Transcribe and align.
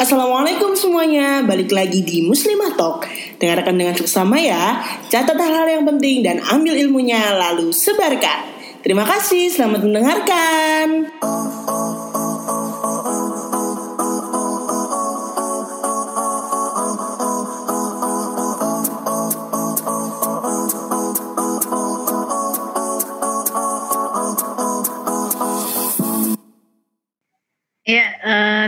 Assalamualaikum 0.00 0.72
semuanya, 0.72 1.44
balik 1.44 1.76
lagi 1.76 2.00
di 2.00 2.24
Muslimah 2.24 2.72
Talk. 2.72 3.04
Dengarkan 3.36 3.76
dengan 3.76 3.92
seksama 3.92 4.40
ya, 4.40 4.80
catat 5.12 5.36
hal-hal 5.36 5.68
yang 5.68 5.84
penting 5.84 6.24
dan 6.24 6.40
ambil 6.40 6.72
ilmunya 6.72 7.36
lalu 7.36 7.68
sebarkan. 7.68 8.48
Terima 8.80 9.04
kasih, 9.04 9.52
selamat 9.52 9.84
mendengarkan. 9.84 11.12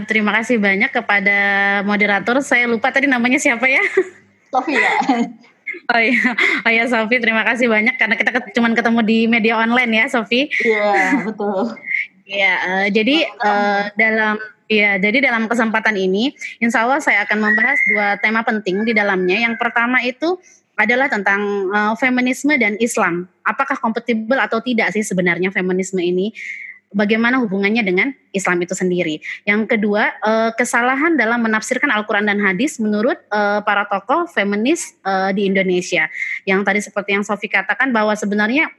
Terima 0.05 0.30
kasih 0.37 0.59
banyak 0.59 0.91
kepada 0.91 1.39
moderator. 1.87 2.39
Saya 2.45 2.69
lupa 2.69 2.92
tadi 2.92 3.11
namanya 3.11 3.38
siapa 3.41 3.66
ya? 3.66 3.83
Sofia. 4.52 4.92
Oh 5.88 6.01
iya, 6.01 6.37
oh 6.62 6.70
iya 6.70 6.84
Sofi, 6.84 7.16
terima 7.16 7.42
kasih 7.48 7.66
banyak 7.66 7.97
karena 7.97 8.15
kita 8.15 8.30
cuma 8.52 8.70
ketemu 8.77 9.01
di 9.02 9.19
media 9.25 9.56
online 9.56 10.05
ya, 10.05 10.06
Sofi. 10.06 10.52
Iya, 10.62 11.25
betul. 11.27 11.75
Iya, 12.28 12.55
uh, 12.61 12.87
jadi 12.92 13.16
uh, 13.41 13.83
dalam 13.97 14.37
ya, 14.69 15.01
jadi 15.01 15.33
dalam 15.33 15.48
kesempatan 15.51 15.97
ini, 15.97 16.33
Insya 16.62 16.87
Allah 16.87 17.00
saya 17.03 17.25
akan 17.27 17.39
membahas 17.41 17.80
dua 17.89 18.09
tema 18.20 18.45
penting 18.47 18.84
di 18.87 18.92
dalamnya. 18.95 19.42
Yang 19.42 19.59
pertama 19.59 20.05
itu 20.05 20.39
adalah 20.78 21.11
tentang 21.11 21.41
uh, 21.73 21.95
feminisme 21.98 22.55
dan 22.56 22.78
Islam. 22.80 23.28
Apakah 23.45 23.77
kompatibel 23.77 24.39
atau 24.39 24.62
tidak 24.64 24.92
sih 24.95 25.05
sebenarnya 25.05 25.53
feminisme 25.53 26.00
ini? 26.00 26.33
Bagaimana 26.92 27.41
hubungannya 27.41 27.82
dengan 27.84 28.09
Islam 28.32 28.62
itu 28.64 28.73
sendiri. 28.73 29.20
Yang 29.45 29.77
kedua, 29.77 30.12
uh, 30.23 30.50
kesalahan 30.56 31.16
dalam 31.19 31.45
menafsirkan 31.45 31.92
Al-Quran 31.92 32.28
dan 32.28 32.38
hadis 32.41 32.80
menurut 32.80 33.20
uh, 33.33 33.60
para 33.64 33.84
tokoh 33.88 34.28
feminis 34.30 34.97
uh, 35.05 35.33
di 35.34 35.48
Indonesia. 35.48 36.08
Yang 36.48 36.61
tadi 36.64 36.80
seperti 36.80 37.11
yang 37.17 37.25
Sofi 37.25 37.48
katakan 37.48 37.91
bahwa 37.91 38.17
sebenarnya 38.17 38.72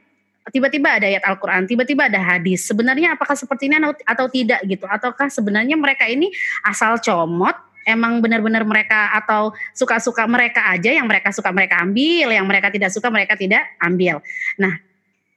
tiba-tiba 0.50 1.00
ada 1.00 1.06
ayat 1.08 1.24
Al-Quran, 1.24 1.64
tiba-tiba 1.64 2.08
ada 2.10 2.20
hadis. 2.20 2.66
Sebenarnya 2.66 3.16
apakah 3.16 3.38
seperti 3.38 3.70
ini 3.70 3.80
atau 4.04 4.26
tidak 4.28 4.60
gitu? 4.66 4.84
Ataukah 4.84 5.30
sebenarnya 5.32 5.78
mereka 5.78 6.04
ini 6.04 6.28
asal 6.66 7.00
comot, 7.00 7.56
emang 7.88 8.20
benar-benar 8.20 8.64
mereka 8.64 9.12
atau 9.16 9.52
suka-suka 9.72 10.24
mereka 10.28 10.72
aja 10.72 10.90
yang 10.92 11.08
mereka 11.08 11.32
suka 11.32 11.52
mereka 11.52 11.80
ambil, 11.80 12.32
yang 12.32 12.44
mereka 12.44 12.68
tidak 12.72 12.90
suka 12.92 13.08
mereka 13.08 13.36
tidak 13.36 13.64
ambil. 13.80 14.20
Nah, 14.60 14.80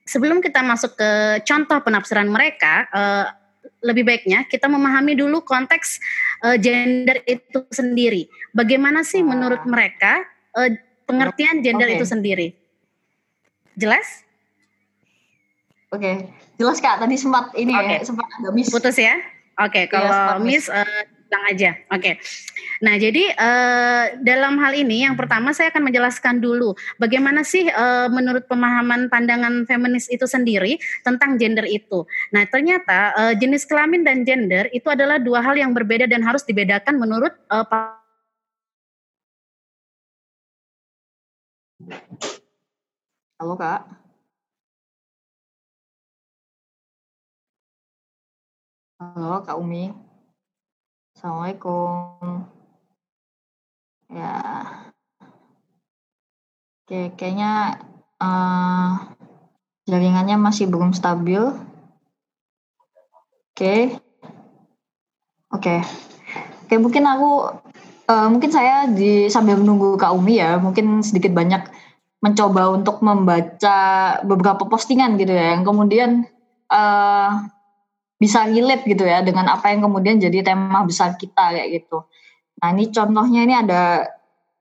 sebelum 0.07 0.39
kita 0.39 0.63
masuk 0.63 0.95
ke 0.95 1.43
contoh 1.43 1.83
penafsiran 1.83 2.31
mereka, 2.31 2.87
uh, 2.95 3.27
lebih 3.83 4.07
baiknya 4.07 4.47
kita 4.47 4.65
memahami 4.65 5.13
dulu 5.13 5.43
konteks 5.43 5.99
uh, 6.47 6.57
gender 6.57 7.21
itu 7.27 7.61
sendiri. 7.69 8.25
Bagaimana 8.55 9.03
sih 9.03 9.21
ah. 9.21 9.27
menurut 9.27 9.61
mereka 9.67 10.23
uh, 10.55 10.71
pengertian 11.05 11.61
gender 11.61 11.91
okay. 11.91 11.97
itu 11.99 12.05
sendiri? 12.07 12.47
Jelas? 13.77 14.25
Oke, 15.93 16.01
okay. 16.01 16.15
jelas 16.57 16.81
kak. 16.81 16.99
Tadi 16.99 17.15
sempat 17.15 17.53
ini 17.55 17.71
okay. 17.75 18.01
ya, 18.01 18.07
sempat 18.07 18.27
agak 18.39 18.51
miss. 18.55 18.73
Putus 18.73 18.97
ya? 18.97 19.21
Oke, 19.57 19.71
okay, 19.71 19.83
iya, 19.85 19.91
kalau 19.91 20.17
ya, 20.17 20.43
miss, 20.43 20.65
uh, 20.67 21.03
bilang 21.27 21.43
aja. 21.51 21.71
Oke. 21.91 21.99
Okay. 21.99 22.13
Nah, 22.81 22.95
jadi 22.95 23.23
uh, 23.35 24.03
dalam 24.23 24.55
hal 24.63 24.73
ini 24.79 25.03
yang 25.03 25.19
pertama 25.19 25.51
saya 25.51 25.69
akan 25.69 25.91
menjelaskan 25.91 26.39
dulu 26.39 26.71
bagaimana 26.97 27.43
sih 27.43 27.67
uh, 27.67 28.07
menurut 28.07 28.47
pemahaman 28.47 29.11
pandangan 29.11 29.67
feminis 29.67 30.07
itu 30.07 30.23
sendiri 30.23 30.79
tentang 31.03 31.35
gender 31.35 31.67
itu. 31.67 32.07
Nah, 32.31 32.47
ternyata 32.47 33.11
uh, 33.13 33.33
jenis 33.35 33.67
kelamin 33.67 34.07
dan 34.07 34.23
gender 34.23 34.71
itu 34.71 34.87
adalah 34.87 35.19
dua 35.19 35.43
hal 35.43 35.59
yang 35.59 35.75
berbeda 35.75 36.07
dan 36.07 36.23
harus 36.23 36.47
dibedakan 36.47 36.95
menurut 36.95 37.35
uh, 37.51 37.67
Halo, 43.37 43.53
Kak. 43.53 43.85
Halo, 48.97 49.45
Kak 49.45 49.57
Umi. 49.61 50.06
Assalamualaikum. 51.17 52.45
Ya. 54.13 54.37
Oke, 56.85 57.09
kayaknya 57.17 57.81
uh, 58.21 59.17
jaringannya 59.89 60.37
masih 60.37 60.69
belum 60.69 60.93
stabil. 60.93 61.41
Oke. 63.49 63.97
Oke. 65.49 65.81
Oke, 66.69 66.75
mungkin 66.77 67.09
aku 67.09 67.49
uh, 68.13 68.27
mungkin 68.29 68.53
saya 68.53 68.85
di 68.85 69.25
sambil 69.33 69.57
menunggu 69.57 69.97
Kak 69.97 70.13
Umi 70.13 70.37
ya, 70.37 70.61
mungkin 70.61 71.01
sedikit 71.01 71.33
banyak 71.33 71.65
mencoba 72.21 72.69
untuk 72.69 73.01
membaca 73.01 73.77
beberapa 74.21 74.69
postingan 74.69 75.17
gitu 75.17 75.33
ya, 75.33 75.57
yang 75.57 75.65
kemudian 75.65 76.29
uh, 76.69 77.41
bisa 78.17 78.49
relate 78.49 78.83
gitu 78.89 79.05
ya 79.05 79.21
dengan 79.21 79.45
apa 79.53 79.69
yang 79.69 79.85
kemudian 79.85 80.17
jadi 80.17 80.41
tema 80.41 80.81
besar 80.83 81.13
kita 81.15 81.53
kayak 81.53 81.81
gitu. 81.81 82.01
Nah 82.61 82.73
ini 82.73 82.89
contohnya 82.89 83.41
ini 83.45 83.53
ada 83.53 83.81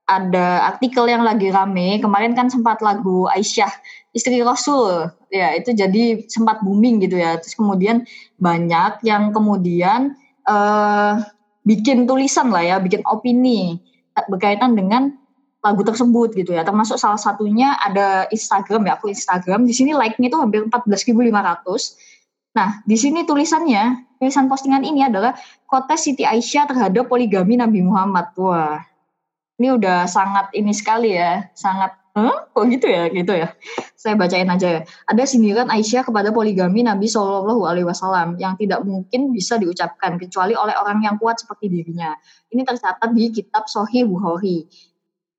ada 0.07 0.71
artikel 0.71 1.09
yang 1.11 1.27
lagi 1.27 1.51
rame. 1.51 1.99
Kemarin 1.99 2.37
kan 2.37 2.47
sempat 2.47 2.79
lagu 2.85 3.27
Aisyah 3.27 3.73
istri 4.15 4.39
Rasul. 4.45 5.11
Ya 5.33 5.57
itu 5.57 5.75
jadi 5.75 6.29
sempat 6.31 6.63
booming 6.63 7.03
gitu 7.03 7.19
ya. 7.19 7.41
Terus 7.41 7.59
kemudian 7.59 8.07
banyak 8.39 9.03
yang 9.03 9.33
kemudian 9.35 10.15
uh, 10.47 11.19
bikin 11.67 12.07
tulisan 12.07 12.55
lah 12.55 12.63
ya 12.63 12.77
bikin 12.79 13.03
opini 13.09 13.83
berkaitan 14.31 14.79
dengan 14.79 15.17
lagu 15.65 15.83
tersebut 15.83 16.39
gitu 16.39 16.55
ya. 16.55 16.63
Termasuk 16.63 17.01
salah 17.01 17.19
satunya 17.19 17.75
ada 17.81 18.31
Instagram 18.31 18.87
ya 18.87 18.95
aku 18.95 19.11
Instagram. 19.11 19.67
Di 19.67 19.75
sini 19.75 19.91
like-nya 19.91 20.31
itu 20.31 20.39
hampir 20.39 20.63
14.500 20.71 22.16
Nah, 22.57 22.81
di 22.89 22.97
sini 22.97 23.29
tulisannya, 23.29 24.17
tulisan 24.17 24.49
postingan 24.49 24.81
ini 24.81 25.05
adalah 25.05 25.37
kota 25.69 25.93
Siti 25.93 26.25
Aisyah 26.25 26.65
terhadap 26.73 27.05
poligami 27.05 27.61
Nabi 27.61 27.85
Muhammad. 27.85 28.33
Wah, 28.41 28.81
ini 29.61 29.77
udah 29.77 30.09
sangat 30.09 30.57
ini 30.57 30.73
sekali 30.73 31.13
ya, 31.13 31.53
sangat 31.53 31.93
Huh? 32.17 32.49
Kok 32.57 32.65
gitu 32.73 32.89
ya? 32.89 33.13
Gitu 33.13 33.29
ya. 33.29 33.53
Saya 33.93 34.17
bacain 34.17 34.49
aja 34.49 34.81
ya. 34.81 34.83
Ada 35.05 35.29
sindiran 35.29 35.69
Aisyah 35.69 36.01
kepada 36.01 36.33
poligami 36.33 36.81
Nabi 36.81 37.13
Shallallahu 37.13 37.69
Alaihi 37.69 37.85
Wasallam 37.85 38.41
yang 38.41 38.57
tidak 38.57 38.81
mungkin 38.89 39.37
bisa 39.37 39.61
diucapkan 39.61 40.17
kecuali 40.17 40.57
oleh 40.57 40.73
orang 40.81 41.05
yang 41.05 41.21
kuat 41.21 41.45
seperti 41.45 41.69
dirinya. 41.69 42.17
Ini 42.49 42.65
tercatat 42.65 43.13
di 43.13 43.29
kitab 43.37 43.69
Sohih 43.69 44.09
Bukhari. 44.09 44.65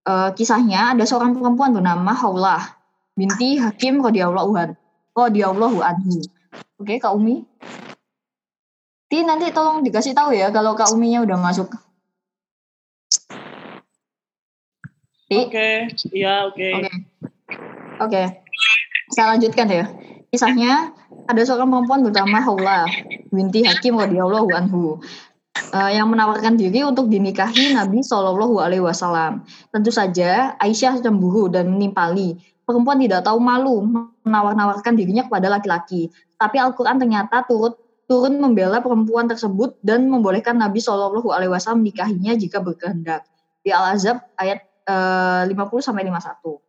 E, 0.06 0.14
kisahnya 0.38 0.94
ada 0.94 1.02
seorang 1.02 1.34
perempuan 1.34 1.74
bernama 1.74 2.14
Haulah 2.14 2.62
binti 3.18 3.58
Hakim 3.58 3.98
radhiyallahu 4.06 5.82
anhu. 5.82 6.22
Oke, 6.78 7.02
Kak 7.02 7.18
Umi. 7.18 7.42
Ti 9.08 9.24
nanti 9.24 9.50
tolong 9.56 9.82
dikasih 9.82 10.14
tahu 10.14 10.36
ya 10.36 10.52
kalau 10.52 10.76
Kak 10.76 10.92
Uminya 10.94 11.24
udah 11.24 11.38
masuk. 11.40 11.72
Oke, 15.28 15.92
iya 16.16 16.48
oke. 16.48 16.68
Oke. 16.80 16.92
Oke. 18.00 18.24
Saya 19.12 19.36
lanjutkan 19.36 19.68
ya. 19.68 19.86
Kisahnya 20.32 20.92
ada 21.28 21.42
seorang 21.44 21.72
perempuan 21.72 22.04
bernama 22.04 22.40
Haula 22.44 22.88
binti 23.32 23.64
Hakim 23.64 24.00
radhiyallahu 24.00 24.48
anhu 24.56 25.00
uh, 25.76 25.92
yang 25.92 26.08
menawarkan 26.12 26.56
diri 26.56 26.84
untuk 26.84 27.12
dinikahi 27.12 27.76
Nabi 27.76 28.04
Shallallahu 28.04 28.60
Alaihi 28.60 28.84
Wasallam. 28.84 29.44
Tentu 29.72 29.92
saja 29.92 30.56
Aisyah 30.60 31.00
cemburu 31.04 31.52
dan 31.52 31.72
menimpali. 31.72 32.40
Perempuan 32.68 33.00
tidak 33.00 33.24
tahu 33.24 33.40
malu 33.40 33.80
menawar-nawarkan 34.28 35.00
dirinya 35.00 35.24
kepada 35.24 35.48
laki-laki. 35.48 36.12
Tapi 36.36 36.60
Al-Quran 36.60 37.00
ternyata 37.00 37.48
turut 37.48 37.80
turun 38.08 38.40
membela 38.40 38.80
perempuan 38.80 39.28
tersebut 39.28 39.80
dan 39.84 40.08
membolehkan 40.08 40.56
Nabi 40.60 40.80
Shallallahu 40.80 41.32
Alaihi 41.32 41.52
Wasallam 41.52 41.84
menikahinya 41.84 42.36
jika 42.36 42.64
berkehendak. 42.64 43.28
Di 43.64 43.72
Al-Azab 43.72 44.20
ayat 44.40 44.64
uh, 44.88 45.44
50 45.48 45.56
sampai 45.84 46.08
51. 46.08 46.60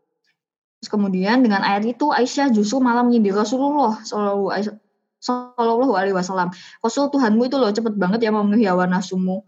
Terus 0.78 0.90
kemudian 0.90 1.42
dengan 1.42 1.62
ayat 1.66 1.86
itu 1.86 2.10
Aisyah 2.10 2.54
justru 2.54 2.78
malah 2.78 3.02
menyindir 3.02 3.34
Rasulullah 3.34 3.98
Shallallahu 4.02 5.94
Alaihi 5.94 6.14
Wasallam. 6.14 6.54
Rasul 6.82 7.10
Tuhanmu 7.10 7.46
itu 7.46 7.58
loh 7.58 7.70
cepet 7.70 7.94
banget 7.98 8.22
ya 8.22 8.30
memenuhi 8.30 8.66
hawa 8.66 8.86
nafsumu. 8.86 9.42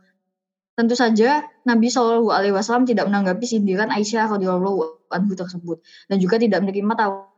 Tentu 0.80 0.96
saja 0.96 1.44
Nabi 1.68 1.92
Shallallahu 1.92 2.32
Alaihi 2.32 2.56
Wasallam 2.56 2.88
tidak 2.88 3.04
menanggapi 3.04 3.44
sindiran 3.44 3.92
Aisyah 3.92 4.32
radhiyallahu 4.32 5.12
anhu 5.12 5.36
tersebut 5.36 5.84
dan 6.08 6.16
juga 6.16 6.40
tidak 6.40 6.64
menerima 6.64 6.96
tahu 6.96 7.28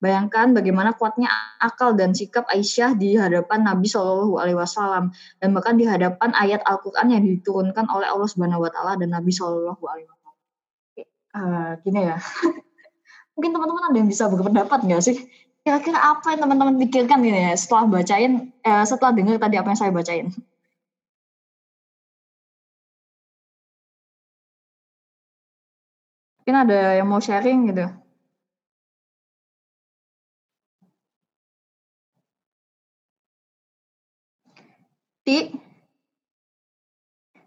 Bayangkan 0.00 0.56
bagaimana 0.56 0.96
kuatnya 0.96 1.28
akal 1.60 1.94
dan 1.94 2.16
sikap 2.16 2.48
Aisyah 2.50 2.98
di 2.98 3.14
hadapan 3.14 3.62
Nabi 3.62 3.86
Shallallahu 3.86 4.42
Alaihi 4.42 4.58
Wasallam 4.58 5.14
dan 5.38 5.54
bahkan 5.54 5.78
di 5.78 5.86
hadapan 5.86 6.34
ayat 6.34 6.66
Al-Quran 6.66 7.14
yang 7.14 7.22
diturunkan 7.22 7.86
oleh 7.92 8.10
Allah 8.10 8.24
Subhanahu 8.26 8.64
Wa 8.64 8.70
Taala 8.74 8.98
dan 8.98 9.14
Nabi 9.14 9.28
Shallallahu 9.28 9.84
Alaihi 9.86 10.08
Wasallam. 10.08 10.36
Uh, 11.30 11.70
gini 11.86 12.10
ya, 12.10 12.18
mungkin 13.38 13.54
teman-teman 13.54 13.82
ada 13.86 13.96
yang 14.02 14.10
bisa 14.10 14.26
berpendapat 14.26 14.82
nggak 14.82 15.02
sih? 15.04 15.16
Kira-kira 15.62 16.00
apa 16.00 16.32
yang 16.32 16.48
teman-teman 16.48 16.74
pikirkan 16.80 17.20
ini 17.22 17.52
ya 17.52 17.54
setelah 17.54 18.00
bacain, 18.00 18.50
eh, 18.64 18.84
setelah 18.88 19.12
dengar 19.12 19.36
tadi 19.36 19.60
apa 19.60 19.68
yang 19.68 19.78
saya 19.78 19.92
bacain? 19.92 20.32
Mungkin 26.50 26.66
ada 26.66 26.98
yang 26.98 27.06
mau 27.06 27.22
sharing 27.22 27.70
gitu. 27.70 27.86
Ti, 35.22 35.54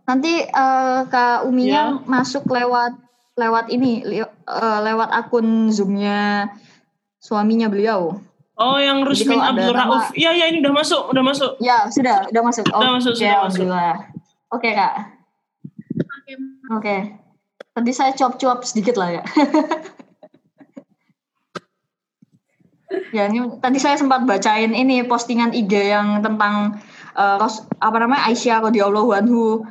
nanti 0.08 0.40
uh, 0.48 1.04
Kak 1.12 1.44
Uminya 1.44 2.00
ya. 2.00 2.08
masuk 2.08 2.48
lewat 2.48 2.96
lewat 3.36 3.68
ini, 3.76 4.08
uh, 4.48 4.80
lewat 4.88 5.12
akun 5.12 5.68
Zoom-nya 5.68 6.48
suaminya 7.20 7.68
beliau. 7.68 8.24
Oh, 8.56 8.80
yang 8.80 9.04
Rusmin 9.04 9.36
Abdul 9.36 9.76
Rauf. 9.76 10.16
Iya, 10.16 10.32
iya 10.32 10.46
ini 10.48 10.64
udah 10.64 10.80
masuk, 10.80 11.12
udah 11.12 11.24
masuk. 11.28 11.52
Ya, 11.60 11.92
sudah, 11.92 12.32
udah 12.32 12.40
masuk. 12.48 12.72
Udah 12.72 12.88
oh, 12.88 12.96
masuk, 13.04 13.20
sudah 13.20 13.52
masuk. 13.52 13.68
Oke, 14.48 14.72
Kak. 14.72 15.12
Oke. 16.72 16.80
Okay. 16.80 17.23
Tadi 17.74 17.90
saya 17.90 18.14
cuap-cuap 18.14 18.62
sedikit 18.62 19.02
lah 19.02 19.18
ya. 19.18 19.24
ya, 23.18 23.26
ini 23.30 23.50
tadi 23.58 23.82
saya 23.82 23.98
sempat 23.98 24.30
bacain 24.30 24.78
ini 24.78 25.02
postingan 25.10 25.58
IG 25.58 25.90
yang 25.90 26.22
tentang 26.22 26.78
uh, 27.18 27.42
apa 27.82 27.98
namanya 27.98 28.30
Aisyah 28.30 28.70
radhiyallahu 28.70 29.10
anhu 29.18 29.66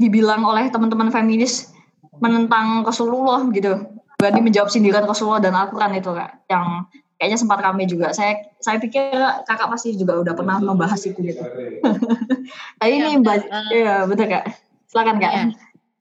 dibilang 0.00 0.40
oleh 0.46 0.70
teman-teman 0.72 1.12
feminis 1.12 1.68
menentang 2.16 2.88
Rasulullah 2.88 3.44
gitu. 3.52 3.76
Berani 4.18 4.42
menjawab 4.42 4.72
sindiran 4.72 5.06
Rasulullah 5.06 5.44
dan 5.44 5.54
Al-Quran 5.54 6.00
itu 6.00 6.10
kak. 6.10 6.42
Yang 6.50 6.66
kayaknya 7.20 7.38
sempat 7.38 7.60
kami 7.60 7.84
juga. 7.84 8.10
Saya 8.16 8.40
saya 8.58 8.80
pikir 8.80 9.12
kakak 9.44 9.68
pasti 9.68 9.92
juga 9.94 10.24
udah 10.24 10.32
pernah 10.32 10.56
membahas 10.58 11.04
itu 11.04 11.20
gitu. 11.22 11.44
Tapi 12.80 12.90
ini 12.90 13.14
ya, 13.14 13.20
mbak, 13.20 13.36
uh, 13.52 13.70
ya 13.70 13.94
betul 14.08 14.32
kak. 14.32 14.48
Silakan 14.88 15.20
kak. 15.20 15.32
Ya. 15.36 15.44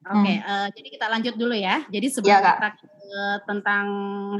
Oke, 0.07 0.23
okay, 0.23 0.37
hmm. 0.39 0.47
uh, 0.47 0.67
jadi 0.71 0.87
kita 0.95 1.05
lanjut 1.11 1.35
dulu 1.35 1.55
ya. 1.55 1.83
Jadi 1.91 2.07
sebelum 2.07 2.39
ya, 2.39 2.55
kita 2.55 2.69
ke 2.79 2.87
tentang 3.47 3.85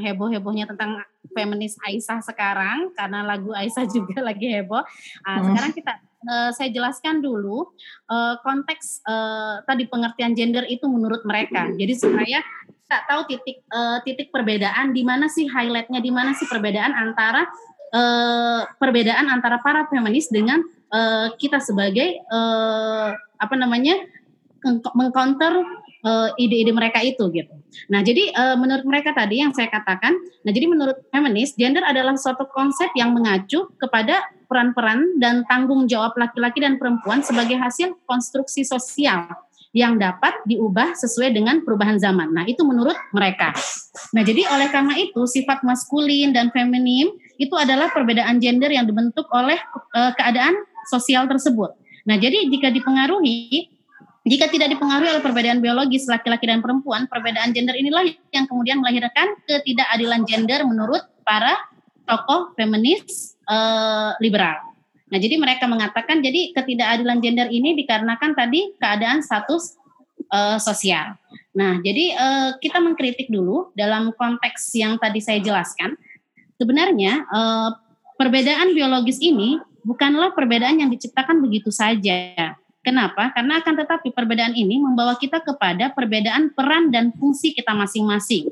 heboh-hebohnya 0.04 0.68
tentang 0.68 1.00
feminis 1.32 1.80
Aisyah 1.88 2.20
sekarang, 2.24 2.92
karena 2.96 3.24
lagu 3.24 3.52
Aisyah 3.52 3.86
juga 3.96 4.24
lagi 4.24 4.48
heboh. 4.48 4.84
Uh, 5.24 5.30
hmm. 5.30 5.44
Sekarang 5.52 5.72
kita 5.76 5.94
uh, 6.28 6.50
saya 6.56 6.70
jelaskan 6.72 7.22
dulu 7.22 7.70
uh, 8.10 8.36
konteks 8.42 9.06
uh, 9.06 9.64
tadi 9.68 9.88
pengertian 9.88 10.34
gender 10.34 10.66
itu 10.68 10.88
menurut 10.88 11.24
mereka. 11.24 11.70
Jadi 11.76 11.94
supaya 11.96 12.40
kita 12.88 12.98
tahu 13.04 13.22
titik 13.28 13.58
uh, 13.72 14.00
titik 14.04 14.32
perbedaan 14.32 14.96
di 14.96 15.04
mana 15.04 15.28
sih 15.28 15.46
highlightnya, 15.48 16.00
di 16.00 16.12
mana 16.12 16.32
sih 16.34 16.48
perbedaan 16.48 16.96
antara 16.96 17.44
uh, 17.92 18.64
perbedaan 18.80 19.28
antara 19.28 19.60
para 19.60 19.88
feminis 19.92 20.32
dengan 20.32 20.64
uh, 20.92 21.36
kita 21.36 21.60
sebagai 21.60 22.24
uh, 22.32 23.12
apa 23.38 23.56
namanya 23.56 23.96
mengcounter 24.96 25.66
ide-ide 26.40 26.72
mereka 26.72 27.04
itu 27.04 27.28
gitu. 27.36 27.52
Nah, 27.92 28.00
jadi 28.00 28.32
uh, 28.32 28.56
menurut 28.56 28.88
mereka 28.88 29.12
tadi 29.12 29.44
yang 29.44 29.52
saya 29.52 29.68
katakan, 29.68 30.16
nah 30.48 30.52
jadi 30.56 30.66
menurut 30.72 30.98
feminis, 31.12 31.52
gender 31.60 31.84
adalah 31.84 32.16
suatu 32.16 32.48
konsep 32.48 32.88
yang 32.96 33.12
mengacu 33.12 33.68
kepada 33.76 34.24
peran-peran 34.48 35.20
dan 35.20 35.44
tanggung 35.52 35.86
jawab 35.86 36.16
laki-laki 36.16 36.64
dan 36.64 36.80
perempuan 36.80 37.20
sebagai 37.22 37.60
hasil 37.60 38.00
konstruksi 38.08 38.64
sosial 38.64 39.28
yang 39.76 40.00
dapat 40.00 40.34
diubah 40.48 40.96
sesuai 40.96 41.36
dengan 41.36 41.62
perubahan 41.62 42.00
zaman. 42.00 42.34
Nah, 42.34 42.48
itu 42.48 42.64
menurut 42.64 42.96
mereka. 43.12 43.54
Nah, 44.16 44.24
jadi 44.24 44.48
oleh 44.48 44.72
karena 44.72 44.96
itu 44.98 45.28
sifat 45.28 45.62
maskulin 45.62 46.32
dan 46.32 46.50
feminim 46.56 47.14
itu 47.38 47.54
adalah 47.54 47.92
perbedaan 47.92 48.40
gender 48.42 48.72
yang 48.72 48.88
dibentuk 48.88 49.28
oleh 49.30 49.60
uh, 49.94 50.16
keadaan 50.18 50.56
sosial 50.88 51.28
tersebut. 51.28 51.76
Nah, 52.08 52.16
jadi 52.16 52.48
jika 52.48 52.72
dipengaruhi 52.72 53.70
jika 54.28 54.52
tidak 54.52 54.76
dipengaruhi 54.76 55.10
oleh 55.18 55.24
perbedaan 55.24 55.64
biologis 55.64 56.04
laki-laki 56.12 56.52
dan 56.52 56.60
perempuan, 56.60 57.08
perbedaan 57.08 57.56
gender 57.56 57.74
inilah 57.80 58.04
yang 58.36 58.46
kemudian 58.46 58.84
melahirkan 58.84 59.40
ketidakadilan 59.48 60.28
gender 60.28 60.68
menurut 60.68 61.02
para 61.24 61.56
tokoh 62.04 62.52
feminis 62.60 63.36
uh, 63.48 64.16
liberal. 64.20 64.60
Nah, 65.08 65.20
jadi 65.20 65.40
mereka 65.40 65.72
mengatakan 65.72 66.20
jadi 66.20 66.52
ketidakadilan 66.52 67.24
gender 67.24 67.48
ini 67.48 67.80
dikarenakan 67.80 68.36
tadi 68.36 68.76
keadaan 68.76 69.24
status 69.24 69.80
uh, 70.28 70.60
sosial. 70.60 71.16
Nah, 71.56 71.80
jadi 71.80 72.06
uh, 72.20 72.50
kita 72.60 72.84
mengkritik 72.84 73.32
dulu 73.32 73.72
dalam 73.80 74.12
konteks 74.12 74.76
yang 74.76 75.00
tadi 75.00 75.24
saya 75.24 75.40
jelaskan. 75.40 75.96
Sebenarnya 76.58 77.22
perbedaan 78.18 78.74
biologis 78.74 79.22
ini 79.22 79.62
bukanlah 79.86 80.34
perbedaan 80.34 80.82
yang 80.82 80.90
diciptakan 80.90 81.38
begitu 81.38 81.70
saja 81.70 82.58
Kenapa? 82.88 83.36
Karena 83.36 83.60
akan 83.60 83.84
tetapi 83.84 84.16
perbedaan 84.16 84.56
ini 84.56 84.80
membawa 84.80 85.20
kita 85.20 85.44
kepada 85.44 85.92
perbedaan 85.92 86.56
peran 86.56 86.88
dan 86.88 87.12
fungsi 87.20 87.52
kita 87.52 87.76
masing-masing. 87.76 88.48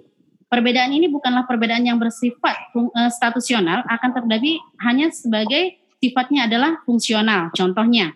Perbedaan 0.52 0.92
ini 0.92 1.08
bukanlah 1.08 1.48
perbedaan 1.48 1.88
yang 1.88 1.96
bersifat 1.96 2.76
uh, 2.76 3.08
statusional, 3.16 3.88
akan 3.88 4.12
terjadi 4.12 4.60
hanya 4.84 5.08
sebagai 5.16 5.80
sifatnya 6.04 6.52
adalah 6.52 6.84
fungsional. 6.84 7.48
Contohnya, 7.56 8.12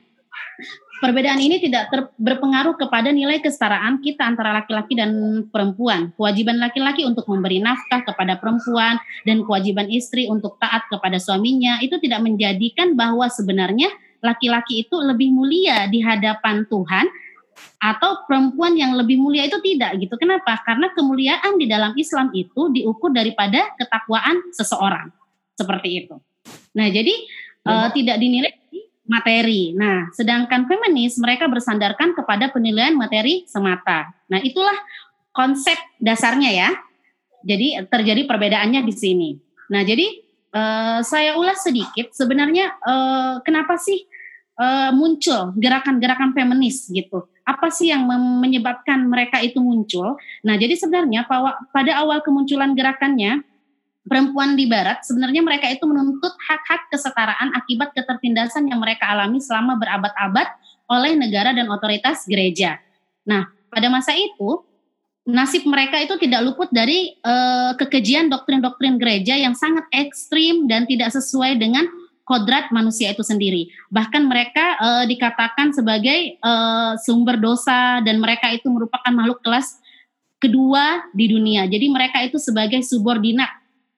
perbedaan 1.00 1.39
ini 1.39 1.63
tidak 1.63 1.88
ter, 1.88 2.12
berpengaruh 2.19 2.75
kepada 2.75 3.16
nilai 3.16 3.39
kesetaraan 3.39 4.04
kita 4.04 4.27
antara 4.27 4.60
laki-laki 4.60 5.00
dan 5.00 5.16
perempuan. 5.48 6.12
Kewajiban 6.19 6.60
laki-laki 6.60 7.07
untuk 7.07 7.31
memberi 7.31 7.63
nafkah 7.63 8.04
kepada 8.04 8.36
perempuan 8.36 9.00
dan 9.24 9.48
kewajiban 9.48 9.88
istri 9.88 10.27
untuk 10.27 10.60
taat 10.60 10.83
kepada 10.92 11.16
suaminya 11.16 11.80
itu 11.80 11.95
tidak 12.04 12.19
menjadikan 12.27 13.00
bahwa 13.00 13.31
sebenarnya 13.31 13.88
laki-laki 14.19 14.88
itu 14.88 14.95
lebih 15.00 15.31
mulia 15.31 15.88
di 15.88 16.04
hadapan 16.04 16.68
Tuhan 16.68 17.07
atau 17.80 18.27
perempuan 18.27 18.75
yang 18.75 18.95
lebih 18.95 19.19
mulia 19.19 19.48
itu 19.48 19.60
tidak 19.63 19.95
gitu. 20.00 20.16
Kenapa? 20.19 20.60
Karena 20.63 20.92
kemuliaan 20.92 21.56
di 21.56 21.66
dalam 21.68 21.95
Islam 21.95 22.31
itu 22.36 22.71
diukur 22.71 23.12
daripada 23.16 23.71
ketakwaan 23.80 24.51
seseorang. 24.51 25.12
Seperti 25.56 25.89
itu. 26.06 26.16
Nah, 26.75 26.88
jadi 26.88 27.13
uh, 27.68 27.88
tidak 27.92 28.19
dinilai 28.19 28.51
materi. 29.10 29.75
Nah, 29.75 30.07
sedangkan 30.13 30.68
feminis 30.69 31.19
mereka 31.19 31.48
bersandarkan 31.48 32.16
kepada 32.16 32.51
penilaian 32.51 32.95
materi 32.95 33.44
semata. 33.48 34.12
Nah, 34.31 34.39
itulah 34.39 34.75
konsep 35.33 35.75
dasarnya 36.00 36.51
ya. 36.51 36.69
Jadi 37.44 37.80
terjadi 37.88 38.27
perbedaannya 38.27 38.83
di 38.83 38.94
sini. 38.94 39.30
Nah, 39.71 39.83
jadi 39.88 40.29
uh, 40.54 41.00
saya 41.06 41.36
ulas 41.38 41.62
sedikit 41.62 42.13
sebenarnya 42.13 42.74
uh, 42.84 43.42
kenapa 43.46 43.78
sih 43.78 44.06
uh, 44.60 44.92
muncul 44.92 45.56
gerakan-gerakan 45.56 46.36
feminis 46.36 46.92
gitu. 46.92 47.25
Apa 47.48 47.73
sih 47.73 47.90
yang 47.90 48.06
menyebabkan 48.44 49.09
mereka 49.09 49.42
itu 49.42 49.57
muncul? 49.57 50.21
Nah, 50.45 50.54
jadi 50.54 50.78
sebenarnya 50.78 51.26
pada 51.73 51.92
awal 51.97 52.21
kemunculan 52.21 52.78
gerakannya 52.78 53.42
perempuan 54.06 54.54
di 54.54 54.69
barat 54.69 55.02
sebenarnya 55.02 55.42
mereka 55.42 55.66
itu 55.66 55.81
menuntut 55.90 56.33
hak-hak 56.45 56.90
kesetaraan 56.94 57.50
akibat 57.57 57.90
ketertindasan 57.97 58.69
yang 58.69 58.78
mereka 58.78 59.09
alami 59.09 59.42
selama 59.42 59.81
berabad-abad 59.81 60.45
oleh 60.90 61.18
negara 61.18 61.54
dan 61.54 61.69
otoritas 61.73 62.26
gereja. 62.30 62.78
Nah, 63.26 63.50
pada 63.69 63.90
masa 63.90 64.14
itu 64.14 64.62
nasib 65.30 65.64
mereka 65.69 66.02
itu 66.02 66.18
tidak 66.18 66.42
luput 66.45 66.69
dari 66.74 67.14
uh, 67.21 67.78
kekejian 67.78 68.28
doktrin-doktrin 68.28 68.98
gereja 68.98 69.38
yang 69.38 69.54
sangat 69.54 69.86
ekstrim 69.94 70.66
dan 70.66 70.90
tidak 70.90 71.14
sesuai 71.14 71.62
dengan 71.62 71.86
kodrat 72.26 72.69
manusia 72.69 73.09
itu 73.14 73.26
sendiri. 73.26 73.69
Bahkan 73.90 74.26
mereka 74.26 74.78
uh, 74.78 75.04
dikatakan 75.06 75.74
sebagai 75.74 76.38
uh, 76.42 76.94
sumber 77.02 77.38
dosa 77.38 78.02
dan 78.06 78.21
mereka 78.21 78.54
itu 78.54 78.69
merupakan 78.69 79.09
makhluk 79.09 79.42
kelas 79.42 79.81
kedua 80.42 81.09
di 81.14 81.30
dunia. 81.30 81.69
Jadi 81.69 81.86
mereka 81.90 82.21
itu 82.26 82.42
sebagai 82.42 82.81
subordinat 82.81 83.50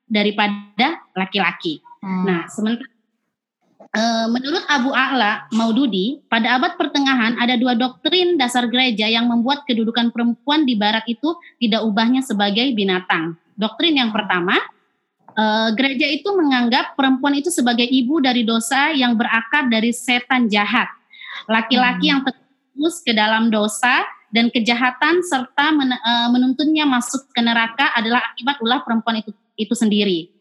daripada 0.08 1.00
laki-laki. 1.16 1.80
Hmm. 2.04 2.28
Nah, 2.28 2.42
sementara 2.52 2.91
menurut 4.32 4.64
Abu 4.72 4.96
A'la 4.96 5.52
Maududi, 5.52 6.24
pada 6.32 6.56
abad 6.56 6.80
pertengahan 6.80 7.36
ada 7.36 7.60
dua 7.60 7.76
doktrin 7.76 8.40
dasar 8.40 8.72
gereja 8.72 9.04
yang 9.12 9.28
membuat 9.28 9.68
kedudukan 9.68 10.16
perempuan 10.16 10.64
di 10.64 10.80
barat 10.80 11.04
itu 11.12 11.36
tidak 11.60 11.84
ubahnya 11.84 12.24
sebagai 12.24 12.72
binatang. 12.72 13.36
Doktrin 13.60 14.00
yang 14.00 14.16
pertama, 14.16 14.56
uh, 15.36 15.70
gereja 15.76 16.08
itu 16.08 16.28
menganggap 16.32 16.96
perempuan 16.96 17.36
itu 17.36 17.52
sebagai 17.52 17.84
ibu 17.84 18.24
dari 18.24 18.48
dosa 18.48 18.96
yang 18.96 19.16
berakar 19.20 19.68
dari 19.68 19.92
setan 19.92 20.48
jahat. 20.48 20.88
Laki-laki 21.52 22.08
hmm. 22.08 22.12
yang 22.16 22.22
terus 22.24 23.04
ke 23.04 23.12
dalam 23.12 23.52
dosa 23.52 24.08
dan 24.32 24.48
kejahatan 24.48 25.20
serta 25.28 25.76
uh, 25.76 26.28
menuntunnya 26.32 26.88
masuk 26.88 27.28
ke 27.36 27.42
neraka 27.44 27.92
adalah 27.92 28.24
akibat 28.32 28.56
ulah 28.64 28.80
perempuan 28.88 29.20
itu 29.20 29.36
itu 29.60 29.76
sendiri. 29.76 30.32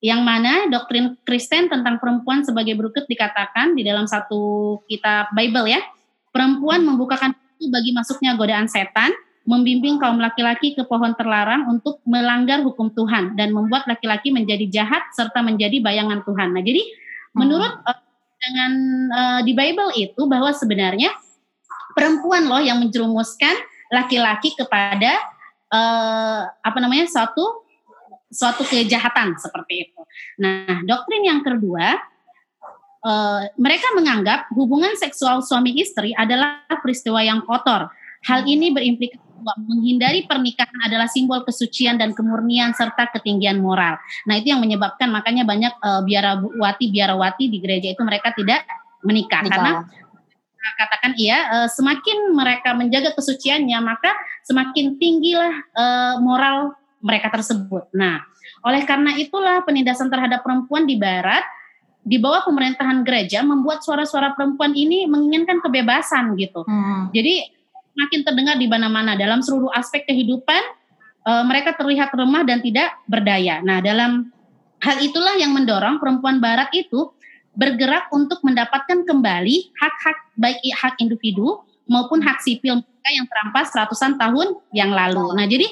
Yang 0.00 0.20
mana 0.24 0.52
doktrin 0.72 1.16
Kristen 1.28 1.68
tentang 1.68 2.00
perempuan 2.00 2.40
sebagai 2.40 2.72
berikut 2.72 3.04
dikatakan 3.04 3.76
di 3.76 3.84
dalam 3.84 4.08
satu 4.08 4.80
kitab 4.88 5.28
Bible 5.36 5.68
ya. 5.68 5.80
Perempuan 6.32 6.80
membukakan 6.88 7.36
pintu 7.36 7.68
bagi 7.68 7.92
masuknya 7.92 8.32
godaan 8.38 8.64
setan, 8.64 9.12
membimbing 9.44 10.00
kaum 10.00 10.16
laki-laki 10.16 10.72
ke 10.72 10.86
pohon 10.88 11.12
terlarang 11.18 11.68
untuk 11.68 12.00
melanggar 12.08 12.64
hukum 12.64 12.88
Tuhan 12.96 13.36
dan 13.36 13.52
membuat 13.52 13.84
laki-laki 13.84 14.32
menjadi 14.32 14.64
jahat 14.70 15.04
serta 15.12 15.44
menjadi 15.44 15.84
bayangan 15.84 16.24
Tuhan. 16.24 16.56
Nah, 16.56 16.62
jadi 16.64 16.80
hmm. 16.80 17.36
menurut 17.36 17.72
uh, 17.84 18.00
dengan 18.40 18.72
uh, 19.12 19.40
di 19.44 19.52
Bible 19.52 19.92
itu 20.00 20.22
bahwa 20.24 20.48
sebenarnya 20.56 21.12
perempuan 21.92 22.48
loh 22.48 22.62
yang 22.62 22.80
menjerumuskan 22.80 23.52
laki-laki 23.92 24.54
kepada 24.56 25.18
uh, 25.68 26.48
apa 26.48 26.78
namanya 26.80 27.10
suatu 27.10 27.68
suatu 28.30 28.62
kejahatan 28.62 29.34
seperti 29.36 29.90
itu. 29.90 30.00
Nah, 30.38 30.80
doktrin 30.86 31.26
yang 31.26 31.42
kedua, 31.42 31.98
uh, 33.02 33.42
mereka 33.58 33.90
menganggap 33.98 34.46
hubungan 34.54 34.94
seksual 34.94 35.42
suami 35.42 35.74
istri 35.76 36.14
adalah 36.14 36.62
peristiwa 36.80 37.20
yang 37.20 37.42
kotor. 37.42 37.90
Hal 38.24 38.46
ini 38.46 38.70
berimplikasi 38.70 39.18
bahwa 39.40 39.72
menghindari 39.72 40.28
pernikahan 40.28 40.78
adalah 40.84 41.08
simbol 41.08 41.42
kesucian 41.42 41.96
dan 41.96 42.12
kemurnian 42.12 42.76
serta 42.76 43.08
ketinggian 43.10 43.58
moral. 43.58 43.98
Nah, 44.28 44.38
itu 44.38 44.54
yang 44.54 44.62
menyebabkan 44.62 45.10
makanya 45.10 45.42
banyak 45.42 45.74
uh, 45.82 46.06
biarawati 46.06 46.86
biarawati 46.92 47.44
di 47.50 47.58
gereja 47.58 47.88
itu 47.92 48.02
mereka 48.06 48.30
tidak 48.36 48.62
menikah 49.00 49.42
Nikah. 49.42 49.52
karena 49.56 49.72
katakan 50.76 51.12
iya 51.16 51.38
uh, 51.48 51.68
semakin 51.72 52.36
mereka 52.36 52.76
menjaga 52.76 53.16
kesuciannya 53.16 53.80
maka 53.80 54.12
semakin 54.44 55.00
tinggilah 55.00 55.56
moral 56.20 56.76
mereka 57.00 57.32
tersebut. 57.32 57.88
Nah, 57.96 58.22
oleh 58.64 58.84
karena 58.84 59.16
itulah 59.16 59.64
penindasan 59.64 60.12
terhadap 60.12 60.44
perempuan 60.44 60.84
di 60.84 61.00
barat 61.00 61.42
di 62.00 62.16
bawah 62.16 62.44
pemerintahan 62.48 63.04
gereja 63.04 63.44
membuat 63.44 63.84
suara-suara 63.84 64.32
perempuan 64.32 64.72
ini 64.72 65.04
menginginkan 65.04 65.60
kebebasan 65.60 66.32
gitu. 66.40 66.64
Hmm. 66.64 67.12
Jadi 67.12 67.44
makin 67.92 68.20
terdengar 68.24 68.56
di 68.56 68.64
mana-mana 68.64 69.18
dalam 69.18 69.44
seluruh 69.44 69.68
aspek 69.76 70.08
kehidupan 70.08 70.62
uh, 71.28 71.44
mereka 71.44 71.76
terlihat 71.76 72.12
lemah 72.16 72.42
dan 72.48 72.64
tidak 72.64 72.96
berdaya. 73.04 73.60
Nah, 73.60 73.84
dalam 73.84 74.32
hal 74.80 74.96
itulah 75.04 75.36
yang 75.36 75.52
mendorong 75.52 76.00
perempuan 76.00 76.40
barat 76.40 76.72
itu 76.72 77.12
bergerak 77.52 78.08
untuk 78.14 78.40
mendapatkan 78.40 79.04
kembali 79.04 79.74
hak-hak 79.76 80.18
baik 80.38 80.62
hak 80.72 80.96
individu 81.02 81.60
maupun 81.90 82.22
hak 82.22 82.40
sipil 82.40 82.80
mereka 82.80 83.10
yang 83.10 83.26
terampas 83.26 83.68
ratusan 83.74 84.16
tahun 84.16 84.56
yang 84.72 84.94
lalu. 84.94 85.34
Nah, 85.34 85.44
jadi 85.44 85.66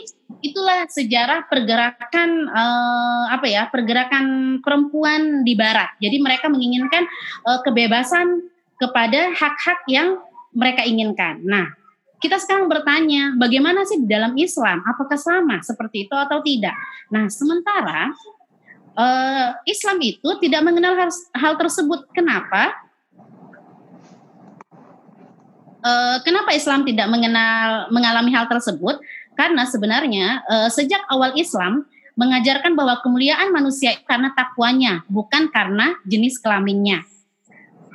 itulah 0.44 0.84
sejarah 0.86 1.48
pergerakan 1.48 2.52
uh, 2.52 3.32
apa 3.32 3.46
ya 3.48 3.66
pergerakan 3.72 4.58
perempuan 4.60 5.42
di 5.42 5.56
barat. 5.56 5.96
Jadi 5.98 6.20
mereka 6.20 6.52
menginginkan 6.52 7.08
uh, 7.48 7.64
kebebasan 7.64 8.44
kepada 8.76 9.32
hak-hak 9.34 9.88
yang 9.88 10.20
mereka 10.52 10.84
inginkan. 10.84 11.40
Nah 11.42 11.72
kita 12.20 12.36
sekarang 12.38 12.68
bertanya 12.68 13.34
bagaimana 13.40 13.88
sih 13.88 14.04
di 14.04 14.08
dalam 14.10 14.36
Islam? 14.36 14.84
Apakah 14.84 15.16
sama 15.16 15.64
seperti 15.64 16.06
itu 16.06 16.14
atau 16.14 16.44
tidak? 16.44 16.76
Nah 17.08 17.26
sementara 17.32 18.12
uh, 18.94 19.48
Islam 19.64 19.96
itu 20.04 20.28
tidak 20.44 20.60
mengenal 20.60 20.94
hal, 20.94 21.10
hal 21.34 21.54
tersebut. 21.56 22.04
Kenapa? 22.12 22.86
Kenapa 26.20 26.52
Islam 26.52 26.84
tidak 26.84 27.08
mengenal 27.08 27.88
mengalami 27.88 28.28
hal 28.28 28.44
tersebut 28.44 29.00
karena 29.38 29.62
sebenarnya 29.70 30.42
uh, 30.50 30.66
sejak 30.66 31.06
awal 31.06 31.30
Islam 31.38 31.86
mengajarkan 32.18 32.74
bahwa 32.74 32.98
kemuliaan 32.98 33.54
manusia 33.54 33.94
karena 34.02 34.34
takwanya, 34.34 35.06
bukan 35.06 35.46
karena 35.54 35.94
jenis 36.02 36.42
kelaminnya. 36.42 37.06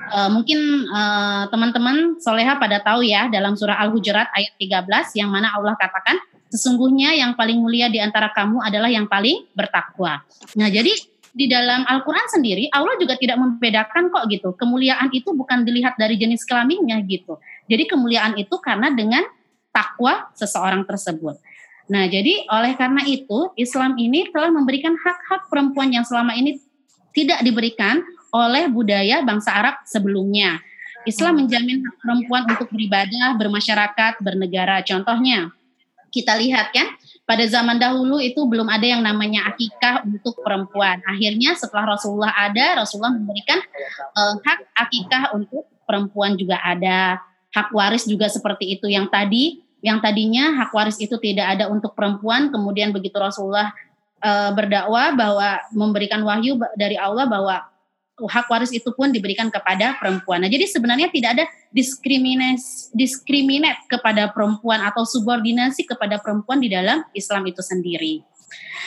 Uh, 0.07 0.31
mungkin 0.31 0.87
uh, 0.87 1.51
teman-teman 1.51 2.15
soleha 2.23 2.55
pada 2.55 2.79
tahu 2.79 3.03
ya 3.03 3.27
dalam 3.27 3.59
surah 3.59 3.83
Al-Hujurat 3.83 4.31
ayat 4.31 4.55
13 4.55 5.19
yang 5.19 5.31
mana 5.31 5.51
Allah 5.51 5.75
katakan 5.75 6.19
sesungguhnya 6.47 7.15
yang 7.19 7.35
paling 7.35 7.59
mulia 7.59 7.91
di 7.91 7.99
antara 7.99 8.31
kamu 8.31 8.63
adalah 8.63 8.87
yang 8.87 9.07
paling 9.07 9.47
bertakwa. 9.51 10.23
Nah, 10.55 10.67
jadi 10.71 10.91
di 11.33 11.49
dalam 11.49 11.81
Al-Quran 11.83 12.29
sendiri 12.29 12.69
Allah 12.69 12.93
juga 13.01 13.17
tidak 13.19 13.41
membedakan 13.41 14.13
kok 14.13 14.23
gitu. 14.31 14.55
Kemuliaan 14.55 15.09
itu 15.11 15.33
bukan 15.33 15.65
dilihat 15.65 15.99
dari 15.99 16.15
jenis 16.15 16.45
kelaminnya 16.47 17.01
gitu. 17.03 17.41
Jadi 17.67 17.83
kemuliaan 17.89 18.37
itu 18.37 18.55
karena 18.61 18.93
dengan 18.93 19.23
takwa 19.73 20.29
seseorang 20.37 20.85
tersebut. 20.85 21.41
Nah, 21.91 22.07
jadi 22.07 22.47
oleh 22.47 22.79
karena 22.79 23.03
itu 23.03 23.51
Islam 23.59 23.99
ini 23.99 24.31
telah 24.31 24.53
memberikan 24.53 24.95
hak-hak 24.95 25.51
perempuan 25.51 25.91
yang 25.91 26.07
selama 26.07 26.31
ini 26.37 26.61
tidak 27.11 27.43
diberikan 27.43 27.99
oleh 28.31 28.71
budaya 28.71 29.19
bangsa 29.25 29.51
Arab 29.51 29.75
sebelumnya. 29.83 30.63
Islam 31.03 31.43
menjamin 31.43 31.83
hak 31.83 31.95
perempuan 31.99 32.43
untuk 32.47 32.71
beribadah, 32.71 33.35
bermasyarakat, 33.35 34.23
bernegara. 34.23 34.79
Contohnya, 34.87 35.51
kita 36.13 36.39
lihat 36.39 36.71
kan, 36.71 36.87
pada 37.27 37.43
zaman 37.47 37.75
dahulu 37.75 38.19
itu 38.19 38.39
belum 38.47 38.67
ada 38.67 38.83
yang 38.83 39.03
namanya 39.03 39.51
akikah 39.51 40.03
untuk 40.07 40.39
perempuan. 40.39 41.03
Akhirnya 41.03 41.55
setelah 41.59 41.95
Rasulullah 41.95 42.31
ada, 42.35 42.83
Rasulullah 42.83 43.15
memberikan 43.15 43.59
uh, 44.15 44.35
hak 44.39 44.59
akikah 44.87 45.23
untuk 45.35 45.67
perempuan 45.83 46.39
juga 46.39 46.59
ada. 46.63 47.19
Hak 47.53 47.69
waris 47.75 48.07
juga 48.07 48.27
seperti 48.31 48.75
itu 48.79 48.87
yang 48.91 49.07
tadi 49.11 49.62
yang 49.83 49.99
tadinya 49.99 50.63
hak 50.63 50.71
waris 50.71 50.95
itu 50.97 51.19
tidak 51.19 51.59
ada 51.59 51.67
untuk 51.67 51.91
perempuan, 51.91 52.47
kemudian 52.47 52.95
begitu 52.95 53.19
Rasulullah 53.19 53.75
e, 54.23 54.31
berdakwah 54.55 55.11
bahwa 55.11 55.59
memberikan 55.75 56.23
wahyu 56.23 56.55
dari 56.79 56.95
Allah 56.95 57.27
bahwa 57.27 57.67
hak 58.15 58.47
waris 58.47 58.71
itu 58.71 58.87
pun 58.95 59.11
diberikan 59.11 59.51
kepada 59.51 59.99
perempuan. 59.99 60.39
Nah, 60.39 60.47
jadi 60.47 60.71
sebenarnya 60.71 61.11
tidak 61.11 61.29
ada 61.35 61.45
diskriminasi 61.75 62.95
diskriminat 62.95 63.83
kepada 63.91 64.31
perempuan 64.31 64.79
atau 64.87 65.03
subordinasi 65.03 65.83
kepada 65.83 66.15
perempuan 66.23 66.63
di 66.63 66.71
dalam 66.71 67.03
Islam 67.11 67.43
itu 67.43 67.59
sendiri. 67.59 68.23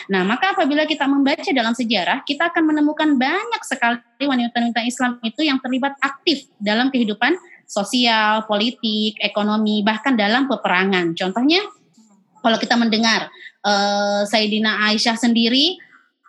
Nah, 0.06 0.22
maka 0.22 0.54
apabila 0.54 0.86
kita 0.86 1.04
membaca 1.10 1.50
dalam 1.50 1.74
sejarah, 1.74 2.22
kita 2.22 2.48
akan 2.54 2.72
menemukan 2.72 3.18
banyak 3.18 3.62
sekali 3.66 4.00
wanita-wanita 4.22 4.80
Islam 4.86 5.18
itu 5.20 5.42
yang 5.42 5.58
terlibat 5.58 5.98
aktif 5.98 6.46
dalam 6.62 6.88
kehidupan 6.94 7.34
sosial, 7.66 8.46
politik, 8.46 9.18
ekonomi, 9.18 9.82
bahkan 9.82 10.14
dalam 10.14 10.46
peperangan. 10.46 11.12
Contohnya, 11.18 11.61
kalau 12.40 12.56
kita 12.62 12.78
mendengar 12.78 13.26
uh, 13.66 14.23
Sayyidina 14.23 14.87
Aisyah 14.88 15.18
sendiri 15.18 15.82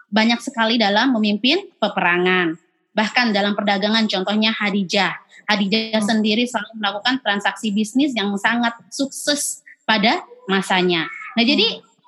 banyak 0.10 0.42
sekali 0.42 0.82
dalam 0.82 1.14
memimpin 1.14 1.70
peperangan. 1.78 2.58
Bahkan 2.98 3.30
dalam 3.30 3.54
perdagangan, 3.54 4.10
contohnya 4.10 4.50
Hadijah. 4.50 5.14
Hadijah 5.46 6.02
hmm. 6.02 6.10
sendiri 6.10 6.44
selalu 6.50 6.74
melakukan 6.82 7.22
transaksi 7.22 7.70
bisnis 7.70 8.12
yang 8.18 8.34
sangat 8.42 8.74
sukses 8.90 9.62
pada 9.86 10.26
masanya. 10.50 11.06
Nah, 11.38 11.44
hmm. 11.46 11.52
jadi 11.54 11.68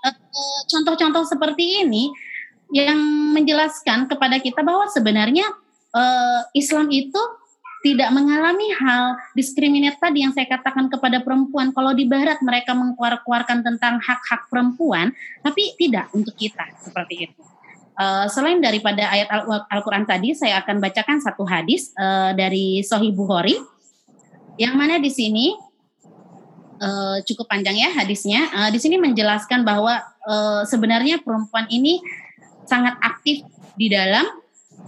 eh, 0.09 0.15
contoh-contoh 0.73 1.23
seperti 1.29 1.85
ini 1.85 2.09
yang 2.73 2.97
menjelaskan 3.33 4.09
kepada 4.09 4.37
kita 4.41 4.61
bahwa 4.61 4.85
sebenarnya 4.89 5.45
uh, 5.89 6.41
Islam 6.53 6.89
itu 6.93 7.17
tidak 7.79 8.09
mengalami 8.11 8.67
hal 8.75 9.15
diskriminat 9.31 9.95
tadi 10.03 10.27
yang 10.27 10.35
saya 10.35 10.47
katakan 10.51 10.91
kepada 10.91 11.23
perempuan. 11.23 11.71
Kalau 11.71 11.95
di 11.95 12.03
barat 12.03 12.39
mereka 12.43 12.75
mengkuar-kuarkan 12.75 13.63
tentang 13.63 14.03
hak-hak 14.03 14.51
perempuan, 14.51 15.15
tapi 15.39 15.75
tidak 15.79 16.11
untuk 16.11 16.35
kita 16.35 16.67
seperti 16.83 17.31
itu. 17.31 17.41
Uh, 17.99 18.27
selain 18.31 18.63
daripada 18.63 19.11
ayat 19.11 19.27
Al-Quran 19.67 20.07
tadi, 20.07 20.31
saya 20.31 20.63
akan 20.63 20.79
bacakan 20.79 21.19
satu 21.19 21.43
hadis 21.43 21.91
uh, 21.99 22.31
dari 22.31 22.79
Sohih 22.79 23.11
Bukhari, 23.11 23.59
yang 24.55 24.75
mana 24.75 24.99
di 24.99 25.11
sini 25.11 25.55
uh, 26.79 27.19
cukup 27.27 27.47
panjang 27.47 27.75
ya 27.75 27.91
hadisnya. 27.91 28.47
Uh, 28.55 28.69
di 28.71 28.79
sini 28.79 28.95
menjelaskan 28.99 29.67
bahwa 29.67 29.99
uh, 30.27 30.63
sebenarnya 30.63 31.19
perempuan 31.23 31.67
ini 31.71 31.99
sangat 32.67 32.95
aktif 33.03 33.43
di 33.75 33.87
dalam 33.91 34.27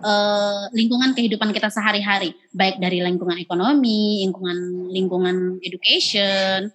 uh, 0.02 0.68
lingkungan 0.74 1.14
kehidupan 1.16 1.54
kita 1.54 1.70
sehari-hari, 1.70 2.36
baik 2.52 2.82
dari 2.82 3.00
lingkungan 3.00 3.38
ekonomi, 3.40 4.26
lingkungan 4.26 4.58
lingkungan 4.92 5.38
education. 5.62 6.74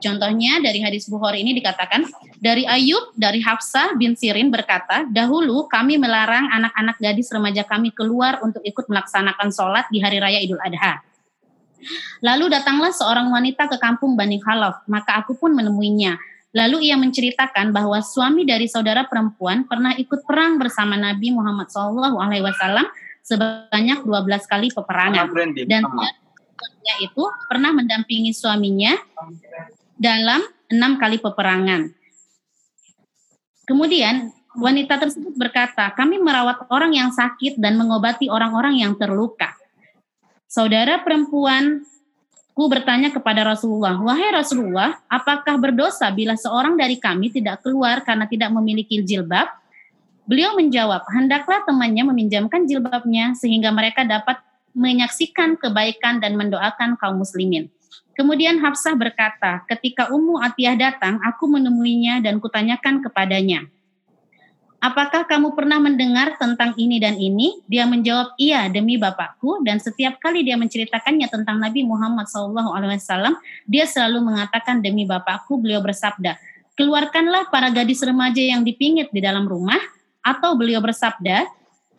Contohnya 0.00 0.60
dari 0.60 0.80
hadis 0.80 1.08
Bukhari 1.08 1.40
ini 1.44 1.56
dikatakan 1.56 2.04
dari 2.40 2.64
Ayub 2.64 3.12
dari 3.16 3.40
Hafsah 3.40 3.96
bin 3.96 4.16
Sirin 4.16 4.48
berkata, 4.48 5.04
dahulu 5.08 5.68
kami 5.68 6.00
melarang 6.00 6.48
anak-anak 6.52 6.96
gadis 7.00 7.28
remaja 7.32 7.64
kami 7.64 7.92
keluar 7.92 8.40
untuk 8.40 8.64
ikut 8.64 8.88
melaksanakan 8.88 9.48
sholat 9.52 9.88
di 9.92 10.00
hari 10.00 10.20
raya 10.20 10.40
Idul 10.40 10.60
Adha. 10.60 11.04
Lalu 12.20 12.52
datanglah 12.52 12.92
seorang 12.92 13.32
wanita 13.32 13.68
ke 13.72 13.80
kampung 13.80 14.12
Bani 14.16 14.36
Khalaf, 14.40 14.84
maka 14.84 15.24
aku 15.24 15.36
pun 15.36 15.56
menemuinya. 15.56 16.20
Lalu 16.50 16.90
ia 16.90 16.98
menceritakan 16.98 17.70
bahwa 17.70 18.02
suami 18.02 18.42
dari 18.42 18.66
saudara 18.66 19.06
perempuan 19.06 19.70
pernah 19.70 19.94
ikut 19.94 20.26
perang 20.26 20.58
bersama 20.58 20.98
Nabi 20.98 21.30
Muhammad 21.30 21.70
SAW 21.70 22.10
sebanyak 23.22 24.02
12 24.02 24.50
kali 24.50 24.68
peperangan. 24.74 25.30
Dan 25.62 25.86
dia 26.82 26.96
itu 27.06 27.22
pernah 27.46 27.70
mendampingi 27.70 28.34
suaminya 28.34 28.98
dalam 29.94 30.42
enam 30.72 30.98
kali 30.98 31.22
peperangan. 31.22 31.94
Kemudian 33.70 34.34
wanita 34.58 34.98
tersebut 34.98 35.38
berkata, 35.38 35.94
kami 35.94 36.18
merawat 36.18 36.66
orang 36.74 36.90
yang 36.90 37.14
sakit 37.14 37.62
dan 37.62 37.78
mengobati 37.78 38.26
orang-orang 38.26 38.82
yang 38.82 38.98
terluka. 38.98 39.54
Saudara 40.50 40.98
perempuan 41.06 41.86
Ku 42.60 42.68
bertanya 42.68 43.08
kepada 43.08 43.40
Rasulullah, 43.40 43.96
"Wahai 44.04 44.36
Rasulullah, 44.36 45.00
apakah 45.08 45.56
berdosa 45.56 46.12
bila 46.12 46.36
seorang 46.36 46.76
dari 46.76 47.00
kami 47.00 47.32
tidak 47.32 47.64
keluar 47.64 48.04
karena 48.04 48.28
tidak 48.28 48.52
memiliki 48.52 49.00
jilbab?" 49.00 49.48
Beliau 50.28 50.52
menjawab, 50.52 51.08
"Hendaklah 51.08 51.64
temannya 51.64 52.12
meminjamkan 52.12 52.68
jilbabnya 52.68 53.32
sehingga 53.32 53.72
mereka 53.72 54.04
dapat 54.04 54.44
menyaksikan 54.76 55.56
kebaikan 55.56 56.20
dan 56.20 56.36
mendoakan 56.36 57.00
kaum 57.00 57.24
muslimin." 57.24 57.72
Kemudian 58.12 58.60
Hafsah 58.60 58.92
berkata, 58.92 59.64
ketika 59.64 60.12
Ummu 60.12 60.44
Atiyah 60.44 60.76
datang, 60.76 61.16
aku 61.24 61.48
menemuinya 61.48 62.20
dan 62.20 62.44
kutanyakan 62.44 63.00
kepadanya, 63.00 63.72
Apakah 64.80 65.28
kamu 65.28 65.52
pernah 65.52 65.76
mendengar 65.76 66.40
tentang 66.40 66.72
ini 66.80 66.96
dan 66.96 67.20
ini? 67.20 67.60
Dia 67.68 67.84
menjawab, 67.84 68.32
iya 68.40 68.64
demi 68.72 68.96
bapakku. 68.96 69.60
Dan 69.60 69.76
setiap 69.76 70.16
kali 70.16 70.40
dia 70.40 70.56
menceritakannya 70.56 71.28
tentang 71.28 71.60
Nabi 71.60 71.84
Muhammad 71.84 72.24
SAW, 72.24 73.36
dia 73.68 73.84
selalu 73.84 74.24
mengatakan 74.24 74.80
demi 74.80 75.04
bapakku. 75.04 75.60
Beliau 75.60 75.84
bersabda, 75.84 76.40
keluarkanlah 76.80 77.52
para 77.52 77.68
gadis 77.68 78.00
remaja 78.00 78.40
yang 78.40 78.64
dipingit 78.64 79.12
di 79.12 79.20
dalam 79.20 79.44
rumah. 79.44 79.76
Atau 80.24 80.56
beliau 80.56 80.80
bersabda, 80.80 81.44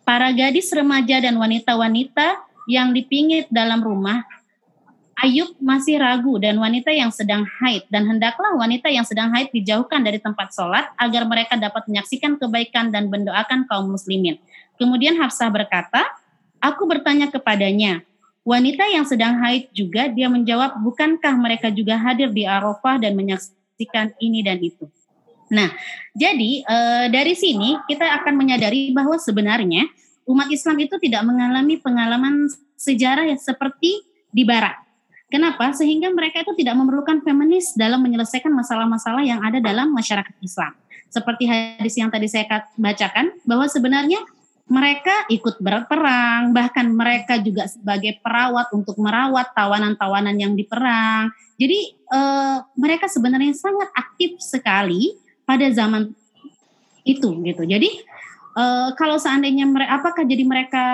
para 0.02 0.34
gadis 0.34 0.66
remaja 0.74 1.22
dan 1.22 1.38
wanita-wanita 1.38 2.42
yang 2.66 2.90
dipingit 2.90 3.46
dalam 3.50 3.78
rumah 3.78 4.26
Ayub 5.22 5.54
masih 5.62 6.02
ragu 6.02 6.34
dan 6.42 6.58
wanita 6.58 6.90
yang 6.90 7.14
sedang 7.14 7.46
haid 7.46 7.86
dan 7.86 8.10
hendaklah 8.10 8.58
wanita 8.58 8.90
yang 8.90 9.06
sedang 9.06 9.30
haid 9.30 9.54
dijauhkan 9.54 10.02
dari 10.02 10.18
tempat 10.18 10.50
sholat 10.50 10.90
agar 10.98 11.22
mereka 11.30 11.54
dapat 11.54 11.86
menyaksikan 11.86 12.42
kebaikan 12.42 12.90
dan 12.90 13.06
mendoakan 13.06 13.70
kaum 13.70 13.94
muslimin. 13.94 14.42
Kemudian 14.82 15.14
Hafsah 15.22 15.46
berkata, 15.46 16.10
aku 16.58 16.90
bertanya 16.90 17.30
kepadanya, 17.30 18.02
wanita 18.42 18.82
yang 18.90 19.06
sedang 19.06 19.38
haid 19.46 19.70
juga 19.70 20.10
dia 20.10 20.26
menjawab, 20.26 20.82
bukankah 20.82 21.38
mereka 21.38 21.70
juga 21.70 21.94
hadir 22.02 22.34
di 22.34 22.42
Arafah 22.42 22.98
dan 22.98 23.14
menyaksikan 23.14 24.18
ini 24.18 24.42
dan 24.42 24.58
itu. 24.58 24.90
Nah, 25.54 25.70
jadi 26.18 26.66
e, 26.66 26.76
dari 27.14 27.38
sini 27.38 27.78
kita 27.86 28.10
akan 28.18 28.34
menyadari 28.34 28.90
bahwa 28.90 29.14
sebenarnya 29.22 29.86
umat 30.26 30.50
Islam 30.50 30.82
itu 30.82 30.98
tidak 30.98 31.22
mengalami 31.22 31.78
pengalaman 31.78 32.50
sejarah 32.74 33.30
yang 33.30 33.38
seperti 33.38 34.02
di 34.34 34.42
Barat 34.42 34.82
Kenapa? 35.32 35.72
Sehingga 35.72 36.12
mereka 36.12 36.44
itu 36.44 36.52
tidak 36.60 36.76
memerlukan 36.76 37.24
feminis 37.24 37.72
dalam 37.72 38.04
menyelesaikan 38.04 38.52
masalah-masalah 38.52 39.24
yang 39.24 39.40
ada 39.40 39.64
dalam 39.64 39.88
masyarakat 39.88 40.36
Islam. 40.44 40.76
Seperti 41.08 41.48
hadis 41.48 41.96
yang 41.96 42.12
tadi 42.12 42.28
saya 42.28 42.68
bacakan, 42.76 43.32
bahwa 43.48 43.64
sebenarnya 43.64 44.20
mereka 44.68 45.24
ikut 45.32 45.56
berperang, 45.56 46.52
bahkan 46.52 46.84
mereka 46.92 47.40
juga 47.40 47.64
sebagai 47.64 48.20
perawat 48.20 48.72
untuk 48.76 49.00
merawat 49.00 49.56
tawanan-tawanan 49.56 50.36
yang 50.36 50.52
diperang. 50.52 51.32
Jadi 51.56 51.96
eh, 51.96 52.56
mereka 52.76 53.08
sebenarnya 53.08 53.56
sangat 53.56 53.88
aktif 53.96 54.36
sekali 54.40 55.16
pada 55.48 55.64
zaman 55.72 56.12
itu 57.08 57.28
gitu. 57.40 57.62
Jadi 57.64 57.90
eh, 58.56 58.88
kalau 59.00 59.16
seandainya 59.16 59.64
mereka, 59.64 59.90
apakah 59.96 60.24
jadi 60.28 60.44
mereka 60.44 60.84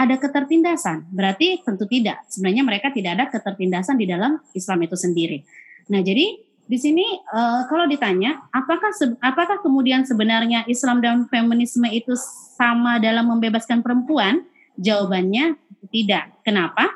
ada 0.00 0.16
ketertindasan? 0.16 1.04
Berarti 1.12 1.60
tentu 1.60 1.84
tidak. 1.84 2.24
Sebenarnya 2.32 2.64
mereka 2.64 2.88
tidak 2.88 3.20
ada 3.20 3.24
ketertindasan 3.28 4.00
di 4.00 4.08
dalam 4.08 4.40
Islam 4.56 4.80
itu 4.80 4.96
sendiri. 4.96 5.44
Nah, 5.92 6.00
jadi 6.00 6.40
di 6.64 6.78
sini 6.78 7.04
uh, 7.34 7.68
kalau 7.68 7.84
ditanya 7.84 8.40
apakah 8.54 8.94
apakah 9.20 9.60
kemudian 9.60 10.08
sebenarnya 10.08 10.64
Islam 10.70 11.04
dan 11.04 11.28
feminisme 11.28 11.84
itu 11.92 12.16
sama 12.56 12.96
dalam 12.96 13.28
membebaskan 13.28 13.84
perempuan? 13.84 14.48
Jawabannya 14.80 15.60
tidak. 15.92 16.32
Kenapa? 16.40 16.88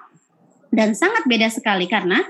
Dan 0.73 0.97
sangat 0.97 1.29
beda 1.29 1.53
sekali 1.53 1.85
karena 1.85 2.25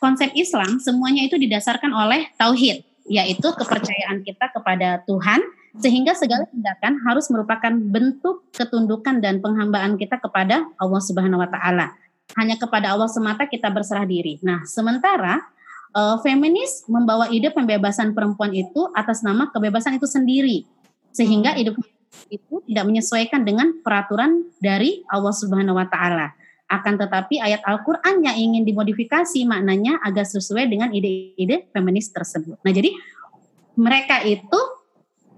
konsep 0.00 0.32
Islam 0.32 0.80
semuanya 0.80 1.28
itu 1.28 1.36
didasarkan 1.36 1.92
oleh 1.92 2.32
tauhid, 2.40 2.80
yaitu 3.10 3.48
kepercayaan 3.52 4.24
kita 4.24 4.48
kepada 4.56 5.04
Tuhan 5.04 5.44
sehingga 5.76 6.16
segala 6.16 6.48
tindakan 6.48 6.96
harus 7.04 7.28
merupakan 7.28 7.70
bentuk 7.70 8.48
ketundukan 8.56 9.20
dan 9.20 9.44
penghambaan 9.44 10.00
kita 10.00 10.16
kepada 10.16 10.64
Allah 10.80 11.02
Subhanahu 11.04 11.44
wa 11.44 11.50
taala. 11.50 11.92
Hanya 12.36 12.56
kepada 12.56 12.92
Allah 12.92 13.08
semata 13.08 13.44
kita 13.44 13.68
berserah 13.68 14.04
diri. 14.04 14.40
Nah, 14.40 14.64
sementara 14.64 15.44
uh, 15.92 16.16
feminis 16.24 16.84
membawa 16.88 17.28
ide 17.32 17.48
pembebasan 17.52 18.12
perempuan 18.12 18.52
itu 18.52 18.88
atas 18.92 19.24
nama 19.24 19.48
kebebasan 19.48 19.96
itu 19.96 20.08
sendiri. 20.08 20.64
Sehingga 21.12 21.56
hidup 21.56 21.80
itu 22.28 22.60
tidak 22.68 22.84
menyesuaikan 22.84 23.44
dengan 23.44 23.72
peraturan 23.80 24.44
dari 24.60 25.04
Allah 25.08 25.32
Subhanahu 25.32 25.76
wa 25.76 25.88
taala. 25.88 26.36
Akan 26.68 27.00
tetapi 27.00 27.40
ayat 27.40 27.64
Al-Qur'an 27.64 28.20
yang 28.20 28.36
ingin 28.36 28.68
dimodifikasi 28.68 29.40
maknanya 29.48 30.04
agak 30.04 30.28
sesuai 30.28 30.68
dengan 30.68 30.92
ide-ide 30.92 31.64
feminis 31.72 32.12
tersebut. 32.12 32.60
Nah, 32.60 32.72
jadi 32.76 32.92
mereka 33.72 34.20
itu 34.28 34.77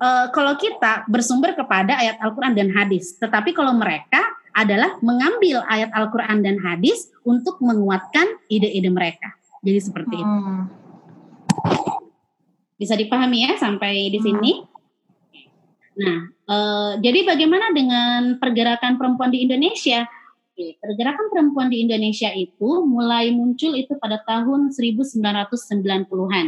uh, 0.01 0.27
kalau 0.33 0.57
kita 0.57 1.05
bersumber 1.07 1.53
kepada 1.53 2.01
ayat 2.01 2.17
Al-Quran 2.19 2.57
dan 2.57 2.69
hadis, 2.73 3.15
tetapi 3.21 3.53
kalau 3.53 3.77
mereka 3.77 4.25
adalah 4.57 4.99
mengambil 5.05 5.63
ayat 5.71 5.93
Al-Quran 5.95 6.43
dan 6.43 6.59
hadis 6.59 7.13
untuk 7.23 7.63
menguatkan 7.63 8.27
ide-ide 8.51 8.91
mereka. 8.91 9.31
Jadi 9.63 9.79
seperti 9.79 10.17
hmm. 10.19 10.27
itu. 10.27 10.43
Bisa 12.81 12.97
dipahami 12.97 13.47
ya 13.47 13.53
sampai 13.61 14.09
di 14.09 14.19
hmm. 14.19 14.27
sini? 14.27 14.53
Nah, 16.01 16.19
uh, 16.49 16.93
jadi 16.99 17.29
bagaimana 17.29 17.71
dengan 17.77 18.41
pergerakan 18.41 18.97
perempuan 18.97 19.31
di 19.31 19.45
Indonesia? 19.45 20.09
pergerakan 20.61 21.33
perempuan 21.33 21.73
di 21.73 21.81
Indonesia 21.89 22.29
itu 22.37 22.85
mulai 22.85 23.33
muncul 23.33 23.73
itu 23.73 23.97
pada 23.97 24.21
tahun 24.29 24.69
1990-an 24.69 26.47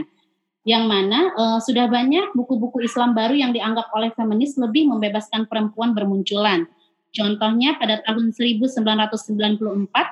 yang 0.63 0.87
mana 0.87 1.35
uh, 1.35 1.59
sudah 1.59 1.91
banyak 1.91 2.31
buku-buku 2.39 2.87
Islam 2.87 3.19
baru 3.19 3.35
yang 3.35 3.51
dianggap 3.51 3.91
oleh 3.91 4.15
feminis 4.15 4.55
lebih 4.55 4.87
membebaskan 4.87 5.51
perempuan 5.51 5.91
bermunculan. 5.91 6.71
Contohnya 7.13 7.77
pada 7.77 8.01
tahun 8.09 8.33
1994 8.33 8.73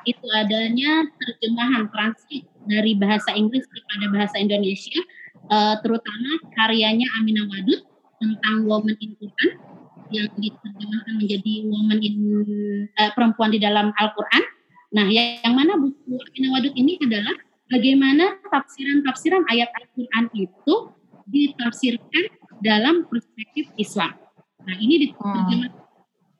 itu 0.04 0.26
adanya 0.36 1.08
terjemahan 1.16 1.88
translate 1.88 2.44
dari 2.68 2.92
bahasa 2.92 3.32
Inggris 3.32 3.64
kepada 3.64 4.06
bahasa 4.12 4.36
Indonesia, 4.36 5.00
uh, 5.48 5.80
terutama 5.80 6.30
karyanya 6.58 7.08
Aminah 7.16 7.46
Wadud 7.48 7.80
tentang 8.20 8.68
woman 8.68 8.98
in 9.00 9.16
Quran 9.16 9.50
yang 10.10 10.28
diterjemahkan 10.34 11.14
menjadi 11.14 11.52
woman 11.70 11.98
in 12.04 12.16
uh, 12.98 13.10
perempuan 13.16 13.54
di 13.54 13.62
dalam 13.62 13.94
Al-Quran. 13.96 14.44
Nah, 14.90 15.06
yang 15.08 15.54
mana 15.54 15.78
buku 15.78 16.18
Aminah 16.18 16.50
Wadud 16.58 16.74
ini 16.74 16.98
adalah 17.00 17.32
bagaimana 17.70 18.42
tafsiran-tafsiran 18.50 19.46
ayat 19.48 19.70
Al-Quran 19.78 20.24
itu 20.34 20.74
ditafsirkan 21.30 22.24
dalam 22.60 23.06
perspektif 23.06 23.70
Islam. 23.78 24.12
Nah 24.66 24.76
ini 24.76 25.08
diterjemahkan 25.08 25.70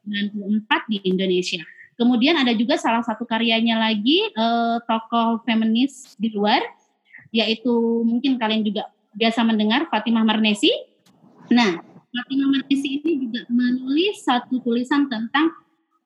hmm. 0.04 0.66
94 0.66 0.92
di 0.92 0.98
Indonesia. 1.06 1.62
Kemudian 1.94 2.34
ada 2.34 2.50
juga 2.56 2.80
salah 2.80 3.04
satu 3.04 3.28
karyanya 3.28 3.78
lagi 3.78 4.26
eh, 4.26 4.76
tokoh 4.84 5.44
feminis 5.46 6.18
di 6.18 6.32
luar, 6.34 6.60
yaitu 7.30 7.72
mungkin 8.02 8.36
kalian 8.36 8.66
juga 8.66 8.90
biasa 9.14 9.46
mendengar 9.46 9.86
Fatimah 9.88 10.26
Marnesi. 10.26 10.70
Nah, 11.50 11.78
Fatimah 12.10 12.48
Marnesi 12.58 13.00
ini 13.00 13.28
juga 13.28 13.46
menulis 13.52 14.22
satu 14.22 14.58
tulisan 14.62 15.06
tentang 15.10 15.50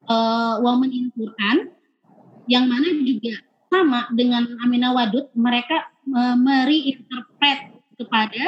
uh, 0.08 0.60
woman 0.60 0.92
in 0.92 1.08
Quran, 1.12 1.72
yang 2.48 2.68
mana 2.68 2.88
juga 3.04 3.40
sama 3.74 4.06
dengan 4.14 4.46
Amina 4.62 4.94
Wadud, 4.94 5.34
mereka 5.34 5.90
uh, 6.14 6.38
merinterpret 6.38 7.74
kepada 7.98 8.44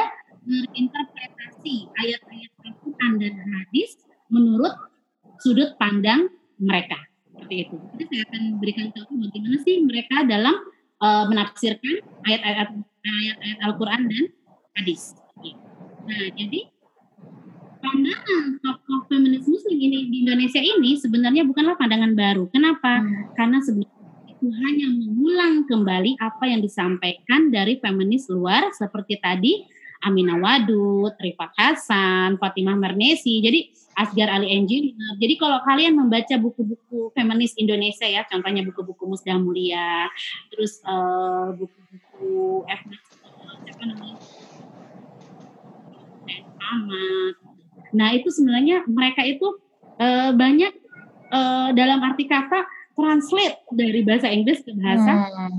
merinterpretasi 0.46 1.90
ayat-ayat 1.98 2.50
Al-Quran 2.62 3.12
dan 3.18 3.34
hadis 3.42 3.98
menurut 4.30 4.74
sudut 5.42 5.74
pandang 5.82 6.30
mereka. 6.62 6.94
Seperti 7.34 7.66
itu. 7.66 7.76
Jadi 7.76 8.04
saya 8.06 8.22
akan 8.30 8.42
berikan 8.62 8.86
tahu 8.94 9.12
bagaimana 9.18 9.56
sih 9.66 9.76
mereka 9.82 10.16
dalam 10.24 10.56
uh, 11.02 11.24
menafsirkan 11.26 12.00
ayat-ayat 12.24 12.68
ayat-ayat 13.02 13.58
Al-Quran 13.66 14.00
dan 14.06 14.24
hadis. 14.78 15.18
Nah, 16.06 16.30
jadi 16.38 16.70
pandangan 17.82 18.62
tokoh 18.62 19.00
feminis 19.10 19.46
muslim 19.46 19.78
ini 19.78 20.10
di 20.10 20.16
Indonesia 20.26 20.62
ini 20.62 20.98
sebenarnya 20.98 21.42
bukanlah 21.46 21.74
pandangan 21.78 22.14
baru. 22.14 22.46
Kenapa? 22.50 23.02
Hmm. 23.02 23.34
Karena 23.34 23.58
sebenarnya 23.62 23.95
itu 24.37 24.53
hanya 24.53 24.87
mengulang 24.92 25.64
kembali 25.64 26.20
apa 26.20 26.44
yang 26.44 26.61
disampaikan 26.61 27.49
dari 27.49 27.81
feminis 27.81 28.29
luar 28.29 28.68
seperti 28.77 29.16
tadi 29.16 29.64
Amina 30.05 30.37
Wadud, 30.37 31.16
Rifat 31.16 31.57
Hasan, 31.57 32.37
Fatimah 32.37 32.77
Marnesi, 32.77 33.40
jadi 33.40 33.72
Asgar 33.96 34.29
Ali 34.29 34.53
Engineer. 34.53 35.16
Jadi 35.16 35.40
kalau 35.40 35.57
kalian 35.64 35.96
membaca 35.96 36.37
buku-buku 36.37 37.16
feminis 37.16 37.57
Indonesia 37.57 38.05
ya, 38.05 38.29
contohnya 38.29 38.61
buku-buku 38.61 39.09
Musda 39.09 39.40
Mulia, 39.40 40.05
terus 40.53 40.85
uh, 40.85 41.57
buku-buku 41.57 42.68
F. 42.68 42.81
apa 43.72 43.85
namanya? 43.88 44.20
Nah 47.96 48.09
itu 48.12 48.29
sebenarnya 48.29 48.85
mereka 48.85 49.25
itu 49.25 49.49
uh, 49.96 50.31
banyak 50.37 50.77
uh, 51.33 51.72
dalam 51.72 52.05
arti 52.05 52.29
kata 52.29 52.75
translate 52.96 53.61
dari 53.68 54.00
bahasa 54.00 54.32
Inggris 54.32 54.64
ke 54.64 54.72
bahasa 54.72 55.28
hmm. 55.28 55.52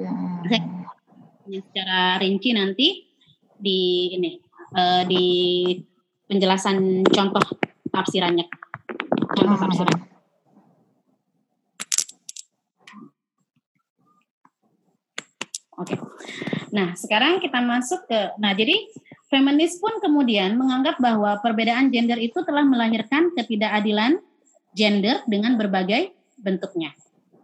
hmm. 0.00 1.60
secara 1.60 2.16
rinci 2.24 2.50
nanti 2.56 2.88
di 3.60 4.12
ini 4.16 4.40
uh, 4.72 5.04
di 5.04 5.24
penjelasan 6.24 7.04
contoh 7.04 7.44
tafsirannya 7.92 8.48
contoh 9.36 9.54
hmm. 9.54 9.64
tafsiran 9.68 10.00
Oke. 15.76 15.92
Okay. 15.92 16.00
Nah, 16.72 16.96
sekarang 16.96 17.36
kita 17.36 17.60
masuk 17.60 18.08
ke 18.08 18.32
nah 18.40 18.56
jadi 18.56 18.80
feminis 19.28 19.76
pun 19.76 19.92
kemudian 20.00 20.56
menganggap 20.56 20.96
bahwa 20.96 21.36
perbedaan 21.44 21.92
gender 21.92 22.16
itu 22.16 22.40
telah 22.48 22.64
melahirkan 22.64 23.28
ketidakadilan 23.36 24.16
gender 24.76 25.24
dengan 25.24 25.56
berbagai 25.56 26.12
bentuknya. 26.36 26.92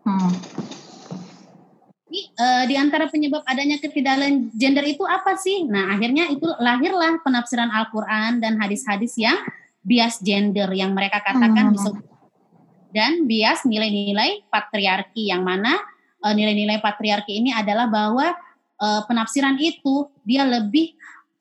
Hmm. 0.04 0.36
Jadi, 2.12 2.20
uh, 2.36 2.64
di 2.68 2.76
antara 2.76 3.08
penyebab 3.08 3.40
adanya 3.48 3.80
ketidakadilan 3.80 4.52
gender 4.52 4.84
itu 4.84 5.00
apa 5.08 5.32
sih? 5.40 5.64
Nah, 5.64 5.96
akhirnya 5.96 6.28
itu 6.28 6.44
lahirlah 6.60 7.24
penafsiran 7.24 7.72
Al-Qur'an 7.72 8.36
dan 8.36 8.60
hadis-hadis 8.60 9.16
yang 9.16 9.40
bias 9.80 10.20
gender 10.20 10.68
yang 10.76 10.92
mereka 10.92 11.24
katakan 11.24 11.72
hmm. 11.72 12.04
dan 12.92 13.24
bias 13.24 13.64
nilai-nilai 13.64 14.44
patriarki 14.52 15.32
yang 15.32 15.40
mana 15.40 15.80
uh, 16.20 16.36
nilai-nilai 16.36 16.78
patriarki 16.84 17.40
ini 17.40 17.50
adalah 17.50 17.88
bahwa 17.88 18.36
uh, 18.78 19.02
penafsiran 19.08 19.56
itu 19.56 20.12
dia 20.22 20.44
lebih 20.44 20.92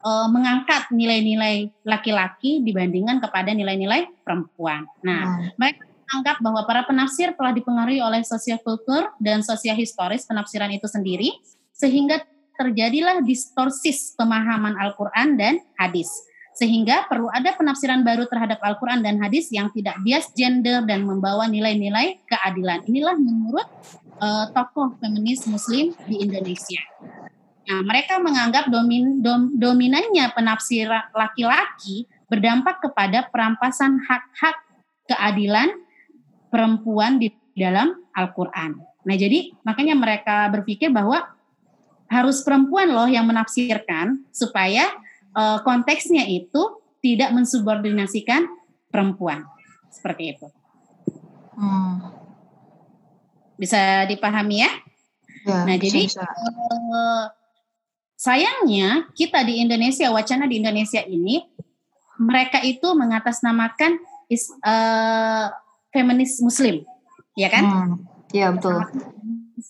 uh, 0.01 0.27
mengangkat 0.29 0.89
nilai-nilai 0.91 1.69
laki-laki 1.85 2.61
dibandingkan 2.65 3.21
kepada 3.21 3.53
nilai-nilai 3.53 4.09
perempuan. 4.25 4.85
Nah, 5.05 5.41
hmm. 5.41 5.57
mereka 5.57 5.81
menganggap 5.87 6.37
bahwa 6.43 6.61
para 6.67 6.81
penafsir 6.83 7.31
telah 7.33 7.55
dipengaruhi 7.55 8.03
oleh 8.03 8.19
sosial-kultur 8.25 9.15
dan 9.23 9.39
sosial 9.39 9.79
historis 9.79 10.27
penafsiran 10.27 10.69
itu 10.73 10.85
sendiri, 10.89 11.31
sehingga 11.71 12.19
terjadilah 12.59 13.23
distorsis 13.23 14.13
pemahaman 14.19 14.75
Al-Quran 14.77 15.39
dan 15.39 15.57
hadis. 15.79 16.11
Sehingga 16.51 17.07
perlu 17.07 17.31
ada 17.31 17.55
penafsiran 17.55 18.03
baru 18.03 18.27
terhadap 18.27 18.59
Al-Quran 18.59 18.99
dan 18.99 19.23
hadis 19.23 19.47
yang 19.55 19.71
tidak 19.71 19.95
bias 20.03 20.29
gender 20.35 20.83
dan 20.83 21.07
membawa 21.07 21.47
nilai-nilai 21.47 22.19
keadilan. 22.27 22.83
Inilah 22.91 23.15
menurut 23.15 23.65
uh, 24.19 24.51
tokoh 24.51 24.99
feminis 24.99 25.47
muslim 25.47 25.95
di 26.05 26.19
Indonesia. 26.19 26.83
Nah, 27.71 27.87
mereka 27.87 28.19
menganggap 28.19 28.67
domin, 28.67 29.23
dom, 29.23 29.55
dominannya 29.55 30.27
penafsir 30.35 30.91
laki-laki 31.15 32.03
berdampak 32.27 32.83
kepada 32.83 33.31
perampasan 33.31 33.95
hak-hak 33.95 34.59
keadilan 35.07 35.71
perempuan 36.51 37.15
di 37.15 37.31
dalam 37.55 37.95
Al-Quran. 38.11 38.75
Nah, 39.07 39.15
jadi 39.15 39.55
makanya 39.63 39.95
mereka 39.95 40.51
berpikir 40.51 40.91
bahwa 40.91 41.31
harus 42.11 42.43
perempuan 42.43 42.91
loh 42.91 43.07
yang 43.07 43.23
menafsirkan 43.23 44.19
supaya 44.35 44.91
uh, 45.31 45.63
konteksnya 45.63 46.27
itu 46.27 46.75
tidak 46.99 47.31
mensubordinasikan 47.31 48.51
perempuan. 48.91 49.47
Seperti 49.87 50.35
itu. 50.35 50.47
Hmm. 51.55 52.03
Bisa 53.55 54.03
dipahami 54.11 54.59
ya? 54.59 54.71
ya 55.47 55.63
nah, 55.63 55.77
jadi 55.79 56.11
Uh, 56.91 57.31
sayangnya 58.21 59.09
kita 59.17 59.41
di 59.41 59.65
Indonesia, 59.65 60.13
wacana 60.13 60.45
di 60.45 60.61
Indonesia 60.61 61.01
ini 61.01 61.41
mereka 62.21 62.61
itu 62.61 62.85
mengatasnamakan 62.93 63.97
is, 64.29 64.45
uh, 64.61 65.49
feminis 65.89 66.37
muslim, 66.37 66.85
ya 67.33 67.49
kan? 67.49 67.63
Hmm, 67.65 67.93
iya 68.29 68.53
betul. 68.53 68.77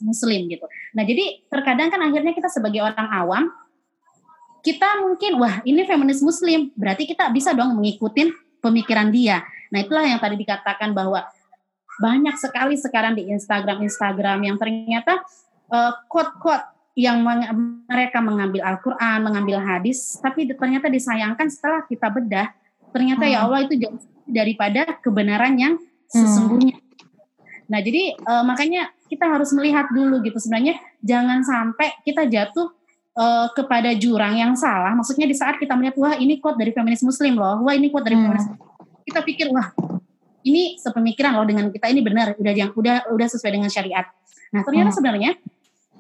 Muslim 0.03 0.51
gitu. 0.51 0.67
Nah, 0.91 1.07
jadi 1.07 1.47
terkadang 1.47 1.87
kan 1.87 2.03
akhirnya 2.03 2.35
kita 2.35 2.51
sebagai 2.51 2.83
orang 2.83 3.07
awam 3.11 3.43
kita 4.61 4.99
mungkin 5.01 5.41
wah 5.41 5.63
ini 5.65 5.87
feminis 5.87 6.21
muslim, 6.21 6.69
berarti 6.77 7.07
kita 7.07 7.31
bisa 7.33 7.55
dong 7.55 7.79
mengikuti 7.79 8.29
pemikiran 8.61 9.09
dia. 9.09 9.41
Nah, 9.71 9.79
itulah 9.81 10.05
yang 10.05 10.19
tadi 10.19 10.37
dikatakan 10.37 10.91
bahwa 10.91 11.23
banyak 12.03 12.35
sekali 12.37 12.75
sekarang 12.75 13.15
di 13.15 13.31
Instagram 13.31 13.81
Instagram 13.81 14.43
yang 14.43 14.57
ternyata 14.59 15.23
uh, 15.71 15.95
quote-quote 16.05 16.80
yang 16.95 17.23
meng 17.23 17.41
mereka 17.87 18.19
mengambil 18.19 18.61
Al-Quran, 18.67 19.17
mengambil 19.23 19.57
hadis, 19.63 20.19
tapi 20.19 20.47
ternyata 20.51 20.91
disayangkan 20.91 21.47
setelah 21.47 21.87
kita 21.87 22.11
bedah, 22.11 22.51
ternyata 22.91 23.23
ya 23.23 23.27
hmm. 23.27 23.35
ya 23.35 23.39
Allah 23.47 23.59
itu 23.63 23.73
jauh 23.79 23.99
daripada 24.27 24.81
kebenaran 24.99 25.55
yang 25.55 25.73
hmm. 25.79 26.11
sesungguhnya. 26.11 26.75
Hmm. 26.75 26.89
Nah, 27.71 27.79
jadi 27.79 28.19
uh, 28.19 28.43
makanya 28.43 28.91
kita 29.07 29.27
harus 29.27 29.55
melihat 29.55 29.87
dulu 29.91 30.19
gitu 30.23 30.35
sebenarnya 30.39 30.75
jangan 30.99 31.39
sampai 31.43 31.95
kita 32.03 32.27
jatuh 32.27 32.67
uh, 33.15 33.47
kepada 33.55 33.95
jurang 33.95 34.35
yang 34.35 34.53
salah. 34.59 34.91
Maksudnya 34.91 35.23
di 35.27 35.35
saat 35.35 35.55
kita 35.55 35.75
melihat 35.79 35.95
wah 35.95 36.15
ini 36.19 36.43
quote 36.43 36.59
dari 36.59 36.75
feminis 36.75 37.03
muslim 37.03 37.39
loh, 37.39 37.63
wah 37.63 37.71
ini 37.71 37.87
quote 37.87 38.07
dari 38.07 38.19
hmm. 38.19 38.23
feminis 38.27 38.45
kita 39.07 39.19
pikir 39.25 39.47
wah 39.51 39.73
ini 40.41 40.77
sepemikiran 40.79 41.37
loh 41.37 41.45
dengan 41.45 41.69
kita 41.69 41.89
ini 41.89 42.01
benar 42.01 42.33
udah 42.37 42.53
yang 42.53 42.71
udah 42.73 43.11
udah 43.13 43.27
sesuai 43.27 43.51
dengan 43.59 43.69
syariat. 43.69 44.07
Nah 44.55 44.61
ternyata 44.65 44.89
hmm. 44.93 44.97
sebenarnya 44.97 45.31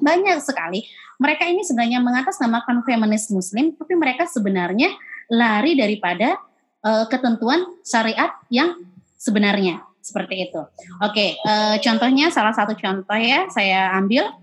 banyak 0.01 0.41
sekali 0.41 0.83
mereka 1.21 1.45
ini 1.45 1.61
sebenarnya 1.61 2.01
mengatasnamakan 2.01 2.81
feminis 2.81 3.29
muslim 3.29 3.77
tapi 3.77 3.93
mereka 3.93 4.25
sebenarnya 4.25 4.89
lari 5.31 5.77
daripada 5.77 6.35
uh, 6.83 7.05
ketentuan 7.07 7.63
syariat 7.85 8.33
yang 8.49 8.75
sebenarnya 9.15 9.85
seperti 10.01 10.49
itu. 10.49 10.61
Oke, 11.05 11.37
uh, 11.45 11.77
contohnya 11.77 12.33
salah 12.33 12.51
satu 12.51 12.73
contoh 12.73 13.15
ya 13.21 13.45
saya 13.53 13.93
ambil 13.95 14.33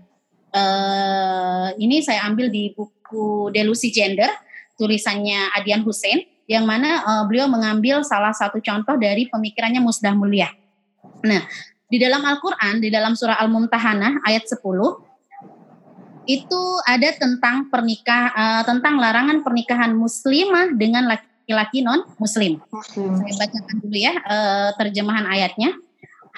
uh, 0.55 1.67
ini 1.75 1.99
saya 1.99 2.25
ambil 2.31 2.47
di 2.47 2.71
buku 2.73 3.51
Delusi 3.51 3.91
Gender 3.91 4.31
tulisannya 4.79 5.51
Adian 5.59 5.83
Hussein 5.83 6.23
yang 6.47 6.63
mana 6.63 7.03
uh, 7.05 7.23
beliau 7.27 7.45
mengambil 7.51 8.01
salah 8.01 8.33
satu 8.33 8.57
contoh 8.63 8.95
dari 8.97 9.27
pemikirannya 9.27 9.83
Musdah 9.83 10.15
Mulia. 10.15 10.49
Nah, 11.21 11.43
di 11.85 11.97
dalam 11.99 12.23
Al-Qur'an 12.23 12.79
di 12.79 12.87
dalam 12.87 13.13
surah 13.13 13.37
Al-Mumtahanah 13.43 14.23
ayat 14.25 14.47
10 14.47 14.57
itu 16.25 16.61
ada 16.87 17.09
tentang 17.15 17.71
pernikah 17.71 18.33
uh, 18.33 18.63
tentang 18.65 18.97
larangan 18.97 19.45
pernikahan 19.45 19.95
muslimah 19.95 20.75
dengan 20.75 21.07
laki-laki 21.07 21.85
non 21.85 22.03
muslim. 22.17 22.59
muslim. 22.71 23.11
Saya 23.23 23.33
bacakan 23.37 23.75
dulu 23.83 23.97
ya 23.97 24.13
uh, 24.23 24.69
terjemahan 24.75 25.25
ayatnya. 25.29 25.75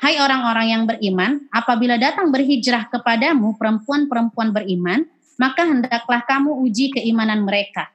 Hai 0.01 0.17
orang-orang 0.17 0.67
yang 0.73 0.83
beriman, 0.89 1.45
apabila 1.53 1.93
datang 1.93 2.33
berhijrah 2.33 2.89
kepadamu 2.89 3.53
perempuan-perempuan 3.53 4.49
beriman, 4.49 5.05
maka 5.37 5.61
hendaklah 5.61 6.25
kamu 6.25 6.57
uji 6.65 6.89
keimanan 6.89 7.45
mereka 7.45 7.91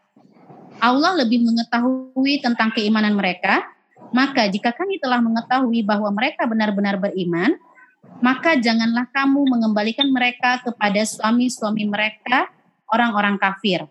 Allah 0.80 1.16
lebih 1.24 1.44
mengetahui 1.44 2.44
tentang 2.44 2.72
keimanan 2.72 3.16
mereka, 3.16 3.64
maka 4.12 4.48
jika 4.48 4.72
kami 4.76 5.00
telah 5.00 5.20
mengetahui 5.24 5.80
bahwa 5.84 6.12
mereka 6.12 6.44
benar-benar 6.44 7.00
beriman, 7.00 7.56
maka 8.24 8.56
janganlah 8.56 9.08
kamu 9.12 9.44
mengembalikan 9.44 10.08
mereka 10.08 10.60
kepada 10.64 11.04
suami-suami 11.04 11.84
mereka, 11.84 12.48
orang-orang 12.88 13.36
kafir. 13.36 13.84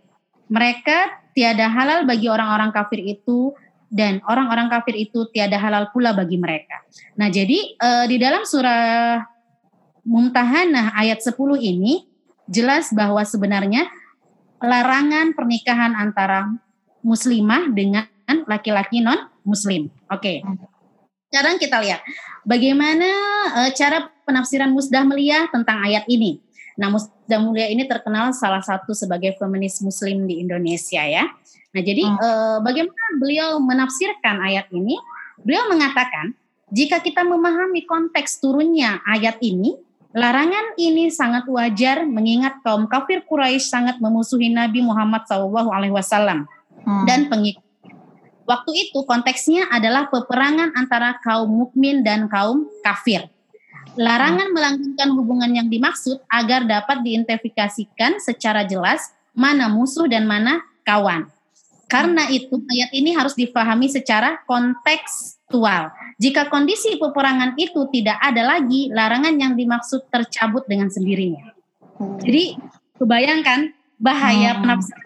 Mereka 0.49 1.31
tiada 1.35 1.67
halal 1.69 2.07
bagi 2.07 2.29
orang-orang 2.29 2.71
kafir 2.73 3.01
itu 3.01 3.53
dan 3.91 4.21
orang-orang 4.25 4.67
kafir 4.71 4.97
itu 4.97 5.29
tiada 5.29 5.59
halal 5.61 5.89
pula 5.93 6.15
bagi 6.15 6.41
mereka. 6.41 6.81
Nah, 7.19 7.29
jadi 7.29 7.77
uh, 7.77 8.05
di 8.09 8.17
dalam 8.17 8.43
surah 8.43 9.21
Mumtahanah 10.05 10.93
ayat 11.01 11.17
10 11.25 11.33
ini 11.57 12.05
jelas 12.45 12.93
bahwa 12.93 13.25
sebenarnya 13.25 13.89
larangan 14.61 15.33
pernikahan 15.33 15.97
antara 15.97 16.45
muslimah 17.01 17.73
dengan 17.73 18.05
laki-laki 18.45 19.01
non 19.01 19.17
muslim. 19.41 19.89
Oke. 20.13 20.45
Okay. 20.45 20.74
Sekarang 21.35 21.59
kita 21.59 21.83
lihat 21.83 21.99
bagaimana 22.47 23.11
uh, 23.59 23.69
cara 23.75 24.07
penafsiran 24.23 24.71
Musdah 24.71 25.03
Mulia 25.03 25.51
tentang 25.51 25.83
ayat 25.83 26.07
ini. 26.07 26.39
Nah, 26.79 26.87
Musdah 26.87 27.43
Mulia 27.43 27.67
ini 27.67 27.83
terkenal 27.83 28.31
salah 28.31 28.63
satu 28.63 28.95
sebagai 28.95 29.35
feminis 29.35 29.83
muslim 29.83 30.31
di 30.31 30.39
Indonesia 30.39 31.03
ya. 31.03 31.27
Nah, 31.75 31.81
jadi 31.83 32.07
hmm. 32.07 32.17
uh, 32.23 32.57
bagaimana 32.63 33.19
beliau 33.19 33.59
menafsirkan 33.59 34.47
ayat 34.47 34.71
ini? 34.71 34.95
Beliau 35.43 35.67
mengatakan, 35.67 36.39
jika 36.71 37.03
kita 37.03 37.27
memahami 37.27 37.83
konteks 37.83 38.39
turunnya 38.39 39.03
ayat 39.03 39.35
ini, 39.43 39.75
larangan 40.15 40.79
ini 40.79 41.11
sangat 41.11 41.51
wajar 41.51 42.07
mengingat 42.07 42.63
kaum 42.63 42.87
kafir 42.87 43.27
Quraisy 43.27 43.67
sangat 43.67 43.99
memusuhi 43.99 44.55
Nabi 44.55 44.79
Muhammad 44.87 45.27
SAW 45.27 45.51
hmm. 45.67 47.03
dan 47.03 47.27
pengikut. 47.27 47.64
Waktu 48.45 48.71
itu 48.89 49.01
konteksnya 49.09 49.65
adalah 49.73 50.05
peperangan 50.13 50.77
antara 50.77 51.17
kaum 51.25 51.49
mukmin 51.49 52.05
dan 52.05 52.29
kaum 52.29 52.69
kafir. 52.85 53.25
Larangan 53.97 54.53
melanggengkan 54.53 55.09
hubungan 55.17 55.49
yang 55.49 55.67
dimaksud 55.69 56.21
agar 56.29 56.65
dapat 56.65 57.01
diidentifikasikan 57.01 58.21
secara 58.21 58.61
jelas 58.65 59.13
mana 59.33 59.65
musuh 59.65 60.05
dan 60.05 60.29
mana 60.29 60.61
kawan. 60.85 61.25
Karena 61.85 62.29
itu 62.29 62.61
ayat 62.65 62.91
ini 62.93 63.13
harus 63.13 63.37
difahami 63.37 63.89
secara 63.89 64.41
kontekstual. 64.49 65.93
Jika 66.17 66.49
kondisi 66.49 66.97
peperangan 66.97 67.53
itu 67.57 67.85
tidak 67.93 68.17
ada 68.21 68.57
lagi, 68.57 68.89
larangan 68.89 69.37
yang 69.37 69.53
dimaksud 69.53 70.09
tercabut 70.09 70.65
dengan 70.65 70.89
sendirinya. 70.89 71.53
Jadi 72.25 72.57
kebayangkan 72.97 73.73
bahaya 74.01 74.57
hmm. 74.57 74.61
penafsiran 74.65 75.05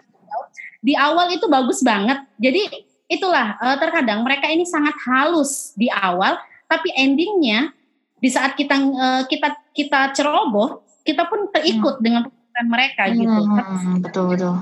di 0.80 0.96
awal 0.96 1.28
itu 1.32 1.46
bagus 1.46 1.84
banget. 1.84 2.24
Jadi 2.40 2.88
itulah 3.10 3.58
uh, 3.58 3.76
terkadang 3.76 4.22
mereka 4.22 4.46
ini 4.46 4.62
sangat 4.62 4.94
halus 5.10 5.74
di 5.74 5.90
awal, 5.90 6.38
tapi 6.70 6.94
endingnya 6.94 7.74
di 8.22 8.30
saat 8.30 8.54
kita 8.54 8.78
uh, 8.78 9.22
kita 9.26 9.58
kita 9.74 10.14
ceroboh, 10.14 10.86
kita 11.02 11.26
pun 11.26 11.50
terikut 11.50 11.98
hmm. 11.98 12.04
dengan 12.04 12.22
pemikiran 12.30 12.66
mereka 12.70 13.02
gitu. 13.10 13.40
Hmm, 13.42 13.94
betul 13.98 14.24
betul. 14.30 14.54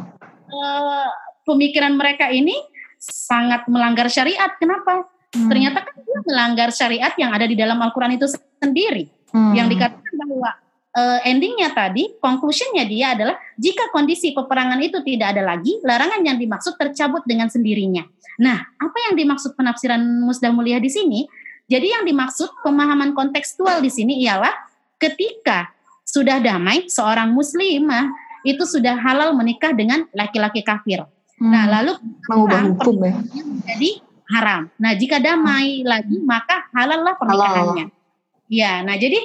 Uh, 0.49 1.09
pemikiran 1.45 1.93
mereka 2.01 2.33
ini 2.33 2.57
sangat 2.97 3.69
melanggar 3.69 4.09
syariat. 4.09 4.57
Kenapa? 4.57 5.05
Hmm. 5.37 5.53
Ternyata 5.53 5.85
kan 5.85 5.95
dia 6.01 6.19
melanggar 6.25 6.69
syariat 6.73 7.13
yang 7.21 7.31
ada 7.37 7.45
di 7.45 7.53
dalam 7.53 7.77
Al-Quran 7.85 8.17
itu 8.17 8.27
sendiri. 8.59 9.13
Hmm. 9.29 9.53
Yang 9.53 9.77
dikatakan 9.77 10.15
bahwa 10.17 10.51
uh, 10.99 11.19
endingnya 11.23 11.71
tadi, 11.71 12.19
conclusionnya 12.19 12.83
dia 12.85 13.15
adalah 13.15 13.39
jika 13.55 13.89
kondisi 13.95 14.35
peperangan 14.35 14.83
itu 14.83 14.99
tidak 15.07 15.39
ada 15.39 15.43
lagi, 15.55 15.79
larangan 15.87 16.21
yang 16.27 16.37
dimaksud 16.37 16.75
tercabut 16.75 17.23
dengan 17.23 17.47
sendirinya. 17.47 18.03
Nah, 18.43 18.59
apa 18.59 18.99
yang 19.11 19.15
dimaksud 19.19 19.55
penafsiran 19.55 20.03
Musdah 20.23 20.51
Mulia 20.51 20.83
di 20.83 20.91
sini? 20.91 21.27
Jadi 21.69 21.93
yang 21.93 22.05
dimaksud 22.07 22.65
pemahaman 22.65 23.13
kontekstual 23.13 23.85
di 23.85 23.93
sini 23.93 24.25
ialah 24.25 24.53
ketika 24.97 25.71
sudah 26.03 26.41
damai, 26.41 26.89
seorang 26.89 27.31
muslimah 27.37 28.09
itu 28.43 28.65
sudah 28.65 28.97
halal 28.97 29.37
menikah 29.37 29.77
dengan 29.77 30.09
laki-laki 30.17 30.65
kafir. 30.65 31.05
Hmm. 31.37 31.53
Nah, 31.53 31.65
lalu 31.69 31.93
mengubah 32.27 32.61
hukum 32.73 32.97
ya. 33.05 33.15
Jadi 33.75 33.91
haram. 34.33 34.73
Nah, 34.81 34.93
jika 34.97 35.21
damai 35.21 35.85
hmm. 35.85 35.87
lagi 35.87 36.17
maka 36.25 36.67
halal 36.73 37.05
lah 37.05 37.15
pernikahannya. 37.21 37.87
Halal. 37.93 37.97
Ya, 38.49 38.81
nah 38.81 38.97
jadi 38.97 39.21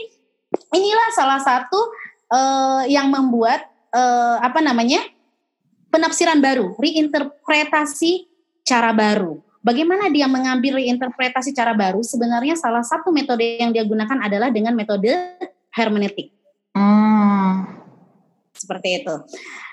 inilah 0.74 1.10
salah 1.14 1.40
satu 1.40 1.80
uh, 2.34 2.84
yang 2.90 3.08
membuat 3.14 3.70
uh, 3.94 4.42
apa 4.42 4.60
namanya? 4.60 5.06
penafsiran 5.94 6.42
baru, 6.42 6.74
reinterpretasi 6.82 8.26
cara 8.66 8.90
baru. 8.90 9.38
Bagaimana 9.62 10.10
dia 10.10 10.26
mengambil 10.26 10.82
reinterpretasi 10.82 11.54
cara 11.54 11.78
baru? 11.78 12.02
Sebenarnya 12.02 12.58
salah 12.58 12.82
satu 12.82 13.14
metode 13.14 13.62
yang 13.62 13.70
dia 13.70 13.86
gunakan 13.86 14.26
adalah 14.26 14.50
dengan 14.50 14.74
metode 14.74 15.14
hermeneutik. 15.70 16.34
Hmm. 16.74 17.70
Seperti 18.58 19.06
itu. 19.06 19.16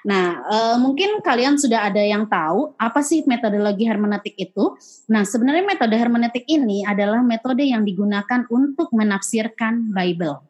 Nah, 0.07 0.45
e, 0.47 0.57
mungkin 0.79 1.19
kalian 1.23 1.59
sudah 1.59 1.91
ada 1.91 2.03
yang 2.03 2.27
tahu 2.27 2.75
apa 2.79 3.01
sih 3.03 3.23
metodologi 3.27 3.87
hermeneutik 3.87 4.35
itu. 4.39 4.77
Nah, 5.11 5.27
sebenarnya 5.27 5.65
metode 5.67 5.95
hermeneutik 5.95 6.47
ini 6.47 6.87
adalah 6.87 7.23
metode 7.23 7.67
yang 7.67 7.83
digunakan 7.83 8.47
untuk 8.51 8.91
menafsirkan 8.95 9.91
Bible. 9.91 10.50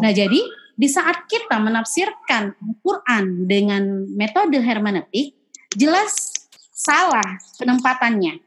Nah, 0.00 0.12
jadi 0.12 0.40
di 0.76 0.88
saat 0.88 1.24
kita 1.24 1.56
menafsirkan 1.56 2.52
Al-Quran 2.52 3.48
dengan 3.48 4.04
metode 4.12 4.60
hermeneutik, 4.60 5.32
jelas 5.72 6.32
salah 6.72 7.40
penempatannya. 7.56 8.38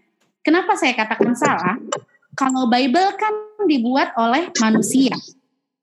Kenapa 0.45 0.77
saya 0.77 0.93
katakan 0.93 1.33
salah? 1.33 1.75
Kalau 2.37 2.69
Bible 2.69 3.17
kan 3.17 3.33
dibuat 3.67 4.13
oleh 4.15 4.53
manusia 4.61 5.11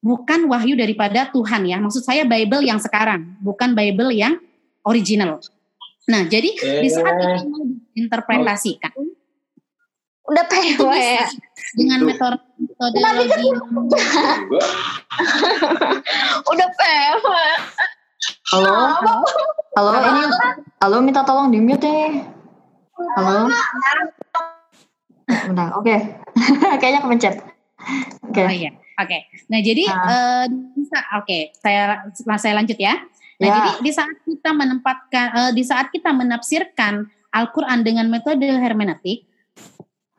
bukan 0.07 0.47
wahyu 0.47 0.79
daripada 0.79 1.27
Tuhan 1.35 1.67
ya. 1.67 1.83
Maksud 1.83 2.07
saya 2.07 2.23
Bible 2.23 2.63
yang 2.63 2.79
sekarang, 2.79 3.35
bukan 3.43 3.75
Bible 3.75 4.15
yang 4.15 4.39
original. 4.87 5.43
Nah, 6.07 6.23
jadi 6.31 6.55
eh. 6.55 6.87
di 6.87 6.89
saat 6.89 7.19
kita 7.19 7.43
mau 7.51 7.67
interpretasikan 7.99 8.95
udah 10.27 10.45
PW 10.51 10.91
ya 10.91 11.27
dengan 11.79 12.03
metode 12.03 12.39
metodologi 12.77 13.49
udah 16.45 16.69
PW 16.77 17.25
halo 18.53 18.77
halo 19.77 19.91
ini 19.97 20.23
halo 20.85 20.97
minta 21.01 21.25
tolong 21.25 21.49
di 21.49 21.59
mute 21.65 21.89
nih 21.89 22.21
halo 23.17 23.49
bentar 25.49 25.73
oke 25.81 25.89
okay. 25.89 26.21
kayaknya 26.81 27.01
kepencet 27.01 27.35
oke 28.29 28.33
okay. 28.33 28.45
oh, 28.45 28.53
iya 28.53 28.73
Oke, 28.97 29.13
okay. 29.13 29.29
nah 29.53 29.61
jadi 29.61 29.93
uh. 29.93 30.49
uh, 30.49 30.49
oke, 30.49 31.29
okay, 31.29 31.53
saya 31.53 32.09
saya 32.41 32.57
lanjut 32.57 32.81
ya. 32.81 32.97
Nah, 33.37 33.45
ya. 33.45 33.53
jadi 33.53 33.71
di 33.85 33.93
saat 33.93 34.17
kita 34.25 34.57
menempatkan, 34.57 35.27
uh, 35.37 35.53
di 35.53 35.61
saat 35.69 35.93
kita 35.93 36.17
menafsirkan 36.17 37.05
Al-Quran 37.29 37.85
dengan 37.85 38.09
metode 38.09 38.49
hermeneutik, 38.49 39.29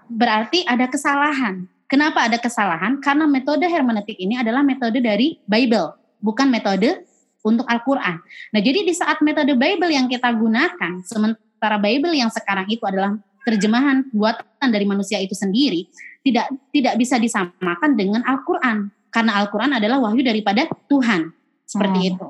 berarti 0.06 0.62
ada 0.70 0.86
kesalahan. 0.86 1.66
Kenapa 1.88 2.28
ada 2.28 2.36
kesalahan? 2.36 3.00
Karena 3.00 3.24
metode 3.24 3.64
hermeneutik 3.64 4.20
ini 4.20 4.36
adalah 4.36 4.60
metode 4.60 5.00
dari 5.00 5.40
Bible, 5.48 5.96
bukan 6.20 6.52
metode 6.52 7.08
untuk 7.48 7.64
Al-Quran. 7.64 8.20
Nah, 8.52 8.60
jadi 8.60 8.84
di 8.84 8.92
saat 8.92 9.24
metode 9.24 9.56
Bible 9.56 9.88
yang 9.88 10.12
kita 10.12 10.28
gunakan, 10.36 11.00
sementara 11.08 11.80
Bible 11.80 12.12
yang 12.12 12.28
sekarang 12.28 12.68
itu 12.68 12.84
adalah 12.84 13.16
terjemahan 13.48 14.04
buatan 14.12 14.68
dari 14.68 14.84
manusia 14.84 15.16
itu 15.24 15.32
sendiri, 15.32 15.88
tidak 16.28 16.52
tidak 16.76 17.00
bisa 17.00 17.16
disamakan 17.16 17.96
dengan 17.96 18.20
Al-Qur'an 18.28 18.92
karena 19.08 19.40
Al-Qur'an 19.40 19.72
adalah 19.80 20.04
wahyu 20.04 20.22
daripada 20.22 20.68
Tuhan. 20.92 21.32
Seperti 21.64 22.00
hmm. 22.04 22.10
itu. 22.12 22.28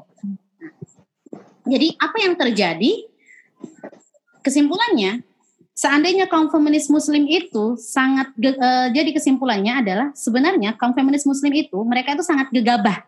Jadi 1.68 1.88
apa 2.00 2.18
yang 2.22 2.34
terjadi? 2.38 2.92
Kesimpulannya, 4.46 5.27
seandainya 5.78 6.26
kaum 6.26 6.50
feminis 6.50 6.90
muslim 6.90 7.30
itu 7.30 7.78
sangat 7.78 8.34
uh, 8.34 8.90
jadi 8.90 9.14
kesimpulannya 9.14 9.86
adalah 9.86 10.08
sebenarnya 10.18 10.74
kaum 10.74 10.98
feminis 10.98 11.30
muslim 11.30 11.54
itu 11.54 11.78
mereka 11.86 12.18
itu 12.18 12.26
sangat 12.26 12.50
gegabah 12.50 13.06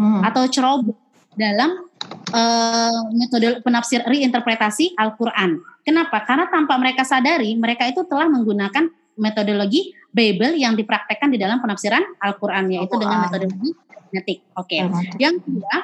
hmm. 0.00 0.24
atau 0.24 0.48
ceroboh 0.48 0.96
dalam 1.36 1.84
uh, 2.32 3.00
metode 3.12 3.60
penafsir 3.60 4.00
reinterpretasi 4.00 4.96
Al-Qur'an. 4.96 5.60
Kenapa? 5.84 6.24
Karena 6.24 6.48
tanpa 6.48 6.80
mereka 6.80 7.04
sadari 7.04 7.52
mereka 7.52 7.84
itu 7.84 8.08
telah 8.08 8.32
menggunakan 8.32 8.88
metodologi 9.20 9.92
Bible 10.08 10.56
yang 10.56 10.72
dipraktekkan 10.72 11.28
di 11.28 11.36
dalam 11.36 11.60
penafsiran 11.60 12.00
Al-Qur'an 12.24 12.72
yaitu 12.72 12.96
Al 12.96 13.00
dengan 13.04 13.18
metodologi 13.28 13.70
genetik. 14.08 14.38
Oke. 14.56 14.80
Okay. 14.80 15.20
Yang 15.20 15.44
kedua, 15.44 15.74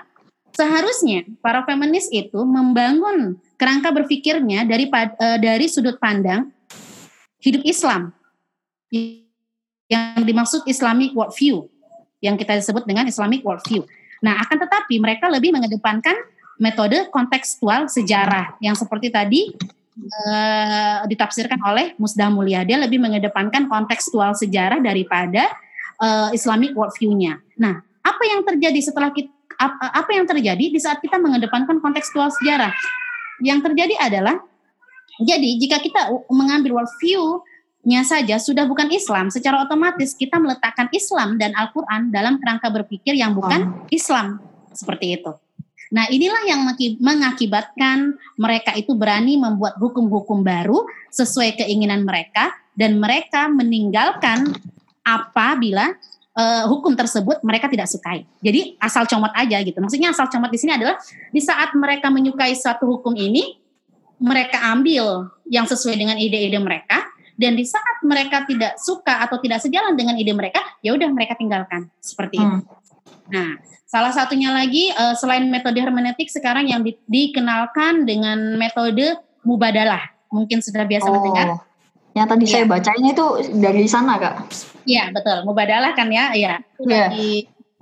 seharusnya 0.57 1.29
para 1.45 1.61
feminis 1.69 2.09
itu 2.09 2.41
membangun 2.41 3.37
kerangka 3.63 3.95
berpikirnya 3.95 4.67
dari 4.67 4.91
uh, 4.91 5.39
dari 5.39 5.71
sudut 5.71 5.95
pandang 6.03 6.51
hidup 7.39 7.63
Islam 7.63 8.11
yang 9.87 10.27
dimaksud 10.27 10.67
Islamic 10.67 11.15
worldview 11.15 11.71
yang 12.19 12.35
kita 12.35 12.59
sebut 12.59 12.83
dengan 12.83 13.07
Islamic 13.07 13.47
worldview. 13.47 13.87
Nah, 14.19 14.43
akan 14.43 14.67
tetapi 14.67 14.99
mereka 14.99 15.31
lebih 15.31 15.55
mengedepankan 15.55 16.15
metode 16.59 17.07
kontekstual 17.15 17.87
sejarah 17.87 18.59
yang 18.59 18.75
seperti 18.75 19.15
tadi 19.15 19.55
uh, 20.27 21.07
ditafsirkan 21.07 21.63
oleh 21.63 21.95
Musdah 22.03 22.31
Mulia. 22.35 22.67
Dia 22.67 22.83
lebih 22.83 22.99
mengedepankan 22.99 23.71
kontekstual 23.71 24.35
sejarah 24.35 24.83
daripada 24.83 25.47
uh, 26.03 26.35
Islamic 26.35 26.75
worldview-nya. 26.75 27.39
Nah, 27.63 27.79
apa 28.03 28.23
yang 28.27 28.43
terjadi 28.43 28.79
setelah 28.83 29.15
kita 29.15 29.31
apa 29.63 30.11
yang 30.11 30.27
terjadi 30.27 30.75
di 30.75 30.81
saat 30.83 30.99
kita 30.99 31.23
mengedepankan 31.23 31.79
kontekstual 31.79 32.35
sejarah? 32.35 32.75
Yang 33.43 33.59
terjadi 33.71 33.95
adalah 33.99 34.39
jadi 35.21 35.59
jika 35.61 35.83
kita 35.83 36.09
mengambil 36.33 36.81
worldview-nya 36.81 38.01
saja 38.07 38.41
sudah 38.41 38.65
bukan 38.65 38.89
Islam, 38.89 39.29
secara 39.29 39.67
otomatis 39.67 40.17
kita 40.17 40.41
meletakkan 40.41 40.89
Islam 40.95 41.37
dan 41.37 41.53
Al-Qur'an 41.53 42.09
dalam 42.09 42.41
kerangka 42.41 42.73
berpikir 42.73 43.19
yang 43.19 43.37
bukan 43.37 43.87
Islam. 43.93 44.41
Seperti 44.73 45.21
itu. 45.21 45.33
Nah, 45.93 46.09
inilah 46.09 46.49
yang 46.49 46.65
mengakibatkan 47.05 48.17
mereka 48.41 48.73
itu 48.73 48.97
berani 48.97 49.37
membuat 49.37 49.77
hukum-hukum 49.77 50.41
baru 50.41 50.89
sesuai 51.13 51.61
keinginan 51.61 52.09
mereka 52.09 52.49
dan 52.73 52.97
mereka 52.97 53.53
meninggalkan 53.53 54.57
apabila 55.05 55.93
uh, 56.37 56.65
hukum 56.69 56.93
tersebut 56.93 57.41
mereka 57.45 57.69
tidak 57.69 57.89
sukai. 57.89 58.29
Jadi 58.45 58.77
asal 58.79 59.09
comot 59.09 59.33
aja 59.33 59.59
gitu. 59.61 59.79
Maksudnya 59.81 60.13
asal 60.13 60.29
comot 60.29 60.51
di 60.53 60.59
sini 60.61 60.77
adalah 60.77 60.97
di 61.31 61.41
saat 61.41 61.73
mereka 61.77 62.09
menyukai 62.09 62.53
suatu 62.57 62.85
hukum 62.89 63.17
ini, 63.17 63.59
mereka 64.23 64.71
ambil 64.71 65.33
yang 65.51 65.67
sesuai 65.67 65.99
dengan 65.99 66.17
ide-ide 66.21 66.59
mereka 66.63 67.11
dan 67.35 67.59
di 67.59 67.67
saat 67.67 68.05
mereka 68.07 68.47
tidak 68.47 68.79
suka 68.79 69.25
atau 69.25 69.41
tidak 69.43 69.59
sejalan 69.59 69.99
dengan 69.99 70.15
ide 70.15 70.31
mereka, 70.31 70.63
ya 70.85 70.95
udah 70.95 71.09
mereka 71.11 71.35
tinggalkan 71.35 71.91
seperti 71.99 72.39
hmm. 72.39 72.63
itu. 72.63 72.75
Nah, 73.33 73.57
Salah 73.93 74.09
satunya 74.09 74.49
lagi 74.49 74.89
uh, 74.89 75.13
selain 75.13 75.45
metode 75.53 75.77
hermeneutik 75.77 76.33
sekarang 76.33 76.65
yang 76.65 76.81
di, 76.81 76.97
dikenalkan 77.05 78.09
dengan 78.09 78.57
metode 78.57 79.21
mubadalah. 79.45 80.01
Mungkin 80.33 80.65
sudah 80.65 80.89
biasa 80.89 81.13
oh, 81.13 81.21
mendengar. 81.21 81.61
Yang 82.13 82.27
tadi 82.29 82.45
ya. 82.45 82.53
saya 82.53 82.65
bacanya 82.69 83.09
itu 83.17 83.27
dari 83.57 83.85
sana, 83.89 84.21
Kak. 84.21 84.35
Iya, 84.85 85.13
betul. 85.15 85.49
Mubadalah 85.49 85.97
kan 85.97 86.13
ya, 86.13 86.37
iya. 86.37 86.61
Yeah. 86.81 87.11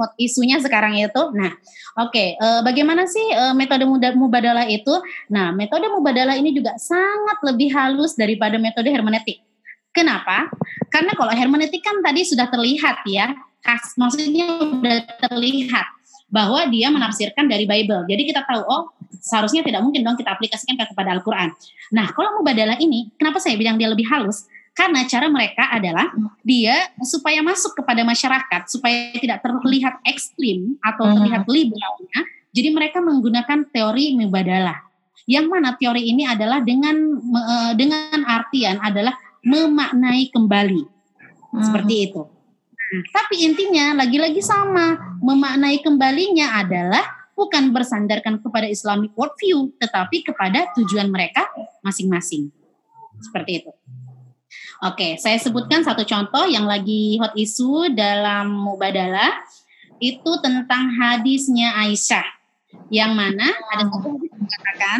Hot 0.00 0.16
isunya 0.16 0.56
sekarang 0.56 0.96
itu. 0.96 1.22
Nah, 1.36 1.52
oke, 2.00 2.08
okay. 2.08 2.32
uh, 2.40 2.58
eh, 2.58 2.60
bagaimana 2.64 3.04
sih 3.04 3.26
uh, 3.36 3.52
metode 3.52 3.84
mubadalah 4.16 4.64
itu? 4.64 4.96
Nah, 5.28 5.52
metode 5.52 5.92
mubadalah 5.92 6.40
ini 6.40 6.56
juga 6.56 6.72
sangat 6.80 7.36
lebih 7.44 7.68
halus 7.76 8.16
daripada 8.16 8.56
metode 8.56 8.88
hermeneutik. 8.88 9.44
Kenapa? 9.92 10.48
Karena 10.88 11.12
kalau 11.12 11.34
hermeneutik 11.36 11.84
kan 11.84 12.00
tadi 12.00 12.24
sudah 12.24 12.48
terlihat 12.48 13.04
ya, 13.04 13.34
khas 13.60 13.92
maksudnya 14.00 14.56
sudah 14.56 15.04
terlihat 15.28 15.86
bahwa 16.30 16.62
dia 16.70 16.88
menafsirkan 16.88 17.50
dari 17.50 17.66
Bible. 17.66 18.06
Jadi 18.06 18.22
kita 18.30 18.46
tahu 18.46 18.62
oh 18.64 18.94
seharusnya 19.18 19.66
tidak 19.66 19.82
mungkin 19.82 20.06
dong 20.06 20.16
kita 20.16 20.32
aplikasikan 20.32 20.78
kepada 20.78 21.12
Al-Qur'an. 21.18 21.50
Nah, 21.92 22.14
kalau 22.14 22.40
mubadalah 22.40 22.78
ini 22.78 23.10
kenapa 23.18 23.42
saya 23.42 23.58
bilang 23.58 23.76
dia 23.76 23.90
lebih 23.90 24.06
halus? 24.08 24.46
Karena 24.70 25.02
cara 25.04 25.26
mereka 25.26 25.66
adalah 25.68 26.08
dia 26.46 26.88
supaya 27.02 27.42
masuk 27.42 27.74
kepada 27.82 28.06
masyarakat, 28.06 28.70
supaya 28.70 29.12
tidak 29.18 29.42
terlihat 29.42 29.98
ekstrim 30.06 30.78
atau 30.80 31.10
hmm. 31.10 31.14
terlihat 31.18 31.42
liberalnya, 31.50 32.20
Jadi 32.50 32.68
mereka 32.74 32.98
menggunakan 32.98 33.70
teori 33.70 34.18
mubadalah. 34.18 34.82
Yang 35.22 35.46
mana 35.46 35.78
teori 35.78 36.02
ini 36.10 36.26
adalah 36.26 36.58
dengan 36.58 36.96
uh, 37.14 37.72
dengan 37.78 38.26
artian 38.26 38.82
adalah 38.82 39.14
memaknai 39.46 40.34
kembali. 40.34 40.82
Seperti 41.62 41.94
itu. 42.10 42.22
Nah, 42.90 43.04
tapi 43.14 43.46
intinya 43.46 44.02
lagi-lagi 44.02 44.42
sama, 44.42 44.98
memaknai 45.22 45.78
kembalinya 45.78 46.58
adalah 46.58 47.06
bukan 47.38 47.70
bersandarkan 47.70 48.42
kepada 48.42 48.66
Islamic 48.66 49.14
worldview, 49.14 49.70
tetapi 49.78 50.26
kepada 50.26 50.68
tujuan 50.74 51.06
mereka 51.06 51.46
masing-masing. 51.86 52.50
Seperti 53.22 53.62
itu. 53.62 53.70
Oke, 54.80 55.20
saya 55.20 55.36
sebutkan 55.36 55.84
satu 55.84 56.02
contoh 56.08 56.48
yang 56.48 56.64
lagi 56.64 57.20
hot 57.20 57.36
isu 57.36 57.92
dalam 57.92 58.48
Mubadalah 58.48 59.38
itu 60.00 60.32
tentang 60.40 60.88
hadisnya 60.96 61.76
Aisyah 61.84 62.24
yang 62.88 63.12
mana 63.12 63.44
ada 63.70 63.84
satu 63.86 64.16
hadis 64.16 64.32
mengatakan 64.32 64.98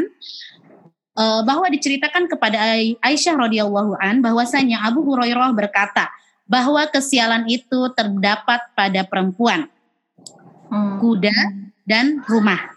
uh, 1.17 1.41
bahwa 1.49 1.67
diceritakan 1.73 2.29
kepada 2.29 2.77
Aisyah 3.01 3.35
radhiyallahu 3.41 3.97
an 3.99 4.21
bahwasanya 4.21 4.85
Abu 4.85 5.01
Hurairah 5.03 5.57
berkata 5.57 6.13
bahwa 6.51 6.83
kesialan 6.91 7.47
itu 7.47 7.79
terdapat 7.95 8.59
pada 8.75 9.07
perempuan, 9.07 9.71
hmm. 10.67 10.99
kuda 10.99 11.37
dan 11.87 12.27
rumah. 12.27 12.75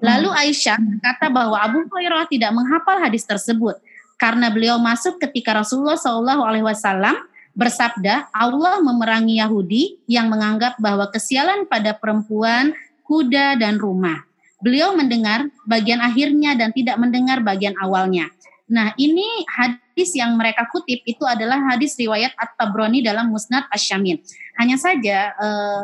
Lalu 0.00 0.32
Aisyah 0.32 0.80
berkata 0.80 1.28
bahwa 1.28 1.60
Abu 1.60 1.84
Hurairah 1.86 2.26
tidak 2.32 2.50
menghafal 2.56 2.98
hadis 3.04 3.28
tersebut 3.28 3.76
karena 4.16 4.48
beliau 4.48 4.80
masuk 4.80 5.20
ketika 5.20 5.60
Rasulullah 5.60 6.00
Shallallahu 6.00 6.42
Alaihi 6.42 6.66
Wasallam 6.66 7.14
bersabda 7.52 8.32
Allah 8.32 8.80
memerangi 8.80 9.38
Yahudi 9.38 10.00
yang 10.08 10.32
menganggap 10.32 10.80
bahwa 10.80 11.06
kesialan 11.12 11.68
pada 11.68 11.92
perempuan, 11.92 12.72
kuda 13.04 13.60
dan 13.60 13.76
rumah. 13.76 14.24
Beliau 14.62 14.96
mendengar 14.96 15.52
bagian 15.68 16.00
akhirnya 16.00 16.56
dan 16.56 16.72
tidak 16.72 16.96
mendengar 16.96 17.44
bagian 17.44 17.76
awalnya. 17.82 18.32
Nah, 18.72 18.96
ini 18.96 19.44
hadis 19.52 20.16
yang 20.16 20.32
mereka 20.40 20.64
kutip 20.72 21.04
itu 21.04 21.20
adalah 21.28 21.60
hadis 21.68 21.92
riwayat 22.00 22.32
At-Tabrani 22.40 23.04
dalam 23.04 23.28
Musnad 23.28 23.68
Asy-Syamin. 23.68 24.16
Hanya 24.56 24.80
saja 24.80 25.36
eh, 25.36 25.82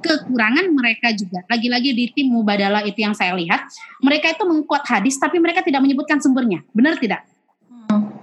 kekurangan 0.00 0.66
mereka 0.72 1.12
juga. 1.12 1.44
Lagi-lagi 1.50 1.90
di 1.92 2.04
tim 2.14 2.32
Mubadalah 2.32 2.86
itu 2.86 3.02
yang 3.02 3.12
saya 3.12 3.34
lihat, 3.34 3.68
mereka 4.00 4.32
itu 4.32 4.44
mengkuat 4.46 4.86
hadis 4.86 5.18
tapi 5.18 5.36
mereka 5.42 5.60
tidak 5.60 5.82
menyebutkan 5.82 6.22
sumbernya. 6.22 6.62
Benar 6.72 6.96
tidak? 6.96 7.26
Hmm. 7.68 8.14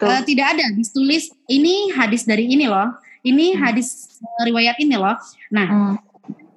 Uh, 0.00 0.22
tidak 0.24 0.56
ada 0.56 0.64
ditulis 0.72 1.28
ini 1.44 1.92
hadis 1.92 2.24
dari 2.24 2.48
ini 2.48 2.64
loh, 2.64 2.88
ini 3.20 3.52
hmm. 3.52 3.60
hadis 3.60 4.16
uh, 4.24 4.48
riwayat 4.48 4.80
ini 4.80 4.96
loh. 4.96 5.12
Nah, 5.52 5.68
hmm. 5.68 6.09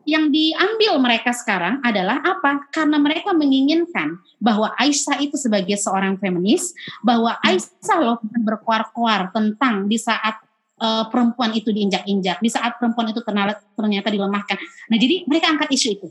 Yang 0.04 0.28
diambil 0.32 1.00
mereka 1.00 1.32
sekarang 1.32 1.80
adalah 1.80 2.20
apa? 2.20 2.68
Karena 2.72 3.00
mereka 3.00 3.32
menginginkan 3.32 4.20
bahwa 4.40 4.76
Aisyah 4.76 5.24
itu 5.24 5.40
sebagai 5.40 5.80
seorang 5.80 6.20
feminis, 6.20 6.76
bahwa 7.00 7.40
hmm. 7.40 7.48
Aisyah 7.48 8.00
loh 8.04 8.18
berkuar-kuar 8.24 9.32
tentang 9.32 9.88
di 9.88 9.96
saat 9.96 10.44
uh, 10.84 11.08
perempuan 11.08 11.56
itu 11.56 11.72
diinjak-injak, 11.72 12.44
di 12.44 12.50
saat 12.52 12.76
perempuan 12.76 13.16
itu 13.16 13.24
ternyata, 13.24 13.64
ternyata 13.76 14.08
dilemahkan. 14.12 14.58
Nah, 14.92 14.98
jadi 15.00 15.24
mereka 15.24 15.46
angkat 15.56 15.72
isu 15.72 15.88
itu. 15.96 16.08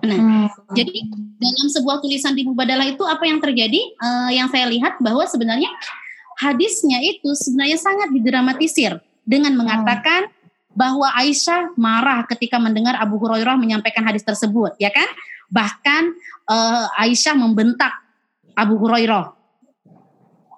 Nah, 0.00 0.16
hmm. 0.16 0.46
jadi 0.72 0.96
dalam 1.36 1.68
sebuah 1.68 2.00
tulisan 2.00 2.32
di 2.32 2.42
Mubadalah 2.48 2.88
itu 2.88 3.04
apa 3.04 3.22
yang 3.28 3.38
terjadi? 3.38 3.80
Uh, 4.00 4.30
yang 4.32 4.48
saya 4.48 4.66
lihat 4.66 4.96
bahwa 4.98 5.22
sebenarnya 5.28 5.68
hadisnya 6.40 7.04
itu 7.04 7.30
sebenarnya 7.36 7.76
sangat 7.76 8.08
didramatisir 8.10 8.96
dengan 9.28 9.54
mengatakan 9.54 10.26
hmm. 10.26 10.39
Bahwa 10.80 11.12
Aisyah 11.12 11.76
marah 11.76 12.24
ketika 12.24 12.56
mendengar 12.56 12.96
Abu 12.96 13.20
Hurairah 13.20 13.60
menyampaikan 13.60 14.00
hadis 14.08 14.24
tersebut, 14.24 14.72
ya 14.80 14.88
kan? 14.88 15.04
Bahkan 15.52 16.02
uh, 16.48 16.88
Aisyah 17.04 17.36
membentak 17.36 17.92
Abu 18.56 18.80
Hurairah. 18.80 19.36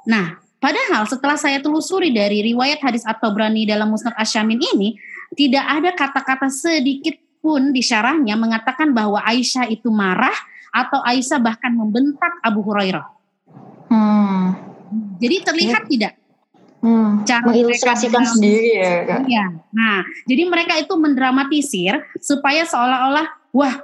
Nah, 0.06 0.38
Padahal 0.62 1.02
setelah 1.10 1.34
saya 1.34 1.58
telusuri 1.58 2.14
dari 2.14 2.54
riwayat 2.54 2.78
hadis 2.86 3.02
atau 3.02 3.34
berani 3.34 3.66
dalam 3.66 3.90
Musnad 3.90 4.14
Asyamin 4.14 4.62
ini, 4.62 4.94
tidak 5.34 5.66
ada 5.66 5.90
kata-kata 5.90 6.46
sedikit 6.54 7.18
pun 7.42 7.74
di 7.74 7.82
syarahnya 7.82 8.38
mengatakan 8.38 8.94
bahwa 8.94 9.18
Aisyah 9.26 9.66
itu 9.66 9.90
marah 9.90 10.38
atau 10.70 11.02
Aisyah 11.02 11.42
bahkan 11.42 11.74
membentak 11.74 12.38
Abu 12.46 12.62
Hurairah. 12.62 13.10
Hmm. 13.90 14.54
Jadi 15.18 15.36
terlihat 15.42 15.82
tidak 15.90 16.21
Hmm, 16.82 17.22
cara 17.22 17.46
mengilustrasikan 17.46 18.26
sendiri 18.26 18.74
ya 18.74 19.06
kak. 19.06 19.20
Iya. 19.30 19.44
Nah, 19.70 20.02
jadi 20.26 20.42
mereka 20.50 20.74
itu 20.82 20.90
mendramatisir 20.98 22.02
supaya 22.18 22.66
seolah-olah 22.66 23.54
wah 23.54 23.74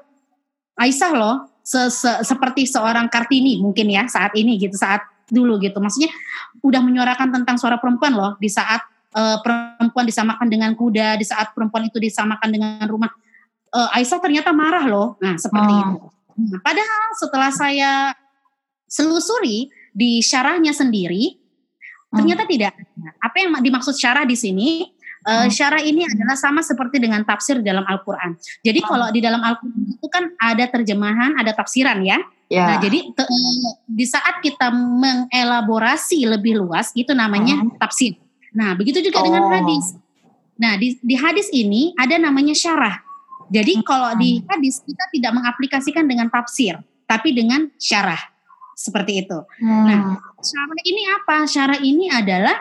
Aisyah 0.74 1.12
loh 1.14 1.36
se 1.62 1.78
-se 1.94 2.26
seperti 2.26 2.66
seorang 2.66 3.06
Kartini 3.06 3.62
mungkin 3.62 3.86
ya 3.86 4.10
saat 4.10 4.34
ini 4.34 4.58
gitu 4.58 4.74
saat 4.74 5.06
dulu 5.30 5.62
gitu. 5.62 5.78
Maksudnya 5.78 6.10
udah 6.58 6.80
menyuarakan 6.82 7.30
tentang 7.30 7.54
suara 7.54 7.78
perempuan 7.78 8.18
loh 8.18 8.34
di 8.42 8.50
saat 8.50 8.82
uh, 9.14 9.38
perempuan 9.46 10.02
disamakan 10.02 10.48
dengan 10.50 10.74
kuda, 10.74 11.14
di 11.20 11.24
saat 11.24 11.54
perempuan 11.54 11.86
itu 11.86 12.02
disamakan 12.02 12.50
dengan 12.50 12.82
rumah. 12.90 13.12
Uh, 13.68 13.94
Aisyah 13.94 14.18
ternyata 14.18 14.50
marah 14.50 14.84
loh. 14.88 15.14
Nah, 15.22 15.38
seperti 15.38 15.70
hmm. 15.70 15.82
itu. 15.86 15.98
Nah, 16.38 16.60
padahal 16.66 17.02
setelah 17.14 17.50
saya 17.54 17.92
selusuri 18.88 19.68
di 19.92 20.24
syarahnya 20.24 20.72
sendiri, 20.72 21.36
hmm. 22.10 22.16
ternyata 22.16 22.42
tidak. 22.48 22.72
Apa 23.20 23.36
yang 23.42 23.50
dimaksud 23.60 23.94
syarah 23.96 24.24
di 24.24 24.36
sini? 24.36 24.90
Uh, 25.26 25.50
syarah 25.50 25.82
ini 25.82 26.06
adalah 26.06 26.38
sama 26.38 26.62
seperti 26.62 27.02
dengan 27.02 27.26
tafsir 27.26 27.58
dalam 27.60 27.82
Al-Quran. 27.84 28.38
Jadi 28.62 28.80
hmm. 28.80 28.88
kalau 28.88 29.06
di 29.10 29.20
dalam 29.20 29.42
Al-Quran 29.42 29.98
itu 29.98 30.06
kan 30.08 30.24
ada 30.38 30.64
terjemahan, 30.70 31.36
ada 31.36 31.52
tafsiran 31.52 32.00
ya. 32.06 32.22
Ya. 32.48 32.64
Nah, 32.64 32.76
jadi 32.80 33.12
te, 33.12 33.24
di 33.84 34.06
saat 34.08 34.40
kita 34.40 34.72
mengelaborasi 34.72 36.24
lebih 36.24 36.56
luas 36.64 36.94
itu 36.96 37.12
namanya 37.12 37.60
hmm. 37.60 37.76
tafsir. 37.76 38.16
Nah, 38.56 38.72
begitu 38.72 39.04
juga 39.04 39.20
oh. 39.20 39.24
dengan 39.28 39.52
hadis. 39.52 39.92
Nah, 40.56 40.80
di, 40.80 40.96
di 41.02 41.14
hadis 41.18 41.52
ini 41.52 41.92
ada 41.98 42.16
namanya 42.16 42.56
syarah. 42.56 42.96
Jadi 43.52 43.80
hmm. 43.80 43.84
kalau 43.84 44.16
di 44.16 44.40
hadis 44.48 44.80
kita 44.80 45.04
tidak 45.12 45.32
mengaplikasikan 45.36 46.04
dengan 46.08 46.32
tafsir, 46.32 46.80
tapi 47.04 47.36
dengan 47.36 47.68
syarah. 47.76 48.20
Seperti 48.78 49.26
itu. 49.26 49.38
Hmm. 49.58 49.84
Nah, 49.90 50.00
syarah 50.38 50.82
ini 50.86 51.02
apa? 51.10 51.36
Syarah 51.50 51.80
ini 51.82 52.06
adalah 52.14 52.54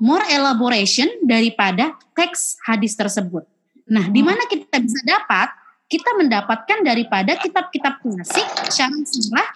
more 0.00 0.24
elaboration 0.32 1.04
daripada 1.20 1.92
teks 2.16 2.56
hadis 2.64 2.96
tersebut. 2.96 3.44
Nah, 3.84 4.08
hmm. 4.08 4.14
di 4.16 4.22
mana 4.24 4.48
kita 4.48 4.80
bisa 4.80 5.04
dapat 5.04 5.52
kita 5.92 6.16
mendapatkan 6.16 6.80
daripada 6.80 7.36
kitab-kitab 7.36 8.00
klasik 8.00 8.48
syarah-syarah 8.72 9.48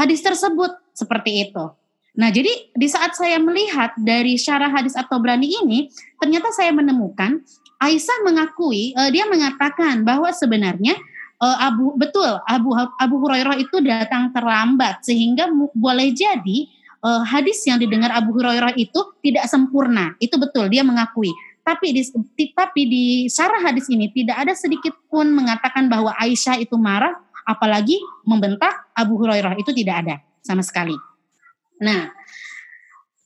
hadis 0.00 0.24
tersebut 0.24 0.72
seperti 0.96 1.52
itu. 1.52 1.64
Nah, 2.16 2.32
jadi 2.32 2.72
di 2.72 2.88
saat 2.88 3.12
saya 3.12 3.36
melihat 3.36 3.92
dari 4.00 4.40
syarah 4.40 4.72
hadis 4.72 4.96
atau 4.96 5.20
berani 5.20 5.52
ini, 5.60 5.92
ternyata 6.16 6.52
saya 6.56 6.72
menemukan 6.72 7.40
Aisyah 7.80 8.28
mengakui, 8.28 8.92
uh, 8.92 9.08
dia 9.08 9.24
mengatakan 9.24 10.04
bahwa 10.04 10.28
sebenarnya 10.36 11.00
uh, 11.40 11.56
Abu 11.66 11.96
betul 11.96 12.28
Abu 12.44 12.70
Abu 12.76 13.16
Hurairah 13.24 13.56
itu 13.58 13.80
datang 13.82 14.30
terlambat 14.30 15.02
sehingga 15.02 15.48
boleh 15.74 16.12
jadi 16.12 16.68
uh, 17.02 17.24
hadis 17.24 17.64
yang 17.64 17.80
didengar 17.80 18.12
Abu 18.12 18.36
Hurairah 18.36 18.76
itu 18.76 19.00
tidak 19.24 19.48
sempurna. 19.48 20.14
Itu 20.20 20.36
betul 20.36 20.68
dia 20.68 20.84
mengakui. 20.84 21.32
Tapi 21.60 21.92
di, 21.92 22.02
tapi 22.56 22.82
di 22.88 23.04
syarah 23.28 23.60
hadis 23.60 23.86
ini 23.92 24.08
tidak 24.10 24.42
ada 24.48 24.56
sedikit 24.56 24.96
pun 25.12 25.28
mengatakan 25.28 25.92
bahwa 25.92 26.16
Aisyah 26.16 26.56
itu 26.56 26.74
marah, 26.80 27.14
apalagi 27.44 28.00
membentak 28.24 28.90
Abu 28.96 29.20
Hurairah 29.20 29.54
itu 29.60 29.70
tidak 29.76 30.02
ada 30.06 30.14
sama 30.40 30.64
sekali. 30.64 30.96
Nah, 31.84 32.10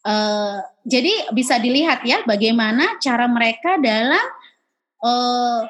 uh, 0.02 0.58
jadi 0.82 1.30
bisa 1.32 1.56
dilihat 1.62 2.02
ya 2.04 2.26
bagaimana 2.26 2.98
cara 2.98 3.24
mereka 3.30 3.78
dalam 3.78 4.26
uh, 5.00 5.60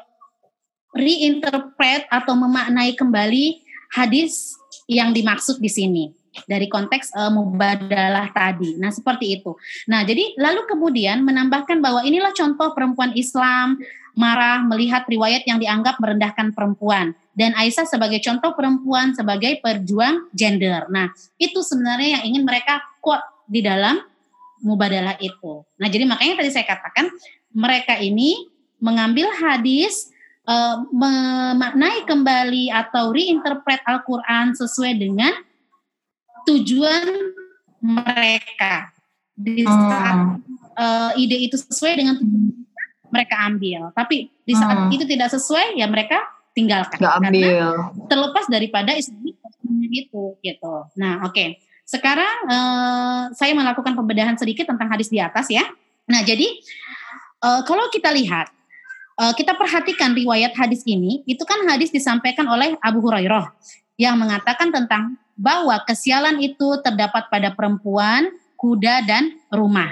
reinterpret 0.95 2.07
atau 2.09 2.39
memaknai 2.39 2.95
kembali 2.95 3.61
hadis 3.95 4.55
yang 4.87 5.11
dimaksud 5.15 5.59
di 5.59 5.71
sini 5.71 6.05
dari 6.51 6.67
konteks 6.67 7.15
uh, 7.15 7.31
mubadalah 7.31 8.27
tadi. 8.35 8.75
Nah, 8.75 8.91
seperti 8.91 9.39
itu. 9.39 9.55
Nah, 9.87 10.03
jadi 10.03 10.35
lalu 10.35 10.67
kemudian 10.67 11.23
menambahkan 11.23 11.79
bahwa 11.79 12.03
inilah 12.03 12.35
contoh 12.35 12.75
perempuan 12.75 13.15
Islam 13.15 13.79
marah 14.15 14.63
melihat 14.63 15.07
riwayat 15.11 15.43
yang 15.47 15.59
dianggap 15.59 15.99
merendahkan 15.99 16.55
perempuan 16.55 17.19
dan 17.35 17.51
Aisyah 17.59 17.87
sebagai 17.87 18.23
contoh 18.23 18.55
perempuan 18.55 19.11
sebagai 19.15 19.59
perjuang 19.59 20.31
gender. 20.31 20.87
Nah, 20.91 21.11
itu 21.39 21.63
sebenarnya 21.63 22.19
yang 22.19 22.35
ingin 22.35 22.43
mereka 22.47 22.83
quote 23.03 23.27
di 23.51 23.63
dalam 23.63 23.99
mubadalah 24.63 25.19
itu. 25.19 25.67
Nah, 25.77 25.91
jadi 25.91 26.07
makanya 26.07 26.43
tadi 26.43 26.51
saya 26.51 26.67
katakan 26.67 27.11
mereka 27.51 27.99
ini 27.99 28.49
mengambil 28.79 29.31
hadis 29.35 30.14
uh, 30.49 30.77
memaknai 30.93 32.05
kembali 32.09 32.73
atau 32.73 33.13
reinterpret 33.13 33.81
Al-Qur'an 33.85 34.57
sesuai 34.57 34.93
dengan 34.99 35.33
tujuan 36.49 37.35
mereka 37.85 38.93
di 39.35 39.67
saat 39.67 40.39
hmm. 40.39 40.41
uh, 40.79 41.11
ide 41.21 41.51
itu 41.51 41.57
sesuai 41.59 41.95
dengan 41.99 42.17
mereka 43.11 43.35
ambil 43.47 43.91
tapi 43.93 44.31
di 44.45 44.55
saat 44.57 44.89
hmm. 44.89 44.95
itu 44.95 45.05
tidak 45.09 45.33
sesuai 45.33 45.79
ya 45.79 45.87
mereka 45.89 46.23
tinggalkan. 46.55 46.97
Karena 46.97 47.29
ambil. 47.29 47.67
terlepas 48.07 48.47
daripada 48.47 48.95
assessment 48.95 49.91
itu 49.91 50.39
gitu. 50.41 50.75
Nah, 50.97 51.27
oke. 51.27 51.59
Sekarang 51.85 52.49
eh, 52.49 53.23
saya 53.37 53.53
melakukan 53.53 53.93
pembedahan 53.93 54.39
sedikit 54.41 54.71
tentang 54.71 54.89
hadis 54.89 55.11
di 55.11 55.21
atas 55.21 55.51
ya. 55.53 55.67
Nah, 56.09 56.23
jadi 56.25 56.47
eh, 57.45 57.61
kalau 57.67 57.91
kita 57.91 58.15
lihat 58.15 58.49
eh, 59.21 59.33
kita 59.37 59.55
perhatikan 59.55 60.15
riwayat 60.15 60.55
hadis 60.55 60.83
ini, 60.87 61.23
itu 61.25 61.43
kan 61.47 61.63
hadis 61.69 61.91
disampaikan 61.91 62.47
oleh 62.49 62.75
Abu 62.83 63.03
Hurairah 63.03 63.53
yang 63.99 64.19
mengatakan 64.19 64.75
tentang 64.75 65.19
bahwa 65.35 65.79
kesialan 65.87 66.39
itu 66.39 66.79
terdapat 66.83 67.27
pada 67.31 67.51
perempuan, 67.55 68.31
kuda 68.55 69.03
dan 69.07 69.35
rumah. 69.51 69.91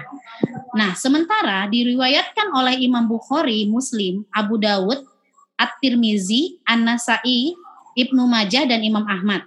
Nah, 0.72 0.96
sementara 0.96 1.68
diriwayatkan 1.68 2.54
oleh 2.56 2.80
Imam 2.80 3.04
Bukhari, 3.04 3.68
Muslim, 3.68 4.24
Abu 4.32 4.56
Dawud, 4.56 5.04
At-Tirmizi, 5.60 6.62
An-Nasai, 6.64 7.52
Ibnu 7.92 8.24
Majah 8.24 8.64
dan 8.64 8.80
Imam 8.80 9.04
Ahmad. 9.04 9.44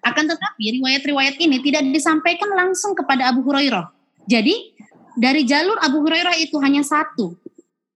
Akan 0.00 0.24
tetapi 0.26 0.80
riwayat-riwayat 0.80 1.36
ini 1.38 1.60
tidak 1.62 1.84
disampaikan 1.92 2.50
langsung 2.56 2.96
kepada 2.96 3.30
Abu 3.30 3.44
Hurairah. 3.44 3.92
Jadi 4.24 4.74
dari 5.14 5.44
jalur 5.44 5.78
Abu 5.78 6.02
Hurairah 6.02 6.34
itu 6.40 6.56
hanya 6.58 6.82
satu 6.82 7.36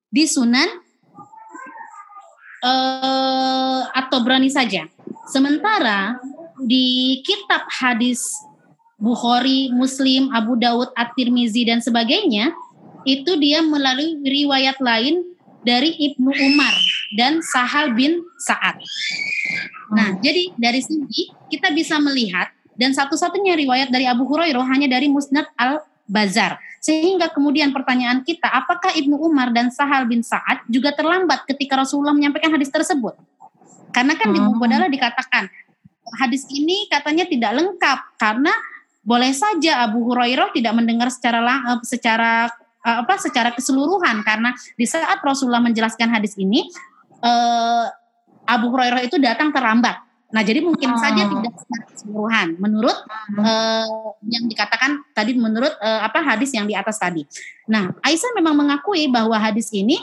di 0.08 0.24
Sunan 0.24 0.68
eh, 2.64 3.80
atau 3.92 4.18
berani 4.24 4.48
saja. 4.48 4.88
Sementara 5.28 6.16
di 6.64 7.20
kitab 7.22 7.68
hadis 7.68 8.24
Bukhari, 8.98 9.70
Muslim, 9.70 10.34
Abu 10.34 10.58
Daud, 10.58 10.90
At-Tirmizi 10.98 11.62
dan 11.62 11.78
sebagainya 11.78 12.50
itu 13.06 13.38
dia 13.38 13.62
melalui 13.62 14.18
riwayat 14.26 14.82
lain 14.82 15.22
dari 15.62 15.94
Ibnu 15.94 16.34
Umar 16.34 16.74
dan 17.14 17.38
Sahal 17.38 17.94
bin 17.94 18.18
Sa'ad. 18.42 18.82
Nah, 19.94 20.18
jadi 20.18 20.50
dari 20.58 20.82
sini 20.82 21.30
kita 21.46 21.70
bisa 21.70 22.02
melihat 22.02 22.50
dan 22.74 22.90
satu-satunya 22.94 23.54
riwayat 23.58 23.88
dari 23.90 24.06
Abu 24.06 24.26
Hurairah 24.26 24.66
hanya 24.70 24.90
dari 24.90 25.06
Musnad 25.10 25.46
Al-Bazar. 26.08 26.56
Sehingga 26.80 27.28
kemudian 27.28 27.68
pertanyaan 27.68 28.24
kita, 28.24 28.48
apakah 28.48 28.96
Ibnu 28.96 29.20
Umar 29.20 29.52
dan 29.52 29.68
Sahal 29.68 30.08
bin 30.08 30.24
Sa'ad 30.24 30.64
juga 30.64 30.96
terlambat 30.96 31.44
ketika 31.44 31.76
Rasulullah 31.76 32.16
menyampaikan 32.16 32.48
hadis 32.56 32.72
tersebut? 32.72 33.12
Karena 33.92 34.16
kan 34.16 34.32
di 34.32 34.40
Hmm. 34.40 34.56
buku 34.56 34.62
adalah 34.64 34.88
dikatakan 34.88 35.52
hadis 36.16 36.48
ini 36.48 36.88
katanya 36.88 37.28
tidak 37.28 37.52
lengkap 37.52 37.98
karena 38.16 38.52
boleh 39.04 39.32
saja 39.36 39.84
Abu 39.84 40.08
Hurairah 40.08 40.52
tidak 40.56 40.72
mendengar 40.72 41.12
secara 41.12 41.76
eh, 41.76 41.80
secara 41.84 42.48
eh, 42.84 42.96
apa 43.04 43.20
secara 43.20 43.52
keseluruhan 43.52 44.24
karena 44.24 44.56
di 44.76 44.88
saat 44.88 45.20
Rasulullah 45.20 45.60
menjelaskan 45.60 46.08
hadis 46.08 46.36
ini 46.40 46.64
eh, 47.20 47.84
Abu 48.48 48.72
Hurairah 48.72 49.04
itu 49.04 49.20
datang 49.20 49.52
terlambat. 49.52 50.07
Nah, 50.28 50.44
jadi 50.44 50.60
mungkin 50.60 50.92
Hmm. 50.92 51.00
saja 51.00 51.24
tidak 51.24 51.52
secara 51.56 51.84
keseluruhan 51.88 52.48
menurut 52.60 52.96
eh, 53.40 54.12
yang 54.28 54.44
dikatakan 54.44 55.00
tadi 55.16 55.32
menurut 55.32 55.72
eh, 55.80 56.00
apa 56.04 56.20
hadis 56.20 56.52
yang 56.52 56.68
di 56.68 56.76
atas 56.76 57.00
tadi. 57.00 57.24
Nah, 57.64 57.96
Aisyah 58.04 58.36
memang 58.36 58.52
mengakui 58.52 59.08
bahwa 59.08 59.40
hadis 59.40 59.72
ini 59.72 59.96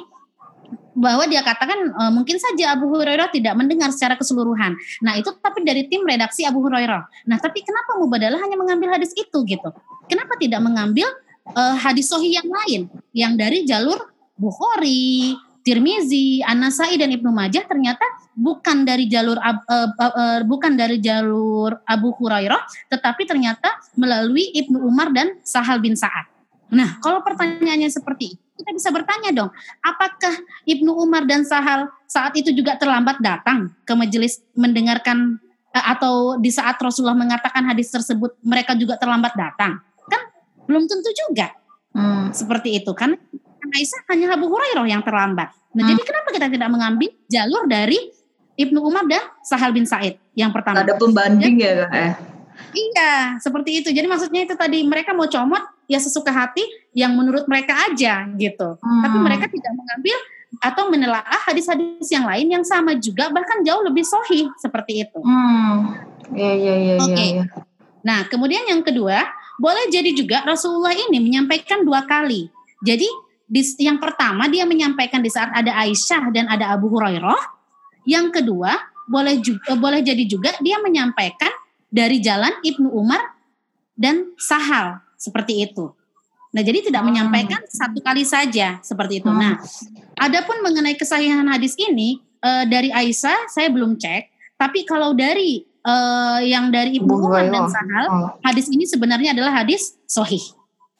bahwa 0.98 1.30
dia 1.30 1.46
katakan 1.46 1.78
eh, 1.94 2.12
mungkin 2.12 2.42
saja 2.42 2.74
Abu 2.74 2.90
Hurairah 2.90 3.30
tidak 3.30 3.54
mendengar 3.54 3.94
secara 3.94 4.18
keseluruhan. 4.18 4.74
Nah, 5.06 5.14
itu 5.14 5.30
tapi 5.38 5.62
dari 5.62 5.86
tim 5.86 6.02
redaksi 6.02 6.42
Abu 6.42 6.64
Hurairah. 6.66 7.30
Nah, 7.30 7.38
tapi 7.38 7.62
kenapa 7.62 7.94
Mubadalah 8.02 8.42
hanya 8.42 8.58
mengambil 8.58 8.98
hadis 8.98 9.14
itu 9.14 9.38
gitu? 9.46 9.70
Kenapa 10.10 10.42
tidak 10.42 10.58
mengambil 10.64 11.06
eh, 11.54 11.76
hadis 11.78 12.10
sahih 12.10 12.42
yang 12.42 12.50
lain 12.50 12.82
yang 13.14 13.34
dari 13.38 13.62
jalur 13.62 14.10
Bukhari, 14.36 15.38
Tirmizi, 15.64 16.44
An-Nasai 16.44 16.98
dan 17.00 17.14
Ibnu 17.14 17.32
Majah 17.32 17.64
ternyata 17.70 18.04
bukan 18.36 18.84
dari 18.84 19.08
jalur 19.08 19.40
Ab- 19.40 19.64
eh, 19.66 19.90
eh, 19.96 20.40
bukan 20.44 20.76
dari 20.76 21.00
jalur 21.00 21.80
Abu 21.88 22.12
Hurairah 22.20 22.92
tetapi 22.92 23.24
ternyata 23.24 23.80
melalui 23.96 24.52
Ibnu 24.54 24.84
Umar 24.84 25.10
dan 25.16 25.40
Sahal 25.42 25.80
bin 25.80 25.96
Sa'ad. 25.96 26.28
Nah, 26.76 27.00
kalau 27.00 27.24
pertanyaannya 27.24 27.88
seperti 27.88 28.36
itu, 28.36 28.44
kita 28.60 28.72
bisa 28.76 28.90
bertanya 28.92 29.32
dong, 29.32 29.52
apakah 29.80 30.36
Ibnu 30.68 30.92
Umar 30.92 31.24
dan 31.24 31.48
Sahal 31.48 31.88
saat 32.06 32.36
itu 32.36 32.52
juga 32.52 32.76
terlambat 32.76 33.24
datang 33.24 33.72
ke 33.88 33.94
majelis 33.96 34.44
mendengarkan 34.54 35.40
eh, 35.72 35.86
atau 35.96 36.36
di 36.38 36.52
saat 36.52 36.76
Rasulullah 36.76 37.16
mengatakan 37.16 37.64
hadis 37.72 37.88
tersebut 37.90 38.36
mereka 38.44 38.76
juga 38.76 39.00
terlambat 39.00 39.34
datang? 39.40 39.80
Kan 40.12 40.22
belum 40.68 40.86
tentu 40.86 41.10
juga 41.16 41.50
Hmm. 41.96 42.28
seperti 42.36 42.76
itu 42.84 42.92
kan 42.92 43.16
Aisyah 43.72 44.04
hanya 44.12 44.36
Abu 44.36 44.52
Hurairah 44.52 44.84
yang 44.84 45.00
terlambat. 45.00 45.56
Nah, 45.74 45.84
Hmm. 45.88 45.90
jadi 45.96 46.02
kenapa 46.04 46.30
kita 46.36 46.48
tidak 46.52 46.70
mengambil 46.70 47.10
jalur 47.32 47.64
dari 47.72 47.98
Ibnu 48.56 48.80
Umar 48.80 49.04
dan 49.08 49.24
Sahal 49.44 49.76
bin 49.76 49.84
Said 49.84 50.16
yang 50.34 50.52
pertama? 50.56 50.84
Ada 50.84 50.96
pembanding 50.96 51.56
ya 51.60 51.72
ya? 51.88 52.10
Iya, 52.76 53.40
seperti 53.40 53.84
itu. 53.84 53.90
Jadi 53.92 54.08
maksudnya 54.08 54.48
itu 54.48 54.56
tadi 54.56 54.84
mereka 54.84 55.12
mau 55.12 55.28
comot 55.28 55.64
ya 55.88 56.00
sesuka 56.00 56.32
hati 56.32 56.64
yang 56.96 57.16
menurut 57.16 57.48
mereka 57.48 57.76
aja 57.88 58.28
gitu. 58.36 58.80
Hmm. 58.80 59.02
Tapi 59.04 59.18
mereka 59.20 59.46
tidak 59.52 59.74
mengambil 59.76 60.18
atau 60.64 60.84
menelaah 60.88 61.42
hadis-hadis 61.52 62.08
yang 62.08 62.24
lain 62.24 62.48
yang 62.48 62.64
sama 62.64 62.96
juga 62.96 63.28
bahkan 63.28 63.60
jauh 63.64 63.84
lebih 63.84 64.08
sohi 64.08 64.48
seperti 64.60 65.04
itu. 65.08 65.20
Hmm. 65.20 66.00
Iya 66.32 66.54
iya 66.56 66.76
iya 66.76 66.96
iya. 66.96 67.04
Oke. 67.04 67.24
iya. 67.24 67.44
Nah, 68.06 68.20
kemudian 68.30 68.64
yang 68.70 68.86
kedua, 68.86 69.26
boleh 69.58 69.90
jadi 69.90 70.14
juga 70.14 70.46
Rasulullah 70.46 70.94
ini 70.94 71.18
menyampaikan 71.18 71.82
dua 71.82 72.06
kali. 72.06 72.54
Jadi 72.86 73.08
di, 73.46 73.62
yang 73.82 73.98
pertama 73.98 74.46
dia 74.46 74.66
menyampaikan 74.66 75.22
di 75.22 75.30
saat 75.30 75.50
ada 75.54 75.74
Aisyah 75.82 76.30
dan 76.30 76.46
ada 76.46 76.74
Abu 76.74 76.90
Hurairah. 76.94 77.55
Yang 78.06 78.42
kedua, 78.42 78.72
boleh 79.06 79.38
juga 79.38 79.74
boleh 79.76 80.02
jadi 80.02 80.24
juga 80.26 80.54
dia 80.62 80.82
menyampaikan 80.82 81.52
dari 81.90 82.18
jalan 82.22 82.54
Ibnu 82.62 82.90
Umar 82.90 83.22
dan 83.94 84.34
Sahal 84.36 85.02
seperti 85.16 85.66
itu. 85.66 85.94
Nah, 86.56 86.64
jadi 86.64 86.88
tidak 86.88 87.04
Hmm. 87.04 87.12
menyampaikan 87.12 87.62
satu 87.68 88.00
kali 88.00 88.24
saja 88.24 88.80
seperti 88.80 89.20
itu. 89.20 89.28
Hmm. 89.28 89.40
Nah, 89.40 89.54
adapun 90.16 90.64
mengenai 90.64 90.96
kesahihan 90.96 91.44
hadis 91.46 91.76
ini 91.76 92.22
eh, 92.40 92.66
dari 92.70 92.94
Aisyah 92.94 93.50
saya 93.50 93.74
belum 93.74 93.98
cek, 93.98 94.56
tapi 94.56 94.86
kalau 94.86 95.18
dari 95.18 95.66
eh, 95.86 96.40
yang 96.50 96.74
dari 96.74 96.98
Ibnu 96.98 97.14
Umar 97.14 97.46
dan. 97.46 97.70
Sahal, 97.70 98.06
Oh. 98.10 98.30
hadis 98.42 98.66
ini 98.74 98.90
sebenarnya 98.90 99.38
adalah 99.38 99.62
hadis 99.62 99.94
sohih. 100.10 100.42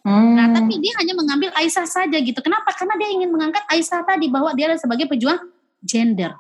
Hmm. 0.06 0.38
Nah, 0.38 0.54
tapi 0.54 0.78
dia 0.78 0.94
hanya 1.02 1.18
mengambil 1.18 1.50
Aisyah 1.58 1.90
saja 1.90 2.18
gitu. 2.22 2.38
Kenapa? 2.38 2.70
Karena 2.78 2.94
dia 2.94 3.10
ingin 3.10 3.34
mengangkat 3.34 3.66
Aisyah 3.66 4.06
tadi 4.06 4.30
bahwa 4.30 4.54
dia 4.54 4.70
adalah 4.70 4.78
sebagai 4.78 5.10
pejuang 5.10 5.42
gender. 5.82 6.38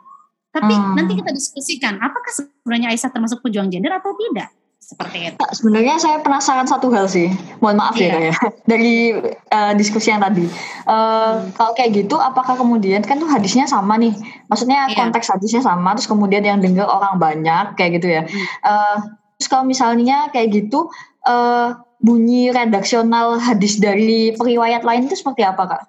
Tapi 0.55 0.71
Hmm. 0.71 0.95
nanti 0.95 1.19
kita 1.19 1.35
diskusikan, 1.35 1.99
apakah 1.99 2.31
sebenarnya 2.31 2.95
Aisyah 2.95 3.11
termasuk 3.11 3.43
pejuang 3.43 3.67
gender 3.67 3.91
atau 3.91 4.15
tidak? 4.15 4.55
Seperti 4.79 5.17
itu. 5.27 5.41
Sebenarnya 5.51 5.97
saya 5.97 6.21
penasaran 6.21 6.63
satu 6.63 6.93
hal 6.93 7.09
sih. 7.09 7.33
Mohon 7.57 7.77
maaf 7.81 7.95
Iya. 7.97 8.05
ya 8.05 8.11
Kak 8.13 8.21
ya. 8.21 8.33
Dari 8.71 8.93
eh, 9.25 9.73
diskusi 9.75 10.13
yang 10.13 10.21
tadi. 10.21 10.45
Eh, 10.85 11.33
Kalau 11.51 11.73
kayak 11.73 11.91
gitu, 11.91 12.15
apakah 12.15 12.53
kemudian 12.53 13.01
kan 13.01 13.17
tuh 13.17 13.25
hadisnya 13.25 13.65
sama 13.65 13.97
nih? 13.97 14.13
Maksudnya 14.45 14.85
Iya. 14.87 14.95
konteks 14.95 15.27
hadisnya 15.27 15.59
sama, 15.59 15.97
terus 15.97 16.05
kemudian 16.05 16.45
yang 16.45 16.61
dengar 16.61 16.85
orang 16.85 17.17
banyak 17.17 17.73
kayak 17.73 17.97
gitu 17.97 18.07
ya. 18.13 18.21
Hmm. 18.23 18.45
Eh, 18.61 18.97
terus 19.35 19.49
kalau 19.49 19.65
misalnya 19.65 20.29
kayak 20.29 20.53
gitu, 20.53 20.87
eh, 21.25 21.67
bunyi 21.97 22.53
redaksional 22.53 23.41
hadis 23.41 23.81
dari 23.81 24.37
periwayat 24.37 24.85
lain 24.85 25.09
itu 25.09 25.17
seperti 25.17 25.41
apa 25.41 25.65
kak? 25.65 25.81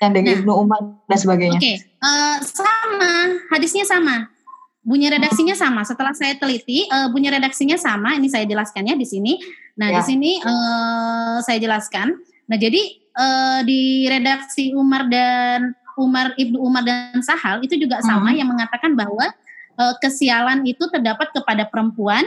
Yang 0.00 0.12
dari 0.16 0.24
Nah. 0.26 0.36
Ibnu 0.40 0.52
Umar 0.56 0.80
dan 1.04 1.18
sebagainya. 1.20 1.60
Oke, 1.60 1.74
eh, 1.76 2.36
sama, 2.40 3.12
hadisnya 3.52 3.84
sama. 3.84 4.32
Bunyi 4.80 5.12
redaksinya 5.12 5.52
sama. 5.52 5.84
Setelah 5.84 6.16
saya 6.16 6.32
teliti, 6.40 6.88
eh, 6.88 7.08
bunyi 7.12 7.28
redaksinya 7.28 7.76
sama. 7.76 8.16
Ini 8.16 8.28
saya 8.32 8.48
jelaskannya 8.48 8.96
di 8.96 9.04
sini. 9.04 9.36
Nah, 9.76 9.92
di 9.92 10.00
Ya. 10.00 10.04
sini 10.04 10.40
eh, 10.40 11.36
saya 11.44 11.58
jelaskan. 11.60 12.16
Nah, 12.48 12.56
jadi 12.56 12.80
eh, 13.10 13.60
di 13.68 14.08
redaksi 14.08 14.72
Umar 14.72 15.04
dan 15.12 15.76
Umar 16.00 16.32
Ibnu 16.32 16.56
Umar 16.56 16.80
dan 16.80 17.20
Sahal 17.20 17.60
itu 17.60 17.76
juga 17.76 18.00
sama 18.00 18.32
Hmm. 18.32 18.38
yang 18.40 18.48
mengatakan 18.48 18.96
bahwa 18.96 19.28
eh, 19.76 19.94
kesialan 20.00 20.64
itu 20.64 20.88
terdapat 20.88 21.28
kepada 21.30 21.68
perempuan. 21.68 22.24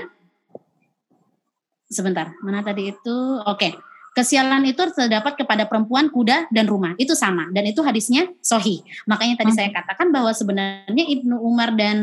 Sebentar, 1.89 2.33
mana 2.41 2.61
tadi 2.61 2.89
itu? 2.89 3.17
Oke. 3.45 3.73
Kesialan 4.13 4.61
itu 4.69 4.81
terdapat 4.93 5.33
kepada 5.35 5.65
perempuan, 5.65 6.13
kuda, 6.13 6.47
dan 6.53 6.69
rumah. 6.69 6.93
Itu 7.01 7.17
sama. 7.17 7.49
Dan 7.49 7.65
itu 7.65 7.81
hadisnya 7.81 8.29
sohi. 8.45 8.85
Makanya 9.09 9.41
tadi 9.41 9.51
Hmm. 9.53 9.57
saya 9.57 9.69
katakan 9.73 10.13
bahwa 10.13 10.29
sebenarnya 10.31 11.05
Ibnu 11.17 11.33
Umar 11.41 11.73
dan 11.73 11.97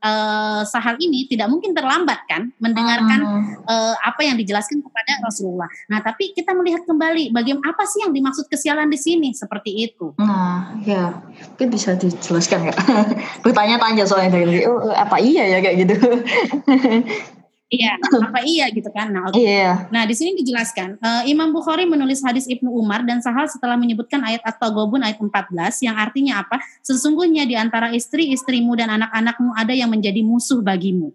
eh, 0.00 0.62
Sahal 0.64 0.96
ini 0.98 1.28
tidak 1.28 1.52
mungkin 1.52 1.76
terlambat 1.76 2.24
kan 2.24 2.48
mendengarkan 2.56 3.20
Hmm. 3.20 3.44
eh, 3.68 3.94
apa 4.00 4.24
yang 4.24 4.40
dijelaskan 4.40 4.80
kepada 4.80 5.20
Rasulullah. 5.20 5.68
Nah, 5.86 6.00
tapi 6.00 6.32
kita 6.32 6.56
melihat 6.56 6.88
kembali 6.88 7.28
bagaimana 7.30 7.76
apa 7.76 7.84
sih 7.84 8.00
yang 8.02 8.16
dimaksud 8.16 8.48
kesialan 8.48 8.88
di 8.88 8.96
sini 8.96 9.28
seperti 9.36 9.84
itu. 9.84 10.16
Nah, 10.16 10.74
ya 10.82 11.12
mungkin 11.52 11.68
bisa 11.68 11.92
dijelaskan 11.94 12.66
nggak? 12.66 12.78
Bertanya-tanya 13.44 14.08
soalnya 14.08 14.40
dari 14.40 14.64
oh, 14.64 14.88
apa 14.90 15.20
iya 15.20 15.44
ya 15.46 15.58
kayak 15.60 15.76
gitu? 15.84 15.96
Iya, 17.70 17.94
apa 18.02 18.42
iya 18.42 18.66
gitu 18.74 18.90
kan? 18.90 19.14
Nah, 19.14 19.30
oke. 19.30 19.38
Iya. 19.38 19.86
Nah, 19.94 20.02
di 20.02 20.14
sini 20.18 20.34
dijelaskan, 20.42 20.98
eh, 20.98 21.22
Imam 21.30 21.54
Bukhari 21.54 21.86
menulis 21.86 22.18
hadis 22.18 22.50
Ibnu 22.50 22.66
Umar 22.66 23.06
dan 23.06 23.22
Sahal 23.22 23.46
setelah 23.46 23.78
menyebutkan 23.78 24.18
ayat 24.26 24.42
At-Taghabun 24.42 25.06
ayat 25.06 25.22
14 25.22 25.78
yang 25.86 25.94
artinya 25.94 26.42
apa? 26.42 26.58
Sesungguhnya 26.82 27.46
di 27.46 27.54
antara 27.54 27.94
istri-istrimu 27.94 28.74
dan 28.74 28.90
anak-anakmu 28.98 29.54
ada 29.54 29.70
yang 29.70 29.86
menjadi 29.86 30.18
musuh 30.26 30.58
bagimu. 30.58 31.14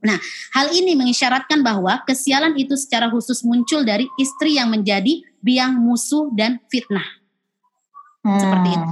Nah, 0.00 0.16
hal 0.56 0.72
ini 0.72 0.96
mengisyaratkan 0.96 1.60
bahwa 1.60 2.00
kesialan 2.08 2.56
itu 2.56 2.72
secara 2.80 3.12
khusus 3.12 3.44
muncul 3.44 3.84
dari 3.84 4.08
istri 4.16 4.56
yang 4.56 4.72
menjadi 4.72 5.28
biang 5.44 5.76
musuh 5.76 6.32
dan 6.32 6.56
fitnah. 6.72 7.04
Seperti 8.24 8.68
itu. 8.72 8.90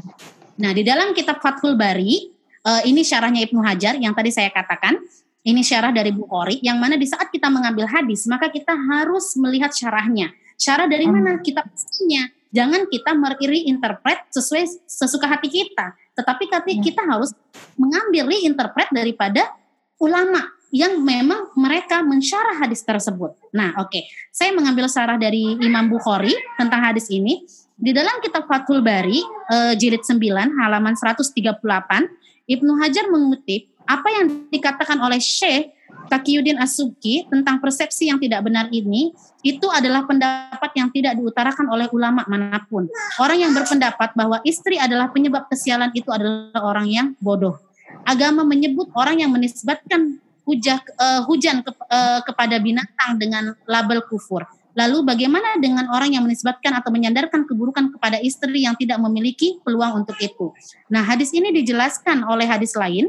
Nah, 0.60 0.70
di 0.76 0.84
dalam 0.84 1.16
kitab 1.16 1.40
Fathul 1.40 1.80
Bari, 1.80 2.28
eh, 2.60 2.82
ini 2.84 3.00
syarahnya 3.00 3.40
Ibnu 3.48 3.64
Hajar 3.64 3.96
yang 3.96 4.12
tadi 4.12 4.28
saya 4.28 4.52
katakan, 4.52 5.00
ini 5.44 5.60
syarah 5.60 5.92
dari 5.92 6.08
Bukhari, 6.08 6.56
yang 6.64 6.80
mana 6.80 6.96
di 6.96 7.04
saat 7.04 7.28
kita 7.28 7.52
mengambil 7.52 7.84
hadis, 7.84 8.24
maka 8.24 8.48
kita 8.48 8.72
harus 8.72 9.36
melihat 9.36 9.68
syarahnya. 9.76 10.32
Syarah 10.56 10.88
dari 10.88 11.04
mana? 11.04 11.36
Kitab 11.44 11.68
aslinya. 11.68 12.32
Jangan 12.48 12.88
kita 12.88 13.12
mereinterpret 13.12 14.30
sesuai 14.32 14.88
sesuka 14.88 15.28
hati 15.28 15.52
kita. 15.52 15.92
Tetapi 16.16 16.44
tapi 16.48 16.80
kita 16.80 17.04
harus 17.04 17.34
mengambil 17.76 18.30
reinterpret 18.30 18.88
daripada 18.94 19.52
ulama 20.00 20.48
yang 20.72 21.02
memang 21.02 21.52
mereka 21.58 22.00
mensyarah 22.00 22.64
hadis 22.64 22.80
tersebut. 22.86 23.36
Nah, 23.52 23.74
oke. 23.82 24.00
Saya 24.32 24.54
mengambil 24.56 24.88
syarah 24.88 25.20
dari 25.20 25.60
Imam 25.60 25.92
Bukhari 25.92 26.32
tentang 26.56 26.80
hadis 26.80 27.10
ini. 27.12 27.44
Di 27.74 27.90
dalam 27.90 28.22
kitab 28.22 28.46
Fathul 28.46 28.80
Bari, 28.80 29.18
eh, 29.50 29.74
jilid 29.74 30.06
9, 30.06 30.54
halaman 30.62 30.94
138, 30.94 32.06
Ibnu 32.46 32.78
Hajar 32.78 33.10
mengutip 33.10 33.73
apa 33.84 34.08
yang 34.10 34.48
dikatakan 34.48 34.96
oleh 35.00 35.20
Syekh 35.20 35.72
Taqiyuddin 36.08 36.60
As-Subki 36.60 37.28
tentang 37.32 37.60
persepsi 37.60 38.12
yang 38.12 38.20
tidak 38.20 38.44
benar 38.44 38.68
ini 38.68 39.12
itu 39.44 39.66
adalah 39.72 40.04
pendapat 40.04 40.72
yang 40.76 40.88
tidak 40.92 41.16
diutarakan 41.16 41.68
oleh 41.72 41.88
ulama 41.92 42.24
mana 42.28 42.60
pun. 42.68 42.88
Orang 43.20 43.40
yang 43.40 43.52
berpendapat 43.52 44.12
bahwa 44.16 44.40
istri 44.44 44.76
adalah 44.76 45.08
penyebab 45.12 45.48
kesialan 45.48 45.92
itu 45.96 46.08
adalah 46.12 46.60
orang 46.60 46.86
yang 46.88 47.06
bodoh. 47.20 47.56
Agama 48.04 48.44
menyebut 48.44 48.90
orang 48.96 49.20
yang 49.20 49.32
menisbatkan 49.32 50.20
hujah, 50.44 50.80
eh, 50.80 51.20
hujan 51.24 51.64
ke- 51.64 51.72
eh, 51.72 52.20
kepada 52.24 52.60
binatang 52.60 53.16
dengan 53.16 53.56
label 53.64 54.04
kufur. 54.04 54.44
Lalu 54.74 55.06
bagaimana 55.06 55.54
dengan 55.62 55.86
orang 55.94 56.18
yang 56.18 56.26
menisbatkan 56.26 56.74
atau 56.74 56.90
menyandarkan 56.90 57.46
keburukan 57.46 57.94
kepada 57.94 58.18
istri 58.18 58.66
yang 58.66 58.74
tidak 58.74 58.98
memiliki 58.98 59.62
peluang 59.62 60.02
untuk 60.02 60.18
itu? 60.18 60.50
Nah, 60.90 61.06
hadis 61.06 61.30
ini 61.30 61.54
dijelaskan 61.54 62.26
oleh 62.26 62.44
hadis 62.44 62.74
lain. 62.74 63.06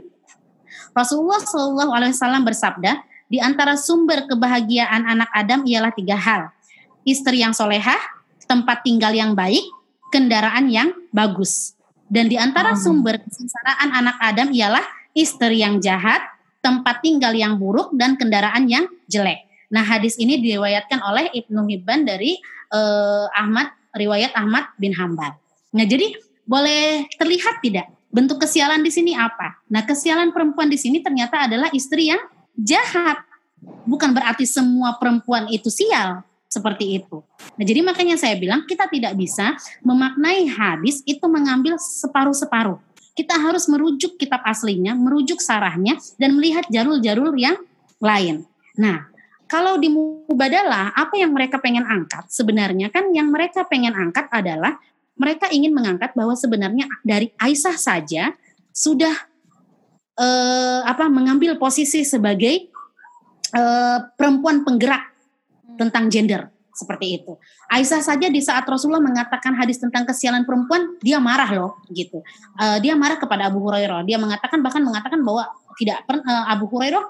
Rasulullah 0.96 1.44
Shallallahu 1.44 1.92
Alaihi 1.92 2.16
Wasallam 2.16 2.48
bersabda, 2.48 3.04
di 3.28 3.44
antara 3.44 3.76
sumber 3.76 4.24
kebahagiaan 4.32 5.04
anak 5.04 5.28
Adam 5.36 5.68
ialah 5.68 5.92
tiga 5.92 6.16
hal: 6.16 6.56
istri 7.04 7.44
yang 7.44 7.52
solehah, 7.52 8.00
tempat 8.48 8.82
tinggal 8.88 9.12
yang 9.12 9.36
baik, 9.36 9.68
kendaraan 10.16 10.72
yang 10.72 10.96
bagus. 11.12 11.76
Dan 12.08 12.32
di 12.32 12.40
antara 12.40 12.80
sumber 12.80 13.20
kesengsaraan 13.20 13.92
anak 13.92 14.16
Adam 14.24 14.56
ialah 14.56 14.86
istri 15.12 15.60
yang 15.60 15.84
jahat, 15.84 16.24
tempat 16.64 17.04
tinggal 17.04 17.36
yang 17.36 17.60
buruk, 17.60 17.92
dan 18.00 18.16
kendaraan 18.16 18.72
yang 18.72 18.88
jelek. 19.12 19.44
Nah, 19.68 19.84
hadis 19.84 20.16
ini 20.16 20.40
diriwayatkan 20.40 21.02
oleh 21.04 21.28
Ibnu 21.36 21.66
Hibban 21.66 22.08
dari 22.08 22.40
eh, 22.72 23.26
Ahmad, 23.36 23.74
riwayat 23.98 24.32
Ahmad 24.38 24.72
bin 24.80 24.96
Hambal. 24.96 25.36
Nah, 25.76 25.84
jadi 25.84 26.14
boleh 26.46 27.10
terlihat 27.18 27.60
tidak 27.66 27.90
bentuk 28.16 28.40
kesialan 28.40 28.80
di 28.80 28.88
sini 28.88 29.12
apa? 29.12 29.60
Nah, 29.68 29.84
kesialan 29.84 30.32
perempuan 30.32 30.72
di 30.72 30.80
sini 30.80 31.04
ternyata 31.04 31.52
adalah 31.52 31.68
istri 31.76 32.08
yang 32.08 32.24
jahat. 32.56 33.20
Bukan 33.84 34.16
berarti 34.16 34.48
semua 34.48 34.96
perempuan 34.96 35.52
itu 35.52 35.68
sial 35.68 36.24
seperti 36.48 37.04
itu. 37.04 37.20
Nah, 37.60 37.66
jadi 37.68 37.84
makanya 37.84 38.16
saya 38.16 38.40
bilang 38.40 38.64
kita 38.64 38.88
tidak 38.88 39.20
bisa 39.20 39.60
memaknai 39.84 40.48
hadis 40.48 41.04
itu 41.04 41.28
mengambil 41.28 41.76
separuh-separuh. 41.76 42.80
Kita 43.12 43.36
harus 43.36 43.68
merujuk 43.68 44.16
kitab 44.16 44.40
aslinya, 44.48 44.96
merujuk 44.96 45.44
sarahnya 45.44 46.00
dan 46.16 46.40
melihat 46.40 46.64
jarul-jarul 46.72 47.36
yang 47.36 47.60
lain. 48.00 48.48
Nah, 48.80 49.12
kalau 49.46 49.76
di 49.76 49.92
mubadalah 49.92 50.96
apa 50.96 51.16
yang 51.20 51.32
mereka 51.32 51.62
pengen 51.62 51.86
angkat 51.86 52.28
sebenarnya 52.32 52.90
kan 52.90 53.12
yang 53.14 53.30
mereka 53.30 53.64
pengen 53.68 53.94
angkat 53.94 54.28
adalah 54.34 54.76
mereka 55.16 55.48
ingin 55.52 55.72
mengangkat 55.72 56.12
bahwa 56.14 56.36
sebenarnya 56.36 56.88
dari 57.04 57.32
Aisyah 57.40 57.76
saja 57.80 58.36
sudah 58.76 59.16
eh, 60.20 60.82
apa 60.84 61.08
mengambil 61.08 61.56
posisi 61.56 62.04
sebagai 62.04 62.68
eh, 63.56 64.00
perempuan 64.20 64.68
penggerak 64.68 65.16
tentang 65.76 66.08
gender 66.12 66.52
seperti 66.76 67.24
itu. 67.24 67.40
Aisyah 67.72 68.04
saja 68.04 68.28
di 68.28 68.44
saat 68.44 68.68
Rasulullah 68.68 69.00
mengatakan 69.00 69.56
hadis 69.56 69.80
tentang 69.80 70.04
kesialan 70.04 70.44
perempuan, 70.44 71.00
dia 71.00 71.24
marah 71.24 71.48
loh 71.56 71.80
gitu. 71.88 72.20
Eh, 72.60 72.78
dia 72.84 73.00
marah 73.00 73.16
kepada 73.16 73.48
Abu 73.48 73.64
Hurairah. 73.64 74.04
Dia 74.04 74.20
mengatakan 74.20 74.60
bahkan 74.60 74.84
mengatakan 74.84 75.24
bahwa 75.24 75.48
tidak 75.80 76.04
per- 76.04 76.24
eh, 76.24 76.46
Abu 76.52 76.68
Hurairah 76.68 77.04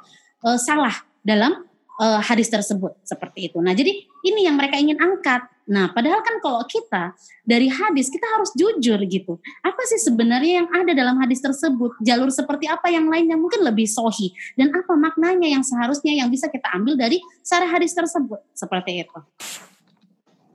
eh, 0.46 0.58
salah 0.62 0.94
dalam 1.26 1.66
eh, 1.98 2.22
hadis 2.22 2.54
tersebut 2.54 2.94
seperti 3.02 3.50
itu. 3.50 3.58
Nah, 3.58 3.74
jadi 3.74 3.90
ini 4.22 4.46
yang 4.46 4.56
mereka 4.56 4.78
ingin 4.78 5.02
angkat. 5.02 5.50
Nah, 5.66 5.90
padahal 5.90 6.22
kan 6.22 6.38
kalau 6.46 6.62
kita 6.70 7.18
dari 7.42 7.66
hadis 7.66 8.14
kita 8.14 8.26
harus 8.38 8.54
jujur 8.54 9.02
gitu. 9.10 9.42
Apa 9.66 9.82
sih 9.90 9.98
sebenarnya 9.98 10.62
yang 10.62 10.70
ada 10.70 10.94
dalam 10.94 11.18
hadis 11.18 11.42
tersebut? 11.42 11.98
Jalur 12.06 12.30
seperti 12.30 12.70
apa 12.70 12.94
yang 12.94 13.10
lain 13.10 13.26
yang 13.34 13.42
mungkin 13.42 13.66
lebih 13.66 13.90
sohi 13.90 14.30
dan 14.54 14.70
apa 14.70 14.94
maknanya 14.94 15.50
yang 15.50 15.66
seharusnya 15.66 16.14
yang 16.14 16.30
bisa 16.30 16.54
kita 16.54 16.70
ambil 16.70 16.94
dari 16.94 17.18
sarah 17.42 17.66
hadis 17.66 17.98
tersebut 17.98 18.38
seperti 18.54 19.02
itu. 19.10 19.20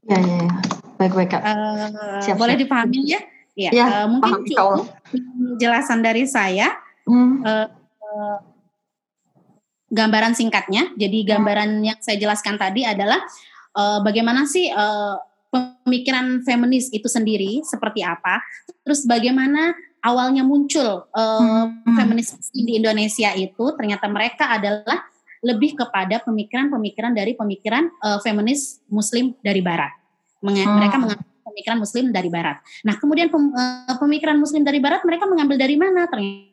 Ya, 0.07 0.19
ya, 0.23 0.37
ya. 0.47 0.55
Baik-baik, 0.95 1.31
Kak. 1.35 1.43
Eh, 1.43 1.89
Siap, 2.31 2.37
boleh 2.39 2.55
siap. 2.55 2.63
dipahami 2.67 3.01
ya? 3.05 3.21
Ya, 3.59 3.71
Ya, 3.75 3.87
eh, 4.03 4.07
mungkin 4.07 4.47
cukup 4.47 4.89
penjelasan 5.11 6.01
dari 6.07 6.25
saya. 6.25 6.71
Hmm. 7.03 7.43
Eh, 7.43 7.67
eh, 7.99 8.39
gambaran 9.91 10.39
singkatnya. 10.39 10.95
Jadi 10.95 11.27
gambaran 11.27 11.83
yang 11.83 11.99
saya 11.99 12.17
jelaskan 12.17 12.55
tadi 12.57 12.87
adalah 12.87 13.19
eh, 13.73 13.99
bagaimana 14.03 14.47
sih 14.47 14.66
eh, 14.68 15.14
pemikiran 15.51 16.47
feminis 16.47 16.91
itu 16.95 17.11
sendiri 17.11 17.61
seperti 17.66 18.07
apa. 18.07 18.39
Terus 18.87 19.03
bagaimana 19.05 19.75
awalnya 20.01 20.47
muncul 20.47 21.07
eh, 21.11 21.41
Hmm. 21.41 21.97
feminis 21.97 22.35
di 22.55 22.79
Indonesia 22.79 23.35
itu 23.35 23.64
ternyata 23.75 24.07
mereka 24.07 24.51
adalah 24.55 25.05
lebih 25.41 25.73
kepada 25.73 26.21
pemikiran-pemikiran 26.21 27.16
dari 27.16 27.33
pemikiran 27.35 27.89
eh, 27.89 28.18
feminis 28.23 28.81
Muslim 28.87 29.35
dari 29.43 29.61
Barat. 29.64 29.91
Menge- 30.41 30.64
Hmm. 30.64 30.79
Mereka 30.81 30.97
mengambil 30.97 31.27
pemikiran 31.51 31.79
Muslim 31.83 32.05
dari 32.14 32.31
Barat. 32.31 32.57
Nah, 32.87 32.95
kemudian 32.97 33.27
pem- 33.27 33.51
pemikiran 33.99 34.39
Muslim 34.39 34.62
dari 34.62 34.79
Barat 34.79 35.03
mereka 35.03 35.27
mengambil 35.27 35.59
dari 35.59 35.75
mana? 35.75 36.07
Ternyata 36.07 36.50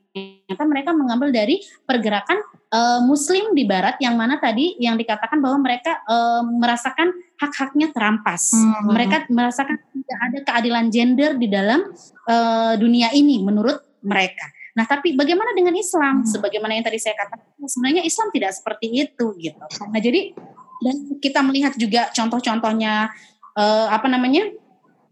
mereka 0.48 0.92
mengambil 0.96 1.30
dari 1.30 1.60
pergerakan 1.84 2.40
eh, 2.72 3.02
Muslim 3.04 3.54
di 3.54 3.64
Barat 3.68 4.00
yang 4.00 4.16
mana 4.16 4.38
tadi 4.38 4.78
yang 4.82 4.96
dikatakan 4.96 5.40
bahwa 5.42 5.62
mereka 5.62 6.00
eh, 6.06 6.42
merasakan 6.44 7.14
hak-haknya 7.38 7.94
terampas. 7.94 8.54
Hmm. 8.54 8.92
Mereka 8.94 9.30
merasakan 9.30 9.78
tidak 9.78 10.20
ada 10.20 10.40
keadilan 10.48 10.86
gender 10.90 11.32
di 11.38 11.48
dalam 11.48 11.94
eh, 12.28 12.74
dunia 12.80 13.14
ini 13.14 13.42
menurut 13.42 13.78
mereka. 14.04 14.50
Nah, 14.78 14.86
tapi 14.86 15.18
bagaimana 15.18 15.58
dengan 15.58 15.74
Islam? 15.74 16.22
Hmm. 16.22 16.30
Sebagaimana 16.30 16.78
yang 16.78 16.86
tadi 16.86 17.02
saya 17.02 17.18
katakan, 17.18 17.50
sebenarnya 17.66 18.06
Islam 18.06 18.30
tidak 18.30 18.54
seperti 18.54 18.88
itu 18.94 19.26
gitu. 19.42 19.58
Nah, 19.90 20.02
jadi 20.02 20.38
dan 20.78 20.96
kita 21.18 21.42
melihat 21.42 21.74
juga 21.74 22.14
contoh-contohnya 22.14 23.10
eh, 23.58 23.88
apa 23.90 24.06
namanya? 24.06 24.54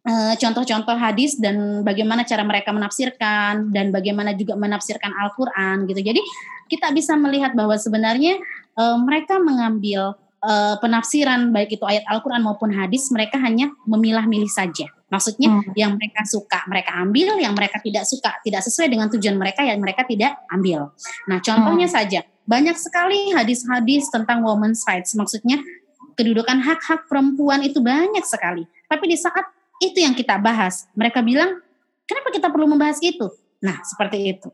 Eh, 0.06 0.34
contoh-contoh 0.38 0.96
hadis 0.96 1.36
dan 1.42 1.82
bagaimana 1.82 2.24
cara 2.24 2.46
mereka 2.46 2.70
menafsirkan 2.72 3.74
dan 3.74 3.90
bagaimana 3.90 4.38
juga 4.38 4.54
menafsirkan 4.56 5.12
Al-Qur'an 5.12 5.90
gitu. 5.90 6.00
Jadi 6.00 6.22
kita 6.70 6.94
bisa 6.94 7.18
melihat 7.18 7.58
bahwa 7.58 7.76
sebenarnya 7.76 8.38
eh, 8.78 8.98
mereka 9.02 9.42
mengambil 9.42 10.14
eh, 10.46 10.76
penafsiran 10.78 11.50
baik 11.50 11.82
itu 11.82 11.86
ayat 11.86 12.06
Al-Qur'an 12.06 12.46
maupun 12.46 12.70
hadis 12.70 13.10
mereka 13.10 13.42
hanya 13.42 13.74
memilah-milih 13.90 14.50
saja. 14.50 14.86
Maksudnya 15.06 15.54
Hmm. 15.54 15.74
yang 15.78 15.92
mereka 15.96 16.26
suka 16.26 16.66
mereka 16.66 16.98
ambil, 16.98 17.38
yang 17.38 17.54
mereka 17.54 17.78
tidak 17.78 18.10
suka 18.10 18.42
tidak 18.42 18.66
sesuai 18.66 18.90
dengan 18.90 19.08
tujuan 19.14 19.38
mereka 19.38 19.62
yang 19.62 19.78
mereka 19.78 20.02
tidak 20.04 20.34
ambil. 20.50 20.92
Nah, 21.30 21.38
contohnya 21.46 21.86
saja 21.86 22.26
banyak 22.46 22.74
sekali 22.78 23.34
hadis-hadis 23.34 24.10
tentang 24.10 24.42
women's 24.42 24.82
rights. 24.86 25.14
Maksudnya 25.14 25.62
kedudukan 26.18 26.58
hak-hak 26.58 27.06
perempuan 27.06 27.62
itu 27.62 27.82
banyak 27.82 28.26
sekali. 28.26 28.66
Tapi 28.86 29.06
di 29.10 29.18
saat 29.18 29.55
itu 29.84 29.98
yang 30.00 30.16
kita 30.16 30.40
bahas, 30.40 30.88
mereka 30.96 31.20
bilang, 31.20 31.60
kenapa 32.08 32.32
kita 32.32 32.48
perlu 32.48 32.70
membahas 32.70 33.00
itu? 33.04 33.28
Nah, 33.60 33.82
seperti 33.84 34.18
itu. 34.36 34.50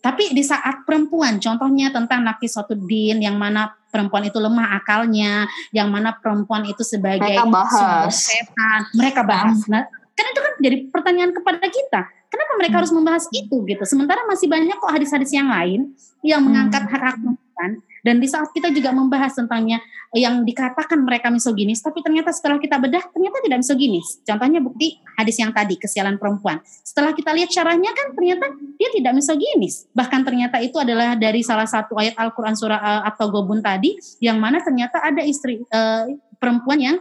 Tapi 0.00 0.32
di 0.32 0.40
saat 0.40 0.88
perempuan, 0.88 1.36
contohnya 1.36 1.92
tentang 1.92 2.24
nakisatuddin, 2.24 3.20
yang 3.20 3.36
mana 3.36 3.68
perempuan 3.92 4.24
itu 4.24 4.40
lemah 4.40 4.80
akalnya, 4.80 5.44
yang 5.76 5.92
mana 5.92 6.16
perempuan 6.16 6.64
itu 6.64 6.80
sebagai 6.80 7.20
Mereka 7.20 7.44
bahas. 7.52 8.16
setan, 8.16 8.80
mereka 8.96 9.20
bahas. 9.20 9.60
Nah, 9.68 9.84
kan 10.16 10.24
itu 10.32 10.40
kan 10.40 10.52
jadi 10.56 10.76
pertanyaan 10.88 11.32
kepada 11.36 11.68
kita, 11.68 12.00
kenapa 12.32 12.52
mereka 12.56 12.74
harus 12.80 12.92
membahas 12.96 13.28
itu 13.28 13.56
gitu? 13.68 13.84
Sementara 13.84 14.24
masih 14.24 14.48
banyak 14.48 14.72
kok 14.80 14.88
hadis-hadis 14.88 15.36
yang 15.36 15.52
lain 15.52 15.92
yang 16.24 16.40
mengangkat 16.40 16.88
hak-hak 16.88 17.20
perempuan. 17.20 17.70
Dan 18.00 18.18
di 18.18 18.28
saat 18.28 18.50
kita 18.50 18.72
juga 18.72 18.90
membahas 18.92 19.36
tentangnya 19.36 19.80
yang 20.16 20.42
dikatakan 20.42 20.98
mereka 21.06 21.30
misoginis, 21.30 21.78
tapi 21.84 22.02
ternyata 22.02 22.34
setelah 22.34 22.58
kita 22.58 22.82
bedah 22.82 23.04
ternyata 23.14 23.38
tidak 23.46 23.58
misoginis. 23.62 24.18
Contohnya 24.26 24.58
bukti 24.58 24.98
hadis 25.14 25.36
yang 25.38 25.54
tadi 25.54 25.78
kesialan 25.78 26.18
perempuan. 26.18 26.58
Setelah 26.64 27.14
kita 27.14 27.30
lihat 27.30 27.50
caranya 27.54 27.94
kan 27.94 28.10
ternyata 28.16 28.50
dia 28.74 28.90
tidak 28.90 29.12
misoginis. 29.14 29.86
Bahkan 29.94 30.20
ternyata 30.26 30.58
itu 30.58 30.76
adalah 30.82 31.14
dari 31.14 31.46
salah 31.46 31.68
satu 31.68 31.94
ayat 31.94 32.18
Al-Qur'an 32.18 32.58
surah 32.58 32.80
uh, 32.80 33.02
atau 33.06 33.30
Gobun 33.30 33.62
tadi 33.62 33.94
yang 34.18 34.42
mana 34.42 34.58
ternyata 34.58 34.98
ada 34.98 35.22
istri 35.22 35.62
uh, 35.70 36.10
perempuan 36.42 36.80
yang 36.82 36.96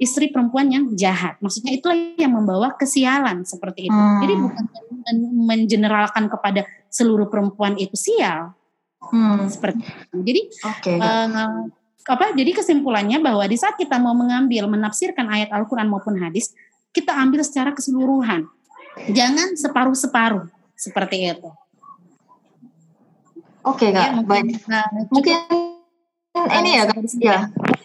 istri 0.00 0.32
perempuan 0.32 0.72
yang 0.72 0.84
jahat. 0.96 1.38
Maksudnya 1.38 1.76
itulah 1.76 1.96
yang 2.16 2.34
membawa 2.34 2.74
kesialan 2.74 3.44
seperti 3.46 3.92
itu. 3.92 3.94
Hmm. 3.94 4.20
Jadi 4.24 4.34
bukan 4.40 4.64
mengeneralkan 5.44 6.26
kepada 6.32 6.66
seluruh 6.88 7.28
perempuan 7.28 7.76
itu 7.76 7.94
sial 7.94 8.56
Hmm. 9.12 9.48
seperti 9.50 9.82
itu. 9.84 10.16
Jadi 10.24 10.42
Oke. 10.64 10.92
eh, 11.00 11.60
apa? 12.04 12.36
Jadi 12.36 12.50
kesimpulannya 12.52 13.18
bahwa 13.24 13.44
di 13.48 13.56
saat 13.56 13.80
kita 13.80 13.96
mau 13.96 14.12
mengambil 14.12 14.68
menafsirkan 14.68 15.24
ayat 15.32 15.48
Al-Qur'an 15.52 15.88
maupun 15.88 16.20
hadis, 16.20 16.52
kita 16.92 17.16
ambil 17.16 17.40
secara 17.42 17.72
keseluruhan. 17.72 18.46
Jangan 19.10 19.58
separuh-separuh 19.58 20.46
seperti 20.78 21.32
itu. 21.32 21.50
Oke 23.64 23.88
Ya, 23.88 24.12
kak, 24.12 24.28
baik. 24.28 24.60
nah, 24.68 24.84
Mungkin 25.08 25.40
ini 26.60 26.70
ya 26.76 26.84
kak, 26.84 27.00
ya. 27.16 27.38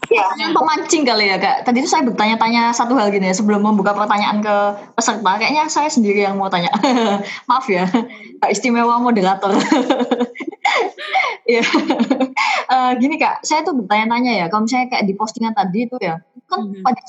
Ya, 0.09 0.25
pemancing 0.49 1.05
kali 1.05 1.29
ya 1.29 1.37
kak. 1.37 1.63
Tadi 1.63 1.79
itu 1.79 1.89
saya 1.89 2.01
bertanya-tanya 2.01 2.73
satu 2.73 2.97
hal 2.97 3.13
gini 3.13 3.29
ya 3.29 3.35
sebelum 3.35 3.61
membuka 3.61 3.93
pertanyaan 3.93 4.41
ke 4.41 4.55
peserta. 4.93 5.37
Kayaknya 5.37 5.69
saya 5.69 5.85
sendiri 5.85 6.25
yang 6.25 6.33
mau 6.33 6.49
tanya. 6.49 6.73
Maaf 7.49 7.69
ya, 7.69 7.85
Kak 8.41 8.49
istimewa 8.49 8.97
moderator. 8.97 9.53
ya, 11.45 11.61
Eh, 12.69 12.91
gini 12.97 13.17
kak, 13.17 13.41
saya 13.41 13.65
tuh 13.65 13.73
bertanya-tanya 13.73 14.31
ya. 14.35 14.45
Kalau 14.45 14.65
misalnya 14.65 14.93
kayak 14.93 15.05
di 15.05 15.13
postingan 15.13 15.53
tadi 15.53 15.85
itu 15.85 15.97
ya, 15.97 16.21
kan 16.45 16.59
Mhm. 16.61 16.85
pada 16.85 17.01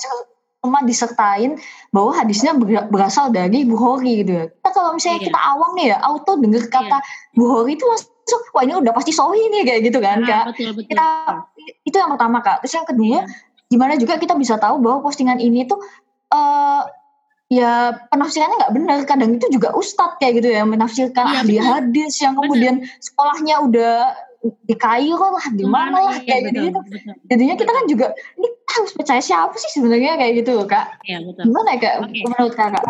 cuma 0.61 0.79
disertain 0.81 1.57
bahwa 1.89 2.13
hadisnya 2.13 2.53
ber- 2.53 2.85
berasal 2.85 3.29
dari 3.29 3.61
Bukhari 3.61 4.21
gitu 4.21 4.31
ya. 4.35 4.45
Kita 4.49 4.69
kalau 4.71 4.93
misalnya 4.93 5.19
Iya. 5.21 5.25
kita 5.29 5.39
awam 5.39 5.71
nih 5.73 5.87
ya, 5.89 5.97
auto 6.01 6.31
dengar 6.37 6.63
kata 6.67 6.97
Bukhari 7.33 7.73
itu 7.73 7.85
langsung, 7.85 8.10
wah 8.51 8.61
ini 8.61 8.73
udah 8.73 8.91
pasti 8.91 9.11
sohi 9.11 9.47
nih 9.47 9.63
kayak 9.63 9.81
gitu 9.83 9.97
kan 9.97 10.21
Ah, 10.21 10.27
kak 10.27 10.43
betul 10.51 10.71
betul. 10.73 10.89
kita 10.89 11.05
itu 11.81 11.95
yang 11.95 12.09
pertama 12.09 12.37
kak 12.39 12.57
terus 12.59 12.73
yang 12.73 12.85
kedua 12.85 13.17
Iya. 13.17 13.23
gimana 13.67 13.93
juga 13.95 14.13
kita 14.15 14.33
bisa 14.33 14.55
tahu 14.55 14.79
bahwa 14.79 14.99
postingan 15.01 15.37
ini 15.37 15.63
tuh 15.63 15.79
eh 16.29 16.81
ya 17.49 17.71
penafsirannya 18.07 18.55
nggak 18.57 18.73
benar 18.73 18.97
kadang 19.03 19.35
itu 19.35 19.47
juga 19.49 19.71
ustadz 19.71 20.15
kayak 20.17 20.39
gitu 20.39 20.49
ya 20.49 20.63
menafsirkan 20.63 21.25
Iya, 21.25 21.35
ahli 21.37 21.55
hadis 21.57 22.13
yang 22.17 22.33
kemudian 22.33 22.75
sekolahnya 22.97 23.59
udah 23.61 23.93
di 24.41 24.73
Kairo 24.73 25.27
lah 25.31 25.45
di 25.51 25.61
mana 25.63 25.97
lah 26.01 26.15
Iya, 26.17 26.25
kayak 26.25 26.41
betul, 26.47 26.63
gitu 26.63 26.79
betul. 26.81 27.13
jadinya 27.27 27.55
kita 27.55 27.71
kan 27.71 27.83
juga 27.85 28.05
ini 28.35 28.47
harus 28.65 28.91
percaya 28.91 29.21
siapa 29.21 29.53
sih 29.53 29.71
sebenarnya 29.71 30.15
kayak 30.15 30.33
gitu 30.39 30.63
kak 30.63 31.03
Iya, 31.03 31.19
betul. 31.21 31.43
gimana 31.45 31.67
ya 31.69 31.79
kak 31.79 31.95
Oke. 32.01 32.19
menurut 32.25 32.53
kakak 32.53 32.83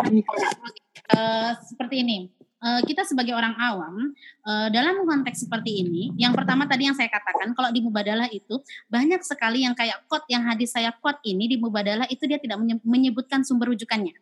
Eh, 1.12 1.50
seperti 1.60 1.94
ini. 2.00 2.16
Eh, 2.62 2.80
kita 2.86 3.02
sebagai 3.02 3.34
orang 3.34 3.58
awam 3.58 4.14
eh, 4.46 4.68
dalam 4.70 5.02
konteks 5.02 5.50
seperti 5.50 5.82
ini, 5.82 6.14
yang 6.14 6.30
pertama 6.30 6.62
tadi 6.62 6.86
yang 6.86 6.94
saya 6.94 7.10
katakan, 7.10 7.58
kalau 7.58 7.74
di 7.74 7.82
mubadalah 7.82 8.30
itu 8.30 8.62
banyak 8.86 9.18
sekali 9.26 9.66
yang 9.66 9.74
kayak 9.74 10.06
quote 10.06 10.22
yang 10.30 10.46
hadis 10.46 10.70
saya 10.70 10.94
quote 10.94 11.18
ini 11.26 11.50
di 11.50 11.58
mubadalah 11.58 12.06
itu 12.06 12.22
dia 12.22 12.38
tidak 12.38 12.62
menye- 12.62 12.78
menyebutkan 12.86 13.42
sumber 13.42 13.74
rujukannya. 13.74 14.14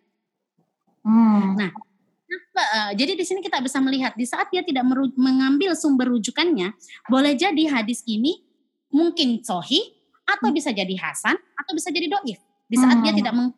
hmm. 1.04 1.52
Kenapa? 1.52 2.62
Eh, 2.64 2.92
jadi 2.96 3.12
di 3.12 3.24
sini 3.28 3.44
kita 3.44 3.60
bisa 3.60 3.76
melihat 3.76 4.16
di 4.16 4.24
saat 4.24 4.48
dia 4.48 4.64
tidak 4.64 4.88
mengambil 5.20 5.76
sumber 5.76 6.08
rujukannya, 6.08 6.72
boleh 7.12 7.36
jadi 7.36 7.68
hadis 7.68 8.00
ini 8.08 8.40
mungkin 8.88 9.44
sohi 9.44 9.84
atau 10.24 10.48
bisa 10.48 10.72
jadi 10.72 10.96
hasan 10.96 11.36
atau 11.36 11.72
bisa 11.76 11.92
jadi 11.92 12.08
doif. 12.08 12.40
Di 12.72 12.76
saat 12.80 13.04
dia 13.04 13.12
Hmm. 13.12 13.20
tidak 13.20 13.32
meng, 13.36 13.52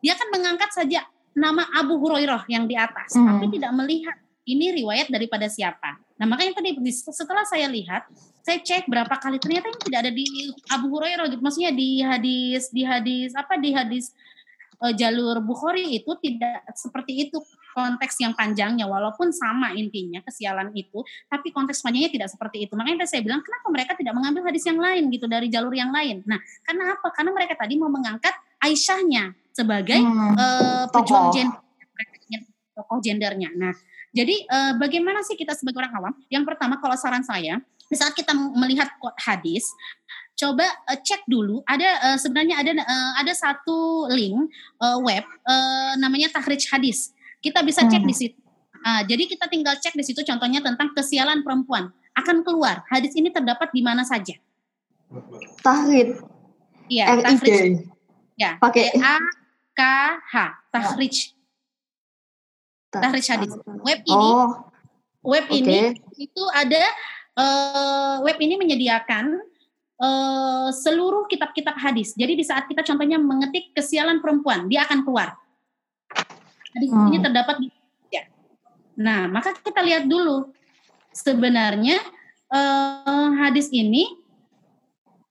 dia 0.00 0.16
kan 0.16 0.32
mengangkat 0.32 0.72
saja 0.72 1.04
nama 1.34 1.66
Abu 1.74 1.98
Hurairah 1.98 2.46
yang 2.46 2.64
di 2.64 2.78
atas, 2.78 3.14
Hmm. 3.14 3.26
tapi 3.26 3.58
tidak 3.58 3.74
melihat 3.74 4.16
ini 4.44 4.76
riwayat 4.76 5.08
daripada 5.10 5.50
siapa. 5.50 5.98
Nah 6.20 6.26
makanya 6.30 6.62
tadi 6.62 6.76
di- 6.76 6.94
setelah 6.94 7.42
saya 7.42 7.66
lihat, 7.66 8.06
saya 8.44 8.60
cek 8.60 8.86
berapa 8.86 9.16
kali 9.18 9.40
ternyata 9.40 9.72
ini 9.72 9.78
tidak 9.82 9.98
ada 10.04 10.12
di 10.12 10.24
Abu 10.70 10.86
Hurairah 10.94 11.26
gitu. 11.32 11.40
Maksudnya 11.42 11.72
di 11.74 12.04
hadis 12.04 12.68
di 12.70 12.82
hadis 12.84 13.32
apa 13.34 13.56
di 13.56 13.72
hadis 13.72 14.12
eh, 14.84 14.94
jalur 14.94 15.40
Bukhari 15.40 15.96
itu 15.96 16.12
tidak 16.20 16.60
seperti 16.76 17.28
itu 17.28 17.40
konteks 17.74 18.22
yang 18.22 18.38
panjangnya 18.38 18.86
walaupun 18.86 19.34
sama 19.34 19.74
intinya 19.74 20.22
kesialan 20.22 20.70
itu 20.78 21.02
tapi 21.26 21.50
konteks 21.50 21.82
panjangnya 21.82 22.10
tidak 22.14 22.28
seperti 22.30 22.70
itu 22.70 22.78
makanya 22.78 23.02
tadi 23.02 23.18
saya 23.18 23.22
bilang 23.26 23.42
kenapa 23.42 23.66
mereka 23.66 23.92
tidak 23.98 24.14
mengambil 24.14 24.46
hadis 24.46 24.62
yang 24.62 24.78
lain 24.78 25.10
gitu 25.10 25.26
dari 25.26 25.50
jalur 25.50 25.74
yang 25.74 25.90
lain 25.90 26.22
nah 26.22 26.38
karena 26.62 26.94
apa 26.94 27.10
karena 27.10 27.30
mereka 27.34 27.58
tadi 27.58 27.74
mau 27.74 27.90
mengangkat 27.90 28.30
Aisyahnya 28.64 29.36
sebagai 29.52 30.00
Hmm. 30.00 30.34
eh, 30.34 30.84
pejuang 30.88 31.28
Tokoh. 31.28 31.34
gender 31.36 31.60
tokoh 32.74 32.98
gendernya. 32.98 33.54
Nah 33.54 33.70
jadi 34.10 34.34
eh, 34.34 34.72
bagaimana 34.74 35.22
sih 35.22 35.36
kita 35.36 35.54
sebagai 35.54 35.78
orang 35.78 35.94
awam? 35.94 36.14
Yang 36.26 36.44
pertama 36.48 36.80
kalau 36.80 36.96
saran 36.96 37.22
saya 37.22 37.60
di 37.84 37.94
saat 37.94 38.16
kita 38.16 38.32
melihat 38.32 38.88
quote 38.98 39.14
hadis 39.20 39.68
coba 40.34 40.66
eh, 40.90 40.98
cek 40.98 41.28
dulu 41.30 41.62
ada 41.62 41.86
eh, 42.10 42.18
sebenarnya 42.18 42.58
ada 42.58 42.72
eh, 42.74 43.12
ada 43.22 43.30
satu 43.30 44.10
link 44.10 44.50
eh, 44.80 44.98
web 44.98 45.22
eh, 45.22 45.92
namanya 46.00 46.34
Tahrij 46.34 46.66
Hadis. 46.66 47.14
Kita 47.38 47.62
bisa 47.62 47.84
cek 47.84 48.02
Hmm. 48.02 48.10
di 48.10 48.16
situ. 48.16 48.38
Ah, 48.84 49.00
jadi 49.00 49.24
kita 49.24 49.48
tinggal 49.48 49.76
cek 49.80 49.94
di 49.94 50.04
situ 50.04 50.20
contohnya 50.24 50.60
tentang 50.60 50.92
kesialan 50.92 51.40
perempuan. 51.40 51.88
Akan 52.12 52.42
keluar 52.42 52.82
hadis 52.90 53.14
ini 53.14 53.30
terdapat 53.30 53.70
di 53.70 53.80
mana 53.80 54.02
saja. 54.04 54.34
Tahrid. 55.62 56.20
Iya 56.88 57.22
Tahrij 57.22 57.93
ya 58.34 58.58
Pakai- 58.58 58.94
T 58.94 59.00
A 59.02 59.16
K 59.74 59.80
H 60.18 60.34
Tahrij 60.70 61.16
Tahrij 62.94 63.26
Hadis 63.30 63.52
web 63.82 64.00
ini 64.06 64.14
oh 64.14 64.70
web 65.24 65.44
oke 65.48 65.56
ini 65.56 65.96
itu 66.20 66.42
ada 66.54 66.82
eh, 67.34 68.16
web 68.22 68.38
ini 68.38 68.54
menyediakan 68.54 69.42
eh, 69.98 70.68
seluruh 70.70 71.26
kitab-kitab 71.26 71.74
hadis. 71.78 72.14
Jadi 72.14 72.38
di 72.38 72.44
saat 72.46 72.70
kita 72.70 72.86
contohnya 72.86 73.18
mengetik 73.18 73.74
kesialan 73.74 74.22
perempuan, 74.22 74.70
dia 74.70 74.86
akan 74.86 75.02
keluar. 75.02 75.34
Hadis 76.74 76.90
Hmm. 76.90 77.10
ini 77.10 77.18
terdapat 77.22 77.56
di 77.62 77.70
ya. 78.10 78.26
Nah, 78.98 79.26
maka 79.30 79.54
kita 79.58 79.82
lihat 79.82 80.06
dulu 80.06 80.50
sebenarnya 81.10 81.98
eh, 82.54 83.28
hadis 83.42 83.70
ini 83.74 84.06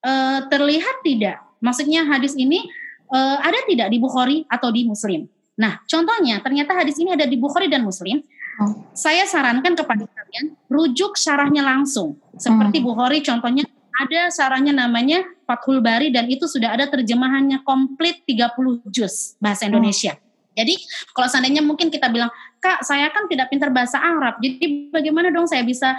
eh, 0.04 0.40
terlihat 0.52 1.04
tidak. 1.08 1.40
Maksudnya 1.64 2.04
hadis 2.04 2.36
ini 2.36 2.68
eh, 3.14 3.38
ada 3.40 3.60
tidak 3.70 3.88
di 3.94 3.98
Bukhari 4.02 4.38
atau 4.50 4.74
di 4.74 4.90
Muslim. 4.90 5.30
Nah, 5.54 5.78
contohnya 5.86 6.42
ternyata 6.42 6.74
hadis 6.74 6.98
ini 6.98 7.14
ada 7.14 7.30
di 7.30 7.38
Bukhari 7.38 7.70
dan 7.70 7.86
Muslim. 7.86 8.26
Hmm. 8.58 8.86
Saya 8.94 9.26
sarankan 9.26 9.74
kepada 9.74 10.06
kalian 10.06 10.58
rujuk 10.70 11.18
syarahnya 11.18 11.62
langsung. 11.62 12.18
Seperti 12.38 12.82
Hmm. 12.82 12.88
Bukhari 12.90 13.22
contohnya 13.22 13.66
ada 13.94 14.30
syarahnya 14.34 14.74
namanya 14.74 15.22
Fathul 15.46 15.82
Bari 15.82 16.10
dan 16.10 16.26
itu 16.26 16.50
sudah 16.50 16.74
ada 16.74 16.90
terjemahannya 16.90 17.62
komplit 17.62 18.26
30 18.26 18.82
juz 18.90 19.38
bahasa 19.38 19.66
Hmm. 19.66 19.78
Indonesia. 19.78 20.18
Jadi 20.54 20.78
kalau 21.18 21.26
seandainya 21.30 21.66
mungkin 21.66 21.90
kita 21.90 22.14
bilang, 22.14 22.30
Kak 22.62 22.86
saya 22.86 23.10
kan 23.10 23.26
tidak 23.26 23.50
pintar 23.50 23.74
bahasa 23.74 23.98
Arab, 23.98 24.38
jadi 24.38 24.94
bagaimana 24.94 25.34
dong 25.34 25.50
saya 25.50 25.66
bisa 25.66 25.98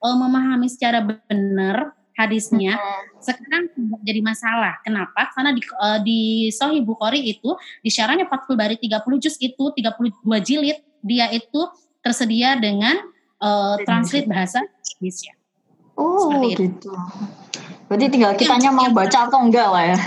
eh, 0.00 0.16
memahami 0.16 0.68
secara 0.72 1.04
benar 1.04 1.92
hadisnya? 2.20 2.76
Sekarang 3.18 3.72
tidak 3.72 4.00
jadi 4.04 4.20
masalah. 4.20 4.76
Kenapa? 4.84 5.32
Karena 5.32 5.56
di, 5.56 5.62
eh, 5.64 5.98
di 6.04 6.20
Sahih 6.52 6.84
Bukhari 6.84 7.24
itu 7.24 7.56
di 7.80 7.88
syarahnya 7.88 8.28
Fathul 8.28 8.60
Bari 8.60 8.76
30 8.76 9.16
juz 9.16 9.40
itu 9.40 9.64
32 9.72 10.40
jilid 10.44 10.78
dia 11.00 11.32
itu 11.32 11.60
tersedia 12.04 12.60
dengan 12.60 12.96
eh, 13.40 13.74
translate 13.88 14.28
bahasa 14.28 14.60
Indonesia. 14.96 15.32
Oh 15.96 16.28
Seperti 16.28 16.48
itu. 16.52 16.62
gitu. 16.68 16.92
Berarti 17.90 18.06
tinggal 18.06 18.32
kitanya 18.38 18.70
mau 18.70 18.88
baca 18.94 19.26
atau 19.26 19.40
enggak 19.42 19.68
lah 19.68 19.84
ya. 19.96 19.98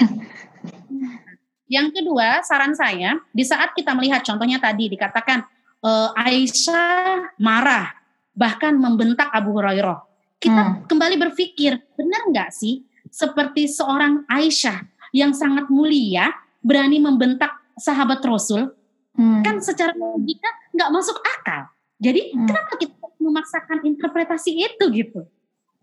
Yang 1.68 1.88
kedua, 2.00 2.46
saran 2.46 2.78
saya, 2.78 3.18
di 3.34 3.42
saat 3.42 3.74
kita 3.74 3.98
melihat 3.98 4.22
contohnya 4.22 4.62
tadi 4.62 4.94
dikatakan 4.94 5.42
eh, 5.84 6.10
Aisyah 6.16 7.36
marah, 7.42 7.92
bahkan 8.38 8.78
membentak 8.78 9.30
Abu 9.34 9.58
Hurairah. 9.58 10.13
Kita 10.44 10.60
Hmm. 10.60 10.84
kembali 10.84 11.16
berpikir, 11.16 11.72
benar 11.96 12.28
nggak 12.28 12.52
sih 12.52 12.84
seperti 13.08 13.72
seorang 13.72 14.28
Aisyah 14.28 14.84
yang 15.16 15.32
sangat 15.32 15.72
mulia 15.72 16.36
berani 16.60 17.00
membentak 17.00 17.56
sahabat 17.80 18.20
Rasul? 18.20 18.76
Hmm. 19.16 19.40
Kan 19.40 19.64
secara 19.64 19.96
logika 19.96 20.52
nggak 20.76 20.92
masuk 20.92 21.16
akal. 21.24 21.72
Jadi 21.96 22.36
Hmm. 22.36 22.44
kenapa 22.44 22.76
kita 22.76 23.08
memaksakan 23.24 23.88
interpretasi 23.88 24.52
itu 24.60 24.84
gitu? 24.92 25.24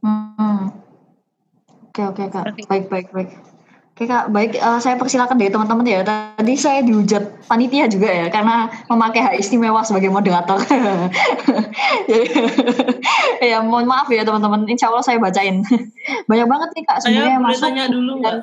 Hmm. 0.05 0.77
Oke 1.89 2.05
oke 2.05 2.23
kak. 2.29 2.45
Seperti 2.45 2.61
itu. 2.61 2.69
Baik 2.69 2.87
baik 2.93 3.09
baik. 3.17 3.31
Oke 4.01 4.09
kak, 4.09 4.33
baik 4.33 4.57
uh, 4.57 4.81
saya 4.81 4.97
persilakan 4.97 5.37
dari 5.37 5.53
teman-teman 5.53 5.85
ya. 5.85 6.01
Tadi 6.01 6.57
saya 6.57 6.81
dihujat 6.81 7.45
panitia 7.45 7.85
juga 7.85 8.09
ya 8.09 8.33
karena 8.33 8.73
memakai 8.89 9.21
hak 9.21 9.37
istimewa 9.37 9.85
sebagai 9.85 10.09
moderator. 10.09 10.57
ya 13.53 13.61
mohon 13.61 13.85
maaf 13.85 14.09
ya 14.09 14.25
teman-teman. 14.25 14.65
Insya 14.73 14.89
Allah 14.89 15.05
saya 15.05 15.21
bacain. 15.21 15.61
Banyak 16.33 16.49
banget 16.49 16.69
nih 16.73 16.85
kak 16.89 16.99
sebenarnya 17.05 17.37
masuk. 17.45 17.61
tanya 17.61 17.85
dulu 17.93 18.25
nggak? 18.25 18.37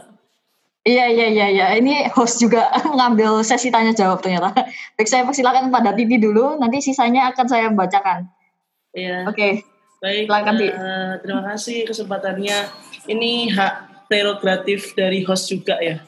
Iya 0.86 1.06
iya 1.10 1.26
iya 1.26 1.48
iya. 1.50 1.68
Ini 1.74 2.14
host 2.14 2.38
juga 2.38 2.70
ngambil 2.86 3.42
sesi 3.42 3.74
tanya 3.74 3.98
jawab 3.98 4.22
ternyata. 4.22 4.54
Baik 4.94 5.10
saya 5.10 5.26
persilakan 5.26 5.74
pada 5.74 5.90
Titi 5.98 6.22
dulu. 6.22 6.62
Nanti 6.62 6.86
sisanya 6.86 7.34
akan 7.34 7.46
saya 7.50 7.74
bacakan. 7.74 8.30
Iya. 8.94 9.26
Oke. 9.26 9.66
Okay. 10.06 10.22
Baik. 10.30 10.30
Uh, 10.78 11.18
terima 11.26 11.42
kasih 11.50 11.82
kesempatannya. 11.90 12.70
Ini 13.10 13.58
hak 13.58 13.87
prerogatif 14.08 14.96
dari 14.96 15.22
host 15.24 15.52
juga 15.52 15.78
ya. 15.80 16.02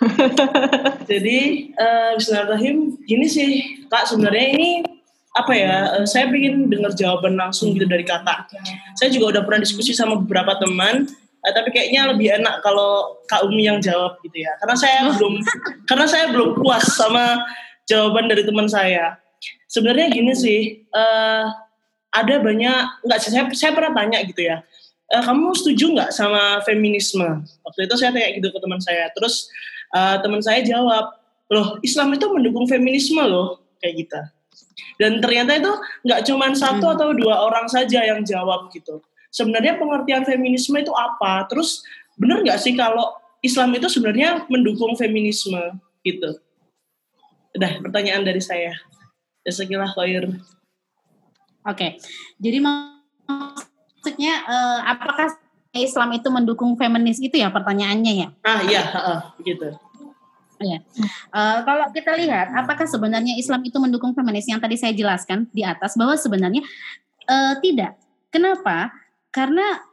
Jadi 1.10 1.70
uh, 1.76 2.16
Bismillahirrahmanirrahim, 2.16 2.96
gini 3.04 3.26
sih 3.28 3.50
kak 3.92 4.08
sebenarnya 4.08 4.46
ini 4.56 4.70
apa 5.36 5.52
ya? 5.54 5.74
Uh, 6.00 6.06
saya 6.06 6.26
ingin 6.30 6.66
dengar 6.68 6.92
jawaban 6.96 7.36
langsung 7.38 7.72
gitu 7.76 7.86
dari 7.86 8.02
kakak. 8.02 8.50
Saya 8.98 9.08
juga 9.12 9.38
udah 9.38 9.42
pernah 9.44 9.60
diskusi 9.62 9.92
sama 9.92 10.18
beberapa 10.18 10.56
teman, 10.58 11.06
uh, 11.44 11.52
tapi 11.52 11.70
kayaknya 11.70 12.10
lebih 12.10 12.32
enak 12.40 12.64
kalau 12.64 13.22
kak 13.28 13.44
Umi 13.44 13.68
yang 13.68 13.78
jawab 13.78 14.18
gitu 14.24 14.40
ya. 14.40 14.52
Karena 14.60 14.76
saya 14.76 14.98
belum, 15.16 15.34
karena 15.84 16.06
saya 16.08 16.24
belum 16.32 16.50
puas 16.58 16.84
sama 16.96 17.44
jawaban 17.84 18.26
dari 18.28 18.42
teman 18.42 18.66
saya. 18.66 19.20
Sebenarnya 19.70 20.10
gini 20.10 20.32
sih, 20.34 20.60
uh, 20.96 21.46
ada 22.10 22.42
banyak 22.42 23.06
nggak 23.06 23.18
saya 23.22 23.46
saya 23.54 23.70
pernah 23.70 23.94
tanya 23.94 24.18
gitu 24.26 24.42
ya 24.42 24.66
e, 25.10 25.16
kamu 25.18 25.52
setuju 25.58 25.84
nggak 25.98 26.10
sama 26.14 26.62
feminisme? 26.62 27.44
Waktu 27.66 27.80
itu 27.90 27.94
saya 27.98 28.14
tanya 28.14 28.30
gitu 28.38 28.48
ke 28.54 28.58
teman 28.62 28.80
saya. 28.80 29.10
Terus 29.12 29.50
uh, 29.94 30.16
teman 30.22 30.40
saya 30.40 30.62
jawab, 30.62 31.18
loh 31.50 31.82
Islam 31.82 32.14
itu 32.14 32.26
mendukung 32.30 32.66
feminisme 32.70 33.18
loh, 33.20 33.58
kayak 33.82 34.06
gitu. 34.06 34.20
Dan 34.96 35.20
ternyata 35.20 35.56
itu 35.56 35.72
nggak 36.06 36.20
cuma 36.28 36.52
satu 36.52 36.86
hmm. 36.86 36.94
atau 36.96 37.08
dua 37.16 37.36
orang 37.44 37.66
saja 37.66 38.04
yang 38.04 38.22
jawab 38.22 38.70
gitu. 38.72 39.02
Sebenarnya 39.30 39.78
pengertian 39.78 40.26
feminisme 40.26 40.74
itu 40.78 40.90
apa? 40.94 41.46
Terus 41.46 41.82
benar 42.18 42.42
nggak 42.42 42.60
sih 42.60 42.74
kalau 42.74 43.14
Islam 43.40 43.72
itu 43.76 43.88
sebenarnya 43.88 44.44
mendukung 44.52 44.94
feminisme 44.98 45.60
gitu? 46.04 46.36
Udah 47.56 47.82
pertanyaan 47.82 48.22
dari 48.22 48.42
saya. 48.42 48.76
Jazakallah 49.42 49.90
khair. 49.96 50.28
Oke, 51.60 51.76
okay. 51.76 51.90
jadi 52.40 52.56
maksudnya 54.00 54.32
uh, 54.48 54.80
apakah 54.96 55.36
Islam 55.76 56.16
itu 56.16 56.32
mendukung 56.32 56.72
feminis 56.80 57.20
itu 57.20 57.36
ya 57.36 57.52
pertanyaannya 57.52 58.12
ya? 58.16 58.28
Ah 58.42 58.64
iya, 58.64 58.82
uh, 58.96 59.20
begitu. 59.36 59.76
Ya. 60.60 60.80
Uh, 61.28 61.60
kalau 61.68 61.88
kita 61.92 62.16
lihat, 62.16 62.52
apakah 62.56 62.88
sebenarnya 62.88 63.36
Islam 63.36 63.60
itu 63.64 63.76
mendukung 63.76 64.16
feminis 64.16 64.48
yang 64.48 64.60
tadi 64.60 64.80
saya 64.80 64.96
jelaskan 64.96 65.48
di 65.52 65.60
atas 65.60 66.00
bahwa 66.00 66.16
sebenarnya 66.16 66.64
uh, 67.28 67.60
tidak. 67.60 68.00
Kenapa? 68.32 68.88
Karena 69.28 69.84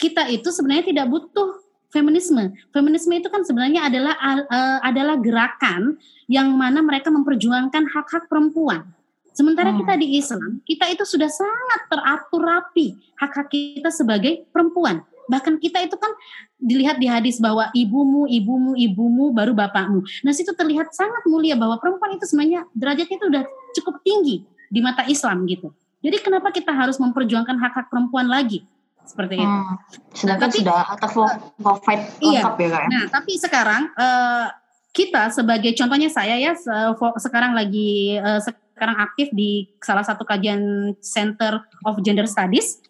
kita 0.00 0.32
itu 0.32 0.48
sebenarnya 0.48 0.88
tidak 0.88 1.06
butuh 1.12 1.60
feminisme. 1.92 2.56
Feminisme 2.72 3.12
itu 3.12 3.28
kan 3.28 3.44
sebenarnya 3.44 3.88
adalah 3.88 4.16
uh, 4.48 4.80
adalah 4.80 5.16
gerakan 5.20 6.00
yang 6.24 6.48
mana 6.56 6.80
mereka 6.80 7.12
memperjuangkan 7.12 7.84
hak-hak 7.92 8.26
perempuan. 8.32 8.88
Sementara 9.32 9.72
hmm. 9.72 9.78
kita 9.84 9.94
di 9.96 10.06
Islam, 10.20 10.60
kita 10.68 10.84
itu 10.92 11.04
sudah 11.08 11.28
sangat 11.28 11.80
teratur 11.88 12.42
rapi 12.44 13.00
hak-hak 13.16 13.48
kita 13.48 13.88
sebagai 13.88 14.44
perempuan. 14.52 15.00
Bahkan 15.32 15.56
kita 15.56 15.80
itu 15.80 15.96
kan 15.96 16.12
dilihat 16.60 17.00
di 17.00 17.08
hadis 17.08 17.40
bahwa 17.40 17.72
ibumu, 17.72 18.28
ibumu, 18.28 18.76
ibumu, 18.76 19.32
baru 19.32 19.56
bapakmu. 19.56 20.04
Nah 20.28 20.32
situ 20.36 20.52
terlihat 20.52 20.92
sangat 20.92 21.24
mulia 21.24 21.56
bahwa 21.56 21.80
perempuan 21.80 22.12
itu 22.20 22.28
sebenarnya 22.28 22.68
derajatnya 22.76 23.16
itu 23.16 23.26
sudah 23.32 23.44
cukup 23.80 23.94
tinggi 24.04 24.44
di 24.68 24.80
mata 24.84 25.08
Islam 25.08 25.48
gitu. 25.48 25.72
Jadi 26.02 26.16
kenapa 26.20 26.52
kita 26.52 26.74
harus 26.74 27.00
memperjuangkan 27.00 27.56
hak-hak 27.56 27.86
perempuan 27.88 28.28
lagi? 28.28 28.66
Seperti 29.02 29.40
itu. 29.40 29.48
Hmm. 29.48 29.76
Sedangkan 30.12 30.50
tapi, 30.50 30.58
sudah 30.62 30.78
provide 31.58 32.04
iya. 32.20 32.42
lengkap 32.44 32.54
ya 32.58 32.68
kak 32.68 32.82
ya? 32.82 32.88
Nah 32.90 33.04
tapi 33.08 33.32
sekarang 33.38 33.82
uh, 33.96 34.46
kita 34.92 35.32
sebagai 35.32 35.72
contohnya 35.72 36.12
saya 36.12 36.36
ya 36.36 36.52
sekarang 37.16 37.56
lagi 37.56 38.20
uh, 38.20 38.38
sekarang 38.82 38.98
aktif 38.98 39.30
di 39.30 39.70
salah 39.78 40.02
satu 40.02 40.26
kajian 40.26 40.90
Center 40.98 41.62
of 41.86 42.02
Gender 42.02 42.26
Studies 42.26 42.82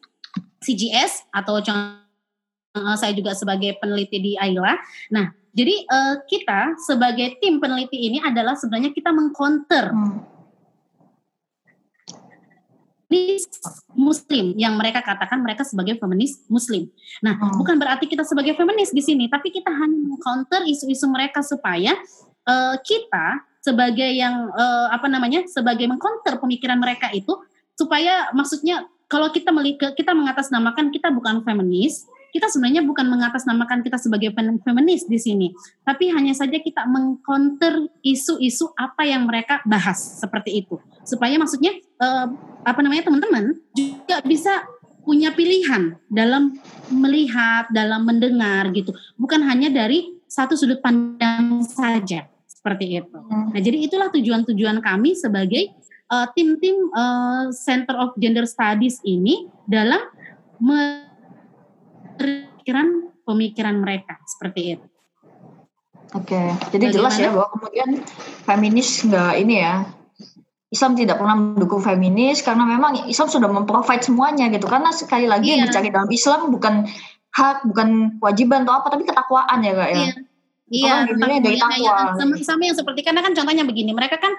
CGS 0.64 1.28
atau 1.28 1.60
uh, 1.60 2.96
saya 2.96 3.12
juga 3.12 3.36
sebagai 3.36 3.76
peneliti 3.76 4.16
di 4.16 4.32
AILA. 4.40 4.72
Nah, 5.12 5.28
jadi 5.52 5.84
uh, 5.84 6.16
kita 6.24 6.80
sebagai 6.80 7.36
tim 7.44 7.60
peneliti 7.60 8.08
ini 8.08 8.24
adalah 8.24 8.56
sebenarnya 8.56 8.88
kita 8.96 9.12
mengcounter 9.12 9.92
hmm. 9.92 10.32
muslim 13.92 14.56
yang 14.56 14.72
mereka 14.80 15.04
katakan 15.04 15.44
mereka 15.44 15.68
sebagai 15.68 16.00
feminis 16.00 16.40
muslim. 16.48 16.88
Nah, 17.20 17.36
hmm. 17.36 17.60
bukan 17.60 17.76
berarti 17.76 18.08
kita 18.08 18.24
sebagai 18.24 18.56
feminis 18.56 18.96
di 18.96 19.04
sini, 19.04 19.28
tapi 19.28 19.52
kita 19.52 19.68
hanya 19.68 20.08
mengcounter 20.08 20.64
isu-isu 20.64 21.04
mereka 21.12 21.44
supaya 21.44 21.92
uh, 22.48 22.80
kita 22.80 23.51
sebagai 23.62 24.10
yang 24.10 24.50
uh, 24.50 24.90
apa 24.90 25.06
namanya 25.06 25.46
sebagai 25.46 25.86
mengkonter 25.86 26.42
pemikiran 26.42 26.82
mereka 26.82 27.08
itu 27.14 27.38
supaya 27.78 28.28
maksudnya 28.34 28.90
kalau 29.06 29.30
kita 29.30 29.54
melihat 29.54 29.94
kita 29.94 30.12
mengatasnamakan 30.12 30.90
kita 30.90 31.14
bukan 31.14 31.46
feminis 31.46 32.10
kita 32.32 32.48
sebenarnya 32.48 32.80
bukan 32.82 33.12
mengatasnamakan 33.12 33.84
kita 33.84 34.00
sebagai 34.00 34.32
feminis 34.64 35.04
di 35.04 35.20
sini. 35.20 35.52
Tapi 35.84 36.08
hanya 36.16 36.32
saja 36.32 36.56
kita 36.56 36.88
mengkonter 36.88 37.92
isu-isu 38.00 38.72
apa 38.72 39.04
yang 39.04 39.28
mereka 39.28 39.60
bahas 39.68 40.00
seperti 40.00 40.64
itu. 40.64 40.80
Supaya 41.04 41.36
maksudnya 41.36 41.76
uh, 42.00 42.32
apa 42.64 42.80
namanya 42.80 43.12
teman-teman 43.12 43.60
juga 43.76 44.24
bisa 44.24 44.64
punya 45.04 45.36
pilihan 45.36 46.00
dalam 46.08 46.56
melihat 46.88 47.68
dalam 47.68 48.08
mendengar 48.08 48.72
gitu. 48.72 48.96
Bukan 49.20 49.44
hanya 49.44 49.68
dari 49.68 50.16
satu 50.24 50.56
sudut 50.56 50.80
pandang 50.80 51.60
saja 51.68 52.31
seperti 52.62 53.02
itu. 53.02 53.18
Hmm. 53.18 53.50
Nah, 53.50 53.58
jadi 53.58 53.74
itulah 53.82 54.08
tujuan-tujuan 54.14 54.78
kami 54.78 55.18
sebagai 55.18 55.74
uh, 56.14 56.30
tim-tim 56.30 56.94
uh, 56.94 57.50
Center 57.50 57.98
of 57.98 58.14
Gender 58.22 58.46
Studies 58.46 59.02
ini 59.02 59.50
dalam 59.66 59.98
pemikiran 62.14 63.10
pemikiran 63.26 63.82
mereka 63.82 64.14
seperti 64.30 64.78
itu. 64.78 64.86
Oke, 66.14 66.38
jadi 66.70 66.86
Bagaimana? 66.86 66.94
jelas 66.94 67.14
ya 67.18 67.34
bahwa 67.34 67.50
kemudian 67.58 67.90
feminis 68.46 69.02
enggak 69.02 69.34
ini 69.42 69.54
ya 69.58 69.82
Islam 70.70 70.94
tidak 70.94 71.18
pernah 71.18 71.36
mendukung 71.36 71.82
feminis 71.82 72.40
karena 72.46 72.62
memang 72.62 73.10
Islam 73.10 73.28
sudah 73.28 73.50
memprovide 73.50 74.06
semuanya 74.06 74.46
gitu. 74.54 74.70
Karena 74.70 74.94
sekali 74.94 75.26
lagi 75.26 75.50
iya. 75.50 75.58
yang 75.58 75.68
dicari 75.68 75.90
dalam 75.90 76.08
Islam 76.08 76.48
bukan 76.54 76.86
hak, 77.32 77.66
bukan 77.68 78.16
kewajiban 78.22 78.64
atau 78.64 78.80
apa, 78.80 78.88
tapi 78.94 79.04
ketakwaan 79.04 79.58
ya 79.66 79.72
kak 79.74 79.90
ya. 79.90 80.06
Iya. 80.72 81.04
Iya, 81.04 81.12
tentang 81.12 81.30
dari 81.44 81.60
takwa. 81.60 82.16
Sama, 82.16 82.34
sama 82.40 82.62
yang 82.64 82.76
seperti 82.76 83.00
karena 83.04 83.20
kan 83.20 83.36
contohnya 83.36 83.64
begini, 83.68 83.92
mereka 83.92 84.16
kan 84.16 84.32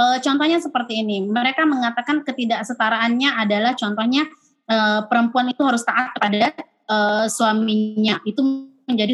e, 0.00 0.02
contohnya 0.24 0.58
seperti 0.58 1.04
ini. 1.04 1.28
Mereka 1.28 1.68
mengatakan 1.68 2.24
ketidaksetaraannya 2.24 3.36
adalah 3.36 3.76
contohnya 3.76 4.24
e, 4.64 4.76
perempuan 5.04 5.52
itu 5.52 5.60
harus 5.60 5.84
taat 5.84 6.16
kepada 6.16 6.56
e, 6.88 6.96
suaminya. 7.28 8.24
Itu 8.24 8.72
menjadi 8.88 9.12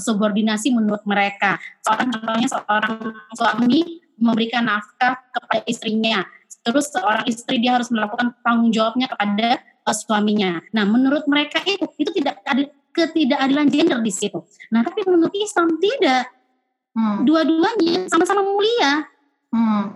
subordinasi 0.00 0.72
menurut 0.72 1.04
mereka. 1.04 1.60
Seorang 1.84 2.08
contohnya 2.08 2.48
seorang 2.48 2.96
suami 3.36 4.00
memberikan 4.16 4.64
nafkah 4.64 5.20
kepada 5.28 5.60
istrinya. 5.68 6.24
Terus 6.64 6.88
seorang 6.92 7.24
istri 7.28 7.60
dia 7.60 7.76
harus 7.76 7.88
melakukan 7.92 8.32
tanggung 8.44 8.72
jawabnya 8.72 9.08
kepada 9.08 9.60
suaminya. 9.88 10.60
Nah, 10.76 10.84
menurut 10.84 11.24
mereka 11.24 11.64
itu 11.64 11.88
itu 11.96 12.10
tidak 12.20 12.44
ada 12.44 12.68
ketidakadilan 12.92 13.66
gender 13.70 13.98
di 14.02 14.12
situ. 14.12 14.40
Nah, 14.74 14.82
tapi 14.82 15.04
menurut 15.06 15.32
Islam 15.34 15.78
tidak. 15.78 16.28
Hmm. 16.96 17.22
Dua-duanya 17.22 18.10
sama-sama 18.10 18.42
mulia. 18.42 19.06
Hmm. 19.54 19.94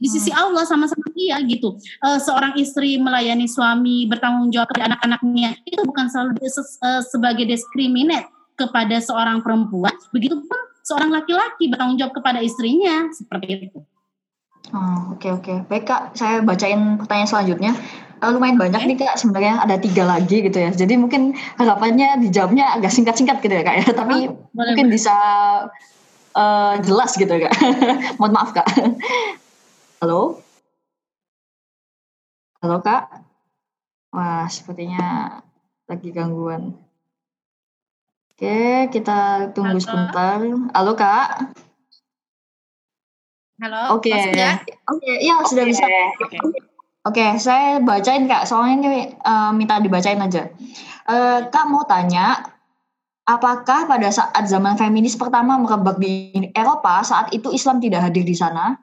Di 0.00 0.08
sisi 0.08 0.32
hmm. 0.32 0.40
Allah 0.40 0.64
sama-sama 0.64 1.04
mulia 1.12 1.36
gitu. 1.44 1.76
Uh, 2.00 2.16
seorang 2.16 2.56
istri 2.56 2.96
melayani 2.96 3.44
suami, 3.44 4.08
bertanggung 4.08 4.48
jawab 4.48 4.72
kepada 4.72 4.96
anak-anaknya, 4.96 5.60
itu 5.68 5.80
bukan 5.84 6.08
selalu 6.08 6.40
uh, 6.40 7.04
sebagai 7.04 7.44
diskriminat 7.44 8.24
kepada 8.56 8.96
seorang 9.00 9.44
perempuan. 9.44 9.92
Begitupun 10.12 10.58
seorang 10.84 11.12
laki-laki 11.12 11.68
bertanggung 11.68 12.00
jawab 12.00 12.16
kepada 12.16 12.40
istrinya, 12.40 13.12
seperti 13.12 13.68
itu. 13.68 13.78
Oh, 14.72 15.16
oke 15.16 15.20
okay, 15.20 15.30
oke. 15.36 15.44
Okay. 15.44 15.56
Baik 15.68 15.84
Kak, 15.88 16.02
saya 16.16 16.40
bacain 16.44 16.96
pertanyaan 17.00 17.28
selanjutnya 17.28 17.72
uh, 18.20 18.30
lumayan 18.30 18.60
banyak 18.60 18.82
nih 18.84 18.96
kak 19.00 19.16
sebenarnya 19.16 19.64
ada 19.64 19.76
tiga 19.80 20.04
lagi 20.04 20.44
gitu 20.44 20.58
ya 20.60 20.70
jadi 20.70 20.94
mungkin 21.00 21.34
harapannya 21.56 22.20
dijawabnya 22.20 22.76
agak 22.76 22.92
singkat-singkat 22.92 23.40
gitu 23.40 23.54
ya 23.56 23.64
kak 23.64 23.76
ya 23.80 23.86
tapi 23.90 24.28
oh, 24.30 24.36
mungkin 24.52 24.86
boleh. 24.88 24.94
bisa 24.94 25.14
uh, 26.36 26.74
jelas 26.84 27.16
gitu 27.16 27.32
ya 27.32 27.48
kak 27.48 27.54
mohon 28.20 28.32
maaf 28.36 28.52
kak 28.52 28.68
halo 30.04 30.44
halo 32.60 32.76
kak 32.84 33.24
wah 34.12 34.46
sepertinya 34.46 35.40
lagi 35.88 36.12
gangguan 36.12 36.76
Oke, 38.40 38.88
kita 38.88 39.52
tunggu 39.52 39.76
Halo. 39.76 39.84
sebentar. 39.84 40.40
Halo 40.72 40.96
Kak. 40.96 41.52
Halo. 43.60 44.00
Oke. 44.00 44.08
masuk 44.08 44.32
ya? 44.32 44.56
Oke, 44.88 45.12
iya 45.20 45.44
sudah 45.44 45.64
bisa. 45.68 45.84
Oke. 46.24 46.40
Oke, 47.00 47.40
saya 47.40 47.80
bacain 47.80 48.28
Kak. 48.28 48.44
Soalnya 48.44 48.74
ini 48.76 48.88
eh, 49.16 49.50
minta 49.56 49.80
dibacain 49.80 50.20
aja. 50.20 50.52
Eh, 51.08 51.38
Kak 51.48 51.64
mau 51.72 51.88
tanya, 51.88 52.44
apakah 53.24 53.88
pada 53.88 54.12
saat 54.12 54.44
zaman 54.44 54.76
feminis 54.76 55.16
pertama 55.16 55.56
merebak 55.56 55.96
di 55.96 56.28
Eropa, 56.52 57.00
saat 57.00 57.32
itu 57.32 57.48
Islam 57.56 57.80
tidak 57.80 58.04
hadir 58.04 58.20
di 58.20 58.36
sana? 58.36 58.76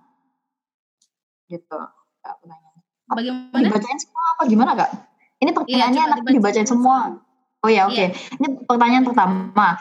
Gitu. 1.46 1.78
Kak, 2.26 2.34
pertanyaan. 2.42 2.76
Bagaimana? 3.08 3.64
Dibacain 3.70 4.00
semua 4.02 4.24
apa 4.34 4.42
gimana 4.50 4.72
Kak? 4.74 4.92
Ini 5.38 5.52
pertanyaannya 5.54 6.02
coba 6.02 6.14
nanti 6.18 6.32
dibacain 6.34 6.68
semua. 6.68 6.98
Oh 7.62 7.70
ya, 7.70 7.86
oke. 7.86 7.94
Iya. 7.94 8.10
Ini 8.42 8.48
pertanyaan 8.66 9.06
pertama. 9.06 9.78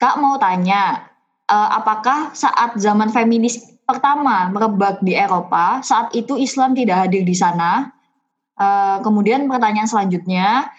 Kak 0.00 0.16
mau 0.24 0.40
tanya, 0.40 1.04
eh, 1.52 1.68
apakah 1.76 2.32
saat 2.32 2.80
zaman 2.80 3.12
feminis 3.12 3.73
pertama 3.84 4.48
merebak 4.50 5.00
di 5.00 5.12
Eropa, 5.14 5.80
saat 5.80 6.12
itu 6.12 6.34
Islam 6.36 6.72
tidak 6.72 7.08
hadir 7.08 7.22
di 7.22 7.36
sana? 7.36 7.92
Eh, 8.54 8.96
kemudian 9.02 9.46
pertanyaan 9.50 9.88
selanjutnya, 9.88 10.70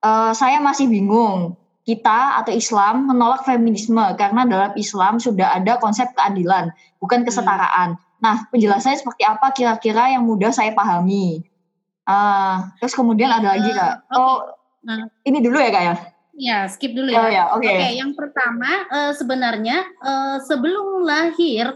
eh, 0.00 0.32
saya 0.32 0.58
masih 0.60 0.86
bingung. 0.86 1.56
Kita 1.86 2.42
atau 2.42 2.50
Islam 2.50 3.06
menolak 3.06 3.46
feminisme 3.46 4.02
karena 4.18 4.42
dalam 4.42 4.72
Islam 4.74 5.22
sudah 5.22 5.54
ada 5.54 5.78
konsep 5.78 6.10
keadilan, 6.18 6.74
bukan 6.98 7.22
kesetaraan. 7.22 7.94
Nah, 8.18 8.50
penjelasannya 8.50 8.98
seperti 8.98 9.22
apa 9.22 9.54
kira-kira 9.54 10.10
yang 10.10 10.26
mudah 10.26 10.50
saya 10.50 10.74
pahami? 10.74 11.46
Ah, 12.02 12.74
terus 12.82 12.94
kemudian 12.94 13.30
ada 13.30 13.54
lagi 13.54 13.70
kak. 13.70 14.06
oke. 14.10 14.18
Oh, 14.18 14.38
Nah. 14.86 15.02
ini 15.26 15.42
dulu 15.42 15.58
ya 15.58 15.70
kak 15.74 15.82
ya? 15.82 15.94
Ya, 16.36 16.58
skip 16.70 16.94
dulu 16.94 17.10
Oh 17.10 17.26
ya. 17.26 17.30
ya, 17.32 17.44
oke. 17.54 17.66
Oke, 17.66 17.86
yang 17.96 18.12
pertama 18.14 18.70
eh, 18.86 19.12
sebenarnya 19.14 19.78
eh, 19.82 20.36
sebelum 20.46 21.02
lahir 21.02 21.74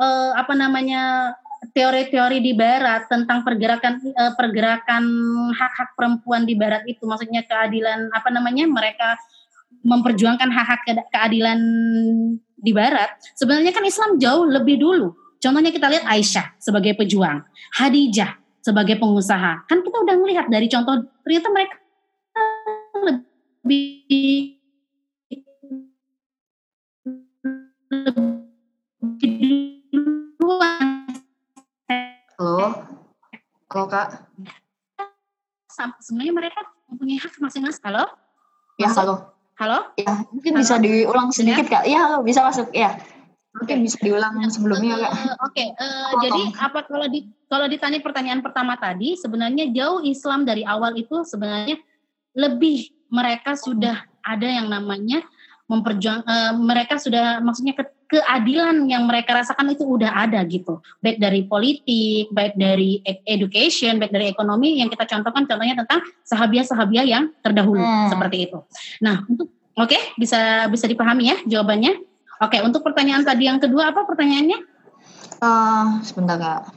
eh, 0.00 0.30
apa 0.34 0.52
namanya 0.56 1.36
teori-teori 1.76 2.40
di 2.40 2.56
Barat 2.56 3.04
tentang 3.06 3.44
pergerakan 3.44 4.00
eh, 4.00 4.32
pergerakan 4.34 5.04
hak-hak 5.52 5.92
perempuan 5.94 6.48
di 6.48 6.56
Barat 6.56 6.88
itu, 6.88 7.04
maksudnya 7.04 7.44
keadilan 7.44 8.08
apa 8.10 8.28
namanya 8.32 8.64
mereka 8.64 9.20
memperjuangkan 9.84 10.50
hak-hak 10.50 10.80
ke- 10.88 11.08
keadilan 11.12 11.60
di 12.56 12.72
Barat. 12.72 13.16
Sebenarnya 13.36 13.72
kan 13.72 13.84
Islam 13.84 14.20
jauh 14.20 14.44
lebih 14.48 14.76
dulu. 14.80 15.16
Contohnya 15.40 15.72
kita 15.72 15.88
lihat 15.88 16.04
Aisyah 16.04 16.60
sebagai 16.60 16.92
pejuang, 17.00 17.40
Hadijah 17.80 18.36
sebagai 18.60 19.00
pengusaha. 19.00 19.64
Kan 19.64 19.80
kita 19.80 19.96
udah 20.04 20.16
melihat 20.20 20.46
dari 20.52 20.68
contoh 20.68 21.00
ternyata 21.24 21.48
mereka 21.48 21.76
lebih 23.00 24.60
lebih 29.00 29.69
duluan 30.50 31.06
Halo, 32.40 32.72
halo 33.70 33.84
kak. 33.86 34.08
Sebenarnya 36.02 36.32
mereka 36.34 36.60
mempunyai 36.90 37.20
hak 37.22 37.36
masing-masing. 37.38 37.84
Halo, 37.86 38.08
Ya 38.80 38.88
Masuk? 38.90 38.98
halo. 38.98 39.14
halo. 39.60 39.78
Ya 40.00 40.24
mungkin 40.32 40.56
Halo? 40.56 40.60
bisa 40.64 40.74
diulang 40.80 41.28
sedikit 41.30 41.68
kak. 41.70 41.84
Ya 41.86 42.08
halo, 42.08 42.24
bisa 42.24 42.40
masuk. 42.42 42.72
Ya, 42.72 42.96
mungkin 43.52 43.84
bisa 43.84 44.00
diulang 44.00 44.40
sebelumnya 44.48 44.96
kak. 45.04 45.12
Eh, 45.12 45.34
Oke, 45.44 45.64
eh, 45.68 45.76
Potong. 45.76 46.22
jadi 46.24 46.42
apa 46.58 46.78
kalau 46.88 47.06
di 47.12 47.20
kalau 47.46 47.66
ditanya 47.68 48.00
pertanyaan 48.00 48.40
pertama 48.40 48.74
tadi, 48.80 49.14
sebenarnya 49.20 49.68
jauh 49.70 50.00
Islam 50.02 50.48
dari 50.48 50.64
awal 50.64 50.96
itu 50.96 51.20
sebenarnya 51.28 51.76
lebih 52.34 52.88
mereka 53.12 53.52
sudah 53.54 54.02
ada 54.24 54.48
yang 54.48 54.72
namanya 54.72 55.20
memperjuang 55.70 56.20
eh, 56.20 56.52
mereka 56.58 56.98
sudah 56.98 57.38
maksudnya 57.38 57.78
ke- 57.78 57.94
keadilan 58.10 58.90
yang 58.90 59.06
mereka 59.06 59.38
rasakan 59.38 59.70
itu 59.70 59.86
udah 59.86 60.10
ada 60.10 60.42
gitu 60.42 60.82
baik 60.98 61.16
dari 61.16 61.46
politik 61.46 62.26
baik 62.28 62.58
dari 62.58 62.98
e- 63.00 63.22
education 63.24 63.96
baik 63.96 64.10
dari 64.10 64.26
ekonomi 64.26 64.82
yang 64.82 64.90
kita 64.90 65.06
contohkan 65.06 65.46
contohnya 65.46 65.78
tentang 65.78 66.02
sahabiah-sahabiah 66.26 67.06
yang 67.06 67.30
terdahulu 67.38 67.78
Hmm. 67.78 68.10
seperti 68.10 68.50
itu 68.50 68.58
nah 68.98 69.22
untuk 69.24 69.46
oke 69.72 69.94
bisa 70.18 70.66
bisa 70.66 70.90
dipahami 70.90 71.30
ya 71.30 71.36
jawabannya 71.46 72.02
oke 72.40 72.58
untuk 72.60 72.82
pertanyaan 72.82 73.22
tadi 73.22 73.46
yang 73.46 73.62
kedua 73.62 73.94
apa 73.94 74.02
pertanyaannya 74.04 74.66
Eh, 75.40 75.86
sebentar 76.04 76.36
kak. 76.36 76.68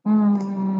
Hmm. 0.00 0.75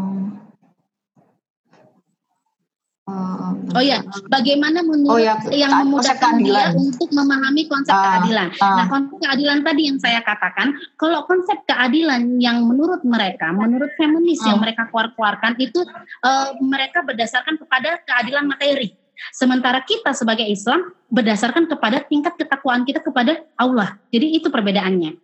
Oh 3.07 3.79
ya, 3.79 4.03
bagaimana 4.27 4.83
menurut 4.83 5.15
Oh 5.15 5.23
ya, 5.23 5.39
yang 5.55 5.71
memudahkan 5.87 6.43
dia 6.43 6.75
untuk 6.75 7.07
memahami 7.15 7.71
konsep 7.71 7.95
Ah, 7.95 8.19
keadilan. 8.19 8.51
ah. 8.59 8.83
Nah, 8.83 8.87
konsep 8.91 9.15
keadilan 9.23 9.59
tadi 9.63 9.83
yang 9.87 9.99
saya 10.03 10.19
katakan, 10.27 10.75
kalau 10.99 11.23
konsep 11.23 11.55
keadilan 11.71 12.43
yang 12.43 12.67
menurut 12.67 13.07
mereka, 13.07 13.55
menurut 13.55 13.95
feminis 13.95 14.43
yang 14.43 14.59
Ah. 14.59 14.63
mereka 14.67 14.91
keluar-keluarkan 14.91 15.55
itu 15.63 15.87
eh, 16.27 16.49
mereka 16.59 17.07
berdasarkan 17.07 17.55
kepada 17.63 18.03
keadilan 18.03 18.43
materi. 18.43 18.91
Sementara 19.31 19.87
kita 19.87 20.11
sebagai 20.11 20.45
Islam 20.45 20.91
berdasarkan 21.07 21.71
kepada 21.71 22.03
tingkat 22.03 22.35
ketakwaan 22.35 22.83
kita 22.83 23.07
kepada 23.07 23.39
Allah. 23.55 24.03
Jadi 24.11 24.35
itu 24.35 24.51
perbedaannya. 24.51 25.15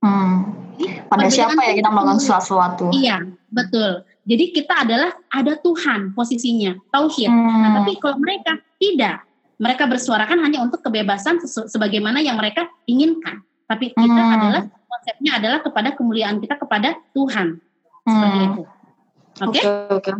Hmm. 0.00 0.56
Pada 0.76 1.28
Perbedaan 1.28 1.32
siapa 1.32 1.60
ya 1.68 1.72
kita 1.76 1.90
melakukan 1.92 2.18
sesuatu? 2.20 2.84
Iya, 2.96 3.28
betul. 3.52 4.05
Jadi 4.26 4.44
kita 4.50 4.82
adalah 4.82 5.14
ada 5.30 5.54
Tuhan 5.54 6.10
posisinya, 6.10 6.74
tauhid. 6.90 7.30
Nah, 7.30 7.46
Hmm. 7.70 7.74
tapi 7.82 7.92
kalau 8.02 8.18
mereka 8.18 8.58
tidak, 8.82 9.22
mereka 9.56 9.86
bersuarakan 9.86 10.42
hanya 10.42 10.66
untuk 10.66 10.82
kebebasan 10.82 11.38
sebagaimana 11.46 12.18
yang 12.18 12.34
mereka 12.34 12.66
inginkan. 12.90 13.46
Tapi 13.70 13.94
kita 13.94 14.22
Hmm. 14.22 14.34
adalah 14.36 14.62
konsepnya 14.66 15.32
adalah 15.38 15.58
kepada 15.62 15.94
kemuliaan 15.94 16.42
kita 16.42 16.58
kepada 16.58 16.98
Tuhan. 17.14 17.62
Seperti 18.02 18.38
Hmm. 18.38 18.46
itu. 18.50 18.62
Oke? 19.46 19.60
Oke, 19.62 19.70
oke. 19.94 20.12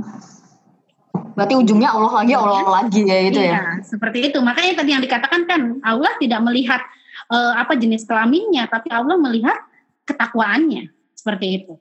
Berarti 1.37 1.55
ujungnya 1.59 1.91
Allah 1.93 2.13
lagi, 2.23 2.33
Allah 2.33 2.65
lagi 2.81 3.01
ya 3.05 3.19
itu 3.29 3.41
iya, 3.43 3.53
ya. 3.53 3.61
seperti 3.85 4.33
itu. 4.33 4.39
Makanya 4.41 4.73
tadi 4.81 4.91
yang 4.97 5.03
dikatakan 5.05 5.45
kan 5.45 5.61
Allah 5.83 6.15
tidak 6.23 6.41
melihat 6.47 6.81
eh, 7.27 7.53
apa 7.59 7.75
jenis 7.75 8.07
kelaminnya, 8.07 8.71
tapi 8.71 8.87
Allah 8.87 9.19
melihat 9.19 9.59
ketakwaannya. 10.07 10.95
Seperti 11.11 11.47
itu. 11.59 11.75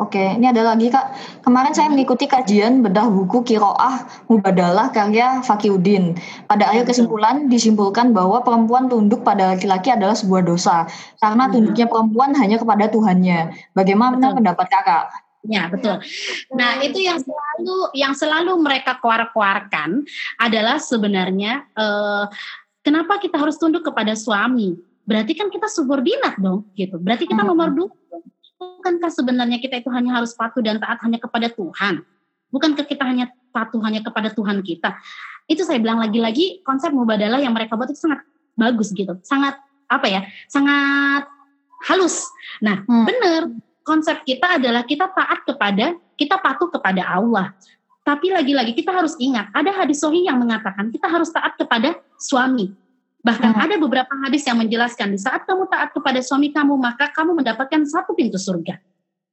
Oke, 0.00 0.16
ini 0.40 0.48
ada 0.48 0.64
lagi 0.64 0.88
Kak. 0.88 1.12
Kemarin 1.44 1.76
saya 1.76 1.92
mengikuti 1.92 2.24
kajian 2.24 2.80
bedah 2.80 3.12
buku 3.12 3.44
Kiroah 3.44 4.24
Mubadalah 4.32 4.88
karya 4.96 5.44
Fakiuddin. 5.44 6.16
Pada 6.48 6.72
akhir 6.72 6.88
betul. 6.88 7.04
kesimpulan 7.04 7.52
disimpulkan 7.52 8.16
bahwa 8.16 8.40
perempuan 8.40 8.88
tunduk 8.88 9.20
pada 9.20 9.52
laki-laki 9.52 9.92
adalah 9.92 10.16
sebuah 10.16 10.48
dosa 10.48 10.88
karena 11.20 11.44
Hmm. 11.44 11.52
tunduknya 11.52 11.84
perempuan 11.84 12.32
hanya 12.32 12.56
kepada 12.56 12.88
Tuhannya. 12.88 13.52
Bagaimana 13.76 14.16
Betul. 14.16 14.36
pendapat 14.40 14.66
Kakak? 14.72 15.04
Ya 15.44 15.68
betul. 15.72 15.96
Nah 16.52 16.80
itu 16.80 17.00
yang 17.00 17.20
selalu 17.20 17.76
yang 17.96 18.12
selalu 18.16 18.56
mereka 18.60 18.96
kuar-kuarkan 19.00 20.04
adalah 20.40 20.80
sebenarnya 20.80 21.64
eh, 21.76 22.24
kenapa 22.80 23.20
kita 23.20 23.36
harus 23.36 23.60
tunduk 23.60 23.84
kepada 23.84 24.16
suami? 24.16 24.80
Berarti 25.04 25.32
kan 25.36 25.48
kita 25.50 25.66
subordinat 25.66 26.38
dong, 26.38 26.68
gitu. 26.76 26.96
Berarti 27.00 27.24
kita 27.28 27.42
Hmm. 27.44 27.52
nomor 27.52 27.68
dua. 27.72 27.88
Bukankah 28.80 29.12
sebenarnya 29.12 29.60
kita 29.60 29.84
itu 29.84 29.92
hanya 29.92 30.16
harus 30.16 30.32
patuh 30.32 30.64
dan 30.64 30.80
taat 30.80 30.96
hanya 31.04 31.20
kepada 31.20 31.52
Tuhan? 31.52 32.00
Bukankah 32.48 32.88
kita 32.88 33.04
hanya 33.04 33.28
patuh 33.52 33.76
hanya 33.84 34.00
kepada 34.00 34.32
Tuhan 34.32 34.64
kita? 34.64 34.96
Itu 35.44 35.68
saya 35.68 35.76
bilang 35.84 36.00
lagi-lagi 36.00 36.64
konsep 36.64 36.88
mubadalah 36.88 37.36
yang 37.44 37.52
mereka 37.52 37.76
buat 37.76 37.92
itu 37.92 38.00
sangat 38.00 38.24
bagus 38.56 38.96
gitu, 38.96 39.20
sangat 39.20 39.60
apa 39.84 40.06
ya, 40.08 40.24
sangat 40.48 41.28
halus. 41.92 42.24
Nah 42.64 42.80
Hmm. 42.88 43.04
benar 43.04 43.52
konsep 43.84 44.24
kita 44.24 44.56
adalah 44.56 44.88
kita 44.88 45.12
taat 45.12 45.44
kepada 45.44 45.92
kita 46.16 46.40
patuh 46.40 46.72
kepada 46.72 47.04
Allah. 47.04 47.52
Tapi 48.00 48.32
lagi-lagi 48.32 48.72
kita 48.72 48.96
harus 48.96 49.12
ingat 49.20 49.52
ada 49.52 49.76
hadis 49.76 50.00
sahih 50.00 50.24
yang 50.24 50.40
mengatakan 50.40 50.88
kita 50.88 51.04
harus 51.04 51.28
taat 51.28 51.52
kepada 51.60 52.00
suami. 52.16 52.72
Bahkan 53.20 53.52
Hmm. 53.52 53.64
ada 53.68 53.74
beberapa 53.76 54.12
hadis 54.24 54.48
yang 54.48 54.56
menjelaskan 54.56 55.12
di 55.12 55.20
saat 55.20 55.44
kamu 55.44 55.68
taat 55.68 55.92
kepada 55.92 56.24
suami 56.24 56.48
kamu 56.56 56.72
maka 56.80 57.12
kamu 57.12 57.36
mendapatkan 57.36 57.84
satu 57.84 58.16
pintu 58.16 58.40
surga. 58.40 58.80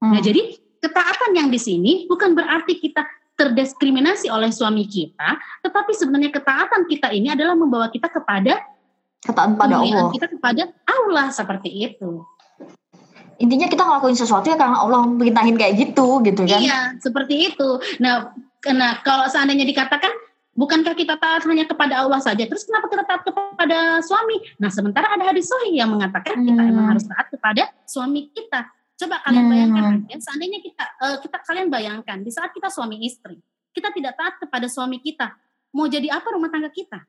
Hmm. 0.03 0.11
Nah, 0.11 0.19
jadi 0.19 0.59
ketaatan 0.83 1.31
yang 1.33 1.47
di 1.47 1.57
sini 1.57 2.03
bukan 2.05 2.35
berarti 2.35 2.75
kita 2.77 3.07
terdiskriminasi 3.38 4.27
oleh 4.33 4.49
suami 4.49 4.89
kita, 4.89 5.38
tetapi 5.61 5.93
sebenarnya 5.93 6.33
ketaatan 6.33 6.89
kita 6.89 7.13
ini 7.13 7.31
adalah 7.31 7.53
membawa 7.53 7.88
kita 7.88 8.09
kepada 8.09 8.59
Ketaatan 9.23 9.57
pada 9.57 9.81
Allah. 9.81 10.09
kita 10.13 10.27
kepada 10.29 10.63
Allah 10.85 11.27
seperti 11.29 11.69
itu. 11.69 12.21
Intinya 13.38 13.69
kita 13.69 13.85
ngelakuin 13.85 14.17
sesuatu 14.17 14.49
ya 14.49 14.57
karena 14.57 14.81
Allah 14.81 15.05
perintahin 15.13 15.53
kayak 15.53 15.73
gitu, 15.77 16.21
gitu 16.25 16.41
kan? 16.49 16.57
Iya, 16.57 16.79
seperti 16.97 17.53
itu. 17.53 17.69
Nah, 18.01 18.33
karena 18.57 18.97
kalau 19.05 19.29
seandainya 19.29 19.65
dikatakan 19.69 20.09
bukankah 20.57 20.97
kita 20.97 21.21
taat 21.21 21.45
hanya 21.45 21.69
kepada 21.69 22.01
Allah 22.01 22.17
saja, 22.17 22.41
terus 22.49 22.65
kenapa 22.65 22.89
kita 22.89 23.05
taat 23.05 23.21
kepada 23.21 24.01
suami? 24.01 24.41
Nah, 24.57 24.73
sementara 24.73 25.13
ada 25.13 25.29
hadis 25.29 25.45
sahih 25.45 25.77
yang 25.77 25.93
mengatakan 25.93 26.41
kita 26.41 26.57
Hmm. 26.57 26.71
emang 26.73 26.97
harus 26.97 27.05
taat 27.05 27.29
kepada 27.29 27.69
suami 27.85 28.33
kita. 28.33 28.65
Coba 28.97 29.21
kalian 29.21 29.45
Hmm. 29.45 29.53
bayangkan 29.53 29.83
aja, 30.09 30.17
seandainya 30.17 30.59
kita 30.65 30.83
eh, 31.05 31.17
kita 31.21 31.37
kalian 31.45 31.69
bayangkan 31.69 32.17
di 32.25 32.33
saat 32.33 32.49
kita 32.49 32.73
suami 32.73 33.05
istri, 33.05 33.37
kita 33.69 33.93
tidak 33.93 34.17
taat 34.17 34.41
kepada 34.41 34.65
suami 34.65 34.97
kita, 34.97 35.37
mau 35.77 35.85
jadi 35.85 36.09
apa 36.09 36.25
rumah 36.33 36.49
tangga 36.49 36.73
kita? 36.73 37.05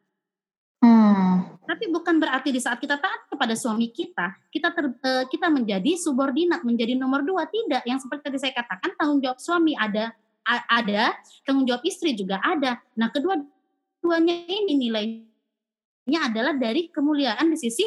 Hmm. 0.85 1.59
Tapi 1.65 1.91
bukan 1.91 2.23
berarti 2.23 2.55
di 2.55 2.61
saat 2.63 2.79
kita 2.79 3.01
taat 3.01 3.27
kepada 3.27 3.57
suami 3.59 3.91
kita, 3.91 4.31
kita 4.53 4.71
ter, 4.71 4.87
uh, 4.89 5.25
kita 5.27 5.51
menjadi 5.51 5.99
subordinat, 5.99 6.63
menjadi 6.63 6.95
nomor 6.95 7.27
dua. 7.27 7.51
Tidak. 7.51 7.83
Yang 7.83 8.07
seperti 8.07 8.23
tadi 8.31 8.39
saya 8.39 8.53
katakan, 8.55 8.95
tanggung 8.95 9.19
jawab 9.19 9.43
suami 9.43 9.75
ada, 9.75 10.15
ada, 10.47 11.13
tanggung 11.45 11.67
jawab 11.69 11.83
istri 11.85 12.15
juga 12.15 12.41
ada. 12.41 12.81
Nah, 12.97 13.09
kedua-duanya 13.13 14.35
ini 14.49 14.73
nilainya 14.79 16.21
adalah 16.31 16.57
dari 16.57 16.89
kemuliaan 16.89 17.53
di 17.53 17.59
sisi 17.59 17.85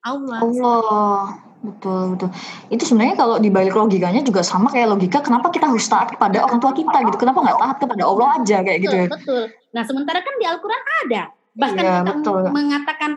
Allah. 0.00 0.40
Allah. 0.40 1.22
Betul, 1.60 2.16
betul. 2.16 2.30
Itu 2.72 2.88
sebenarnya 2.88 3.20
kalau 3.20 3.36
dibalik 3.36 3.76
logikanya 3.76 4.24
juga 4.24 4.40
sama 4.40 4.72
kayak 4.72 4.96
logika 4.96 5.20
kenapa 5.20 5.52
kita 5.52 5.68
harus 5.68 5.84
taat 5.84 6.08
kepada 6.16 6.40
orang 6.40 6.56
tua 6.56 6.72
kita 6.72 7.04
gitu. 7.04 7.20
Kenapa 7.20 7.44
nggak 7.44 7.58
taat 7.60 7.76
kepada 7.84 8.02
Allah 8.08 8.28
aja 8.40 8.56
kayak 8.64 8.80
betul, 8.80 8.84
gitu 8.88 8.96
ya? 8.96 9.06
Betul. 9.12 9.42
Nah, 9.76 9.82
sementara 9.84 10.18
kan 10.24 10.34
di 10.40 10.44
Al-Qur'an 10.48 10.82
ada. 11.04 11.22
Bahkan 11.52 11.82
Iya, 11.84 11.94
kita 12.00 12.12
betul. 12.16 12.42
mengatakan 12.48 13.10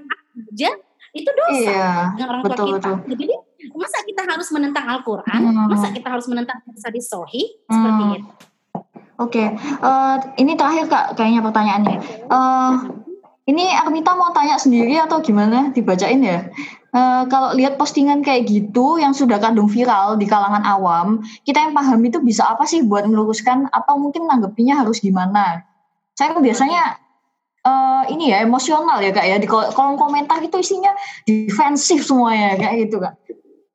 aja 0.52 0.70
itu 1.14 1.30
dosa 1.32 1.56
Iya, 1.56 1.92
dengan 2.18 2.28
orang 2.36 2.42
betul, 2.44 2.58
tua 2.58 2.68
kita. 2.68 2.90
betul. 3.00 3.16
Jadi 3.16 3.34
masa 3.80 3.98
kita 4.04 4.22
harus 4.28 4.48
menentang 4.52 4.86
Al-Qur'an? 4.92 5.42
Hmm. 5.48 5.68
Masa 5.72 5.88
kita 5.96 6.08
harus 6.12 6.28
menentang 6.28 6.58
hadis 6.68 7.06
sohi 7.08 7.44
seperti 7.64 8.04
Hmm. 8.04 8.18
itu? 8.20 8.32
Oke, 9.22 9.46
eh, 9.60 10.16
ini 10.42 10.58
terakhir 10.58 10.90
kak 10.90 11.06
kayaknya 11.14 11.42
pertanyaannya. 11.46 11.98
Eh, 12.30 12.72
ini 13.52 13.70
Armita 13.70 14.16
mau 14.18 14.34
tanya 14.34 14.58
sendiri 14.58 14.98
atau 14.98 15.22
gimana? 15.22 15.70
Dibacain 15.70 16.18
ya. 16.24 16.50
Eh, 16.94 17.24
kalau 17.30 17.58
lihat 17.58 17.78
postingan 17.78 18.22
kayak 18.22 18.46
gitu 18.50 19.02
yang 19.02 19.18
sudah 19.18 19.42
kadung 19.42 19.70
viral 19.70 20.18
di 20.18 20.30
kalangan 20.30 20.62
awam, 20.62 21.22
kita 21.46 21.62
yang 21.62 21.74
paham 21.74 22.02
itu 22.06 22.22
bisa 22.22 22.46
apa 22.46 22.70
sih 22.70 22.86
buat 22.86 23.06
meluruskan 23.10 23.70
atau 23.74 23.98
mungkin 23.98 24.30
nanggepinnya 24.30 24.82
harus 24.82 25.02
gimana? 25.02 25.66
Saya 26.14 26.34
kan 26.34 26.42
biasanya 26.42 27.02
eh, 27.66 28.04
ini 28.14 28.34
ya 28.34 28.46
emosional 28.46 29.02
ya 29.02 29.10
kak 29.10 29.26
ya 29.26 29.38
di 29.38 29.46
kol- 29.50 29.74
kolom 29.74 29.98
komentar 29.98 30.42
itu 30.42 30.58
isinya 30.62 30.94
defensif 31.26 32.06
semuanya 32.06 32.58
kayak 32.62 32.90
gitu 32.90 32.98
kak. 33.02 33.14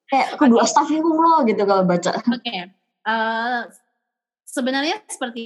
Kayak 0.08 0.38
kudu 0.40 0.56
astagfirullah 0.62 1.46
gitu 1.46 1.62
kalau 1.62 1.82
baca. 1.86 2.10
Oke. 2.26 2.70
Eh, 3.08 3.60
sebenarnya 4.48 5.04
seperti 5.04 5.42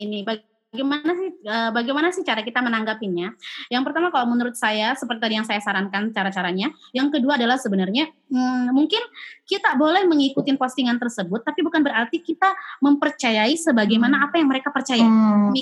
ini. 0.00 0.24
Bagaimana 0.24 1.12
sih 1.16 1.30
eh, 1.32 1.70
bagaimana 1.72 2.08
sih 2.12 2.24
cara 2.24 2.40
kita 2.40 2.64
menanggapinya? 2.64 3.32
Yang 3.68 3.82
pertama 3.84 4.08
kalau 4.08 4.32
menurut 4.32 4.56
saya 4.56 4.96
seperti 4.96 5.20
tadi 5.20 5.34
yang 5.36 5.44
saya 5.48 5.60
sarankan 5.60 6.12
cara-caranya. 6.12 6.72
Yang 6.96 7.20
kedua 7.20 7.36
adalah 7.36 7.60
sebenarnya 7.60 8.08
hmm, 8.32 8.72
mungkin 8.72 9.00
kita 9.44 9.76
boleh 9.76 10.08
mengikuti 10.08 10.52
postingan 10.56 10.96
tersebut 10.96 11.44
tapi 11.44 11.60
bukan 11.60 11.84
berarti 11.84 12.24
kita 12.24 12.52
mempercayai 12.80 13.52
sebagaimana 13.56 14.28
apa 14.28 14.40
yang 14.40 14.48
mereka 14.48 14.72
percaya. 14.72 15.04
Hmm, 15.04 15.52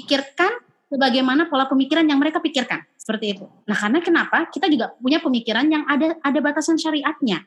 sebagaimana 0.86 1.50
pola 1.50 1.66
pemikiran 1.66 2.06
yang 2.06 2.18
mereka 2.18 2.38
pikirkan. 2.38 2.82
Seperti 2.94 3.38
itu. 3.38 3.46
Nah, 3.66 3.76
karena 3.78 4.02
kenapa? 4.02 4.50
Kita 4.50 4.66
juga 4.66 4.94
punya 4.98 5.22
pemikiran 5.22 5.66
yang 5.70 5.86
ada 5.86 6.18
ada 6.22 6.38
batasan 6.42 6.78
syariatnya. 6.78 7.46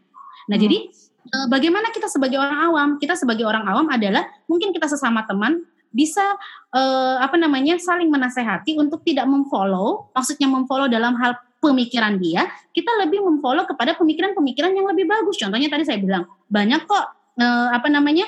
Nah, 0.49 0.57
Hmm. 0.57 0.65
jadi 0.65 0.77
eh, 1.29 1.47
bagaimana 1.47 1.93
kita 1.93 2.09
sebagai 2.09 2.41
orang 2.41 2.59
awam? 2.73 2.89
Kita 2.97 3.13
sebagai 3.13 3.45
orang 3.45 3.69
awam 3.69 3.87
adalah 3.93 4.25
mungkin 4.49 4.73
kita 4.73 4.89
sesama 4.89 5.23
teman 5.29 5.61
bisa 5.93 6.21
eh, 6.73 7.15
apa 7.21 7.37
namanya 7.37 7.77
saling 7.77 8.09
menasehati 8.09 8.77
untuk 8.77 9.05
tidak 9.05 9.29
memfollow, 9.29 10.09
maksudnya 10.13 10.49
memfollow 10.49 10.89
dalam 10.89 11.17
hal 11.21 11.37
pemikiran 11.59 12.17
dia, 12.17 12.47
kita 12.71 12.89
lebih 13.03 13.19
memfollow 13.19 13.67
kepada 13.67 13.93
pemikiran-pemikiran 13.99 14.71
yang 14.73 14.87
lebih 14.89 15.05
bagus. 15.05 15.35
Contohnya 15.37 15.67
tadi 15.67 15.83
saya 15.85 15.99
bilang 15.99 16.25
banyak 16.49 16.85
kok 16.87 17.05
eh, 17.37 17.69
apa 17.73 17.87
namanya 17.91 18.25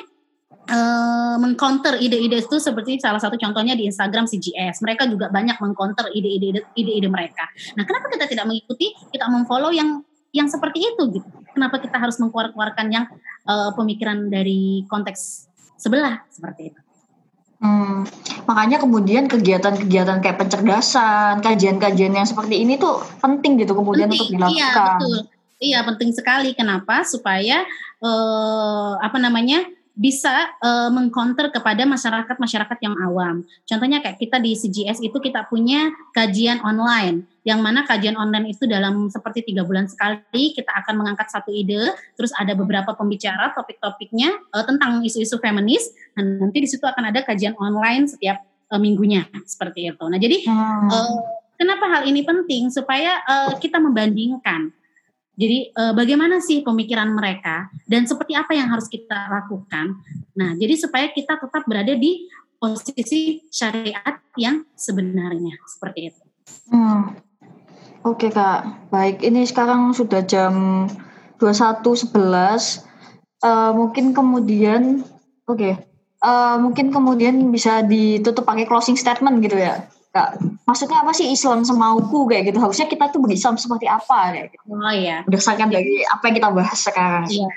eh, 0.67 1.36
mengcounter 1.39 1.97
ide-ide 2.01 2.43
itu 2.43 2.57
seperti 2.59 2.99
salah 2.99 3.22
satu 3.22 3.38
contohnya 3.39 3.74
di 3.74 3.88
Instagram 3.88 4.26
CGS. 4.28 4.84
Mereka 4.84 5.07
juga 5.09 5.30
banyak 5.30 5.57
mengcounter 5.57 6.11
ide-ide 6.11 6.65
ide-ide 6.76 7.09
mereka. 7.09 7.45
Nah, 7.78 7.86
kenapa 7.88 8.09
kita 8.13 8.26
tidak 8.30 8.45
mengikuti? 8.49 8.93
Kita 9.09 9.30
memfollow 9.32 9.72
yang 9.72 10.01
yang 10.32 10.47
seperti 10.47 10.79
itu 10.84 11.19
gitu. 11.19 11.27
Kenapa 11.51 11.79
kita 11.84 11.99
harus 11.99 12.15
mengkeluarkan 12.19 12.88
yang 12.91 13.05
eh, 13.47 13.71
pemikiran 13.75 14.32
dari 14.32 14.88
konteks 14.88 15.47
sebelah 15.75 16.23
seperti 16.32 16.71
itu? 16.71 16.79
Hmm, 17.61 18.09
makanya 18.49 18.82
kemudian 18.82 19.29
kegiatan-kegiatan 19.29 20.17
kayak 20.25 20.41
pencerdasan, 20.41 21.45
kajian-kajian 21.45 22.09
yang 22.09 22.25
seperti 22.25 22.65
ini 22.65 22.82
tuh 22.82 23.05
penting 23.21 23.61
gitu 23.61 23.77
kemudian 23.77 24.09
untuk 24.09 24.34
Penting, 24.34 24.49
iya 24.57 24.65
dilakukan. 24.73 24.97
betul. 24.97 25.15
Iya 25.61 25.79
penting 25.86 26.09
sekali. 26.09 26.49
Kenapa? 26.57 27.05
Supaya 27.05 27.61
eh, 28.01 28.91
apa 28.97 29.17
namanya 29.21 29.61
bisa 29.92 30.56
eh, 30.64 30.89
mengcounter 30.89 31.52
kepada 31.52 31.84
masyarakat-masyarakat 31.84 32.78
yang 32.82 32.96
awam. 33.04 33.44
Contohnya 33.68 34.00
kayak 34.00 34.18
kita 34.18 34.39
di 34.39 34.56
CGS 34.56 35.04
itu 35.04 35.18
kita 35.20 35.46
punya 35.52 35.92
kajian 36.16 36.64
online, 36.64 37.28
yang 37.44 37.60
mana 37.60 37.84
kajian 37.84 38.16
online 38.16 38.56
itu 38.56 38.64
dalam 38.66 39.12
seperti 39.12 39.52
tiga 39.52 39.68
bulan 39.68 39.92
sekali 39.92 40.56
kita 40.56 40.72
akan 40.86 41.04
mengangkat 41.04 41.28
satu 41.28 41.52
ide, 41.52 41.92
terus 42.16 42.32
ada 42.39 42.56
beberapa 42.56 42.96
pembicara 42.96 43.52
topik-topiknya 43.52 44.32
eh, 44.32 44.64
tentang 44.64 45.04
isu-isu 45.04 45.38
feminis, 45.44 45.92
dan 46.16 46.39
nanti 46.39 46.64
di 46.64 46.70
situ 46.70 46.84
akan 46.88 47.12
ada 47.12 47.22
kajian 47.28 47.54
online 47.60 48.08
setiap 48.08 48.42
eh, 48.46 48.80
minggunya 48.80 49.28
seperti 49.44 49.92
itu. 49.92 50.06
Nah 50.08 50.20
jadi 50.20 50.38
Hmm, 50.48 50.89
Eh, 50.89 51.18
kenapa 51.60 51.86
hal 51.92 52.04
ini 52.10 52.24
penting 52.26 52.72
supaya 52.72 53.22
eh, 53.22 53.54
kita 53.60 53.78
membandingkan. 53.78 54.72
Jadi 55.36 55.71
eh, 55.71 55.93
bagaimana 55.95 56.43
sih 56.43 56.61
pemikiran 56.61 57.11
mereka 57.11 57.71
dan 57.88 58.05
seperti 58.05 58.36
apa 58.36 58.51
yang 58.55 58.67
harus 58.69 58.86
kita 58.91 59.27
lakukan. 59.32 59.99
Nah, 60.38 60.55
jadi 60.59 60.75
supaya 60.75 61.07
kita 61.11 61.39
tetap 61.39 61.63
berada 61.65 61.95
di 61.95 62.27
posisi 62.61 63.41
syariat 63.49 64.21
yang 64.38 64.63
sebenarnya 64.77 65.57
seperti 65.65 66.13
itu. 66.13 66.23
hmm. 66.69 67.01
Oke 68.01 68.34
kak, 68.34 68.89
baik. 68.89 69.21
Ini 69.21 69.45
sekarang 69.45 69.93
sudah 69.93 70.25
jam 70.25 70.86
21.11. 71.38 72.82
Eh, 73.41 73.71
mungkin 73.77 74.13
kemudian, 74.13 75.05
oke, 75.45 75.91
Eh, 76.21 76.55
mungkin 76.61 76.93
kemudian 76.93 77.49
bisa 77.49 77.82
ditutup 77.82 78.45
pakai 78.45 78.69
closing 78.69 78.93
statement 78.93 79.41
gitu 79.41 79.57
ya, 79.57 79.89
kak. 80.12 80.38
Maksudnya 80.68 81.01
apa 81.01 81.12
sih 81.16 81.32
Islam 81.32 81.64
semauku 81.64 82.28
kayak 82.28 82.51
gitu? 82.51 82.59
Harusnya 82.59 82.88
kita 82.91 83.09
tuh 83.09 83.24
berislam 83.24 83.55
seperti 83.55 83.88
apa 83.88 84.36
kayak 84.36 84.47
gitu. 84.53 84.64
Oh 84.72 84.93
iya. 84.93 85.24
Berdasarkan 85.24 85.72
dari 85.72 86.03
apa 86.03 86.24
yang 86.28 86.36
kita 86.36 86.49
bahas 86.51 86.80
sekarang. 86.80 87.28
Iya. 87.32 87.49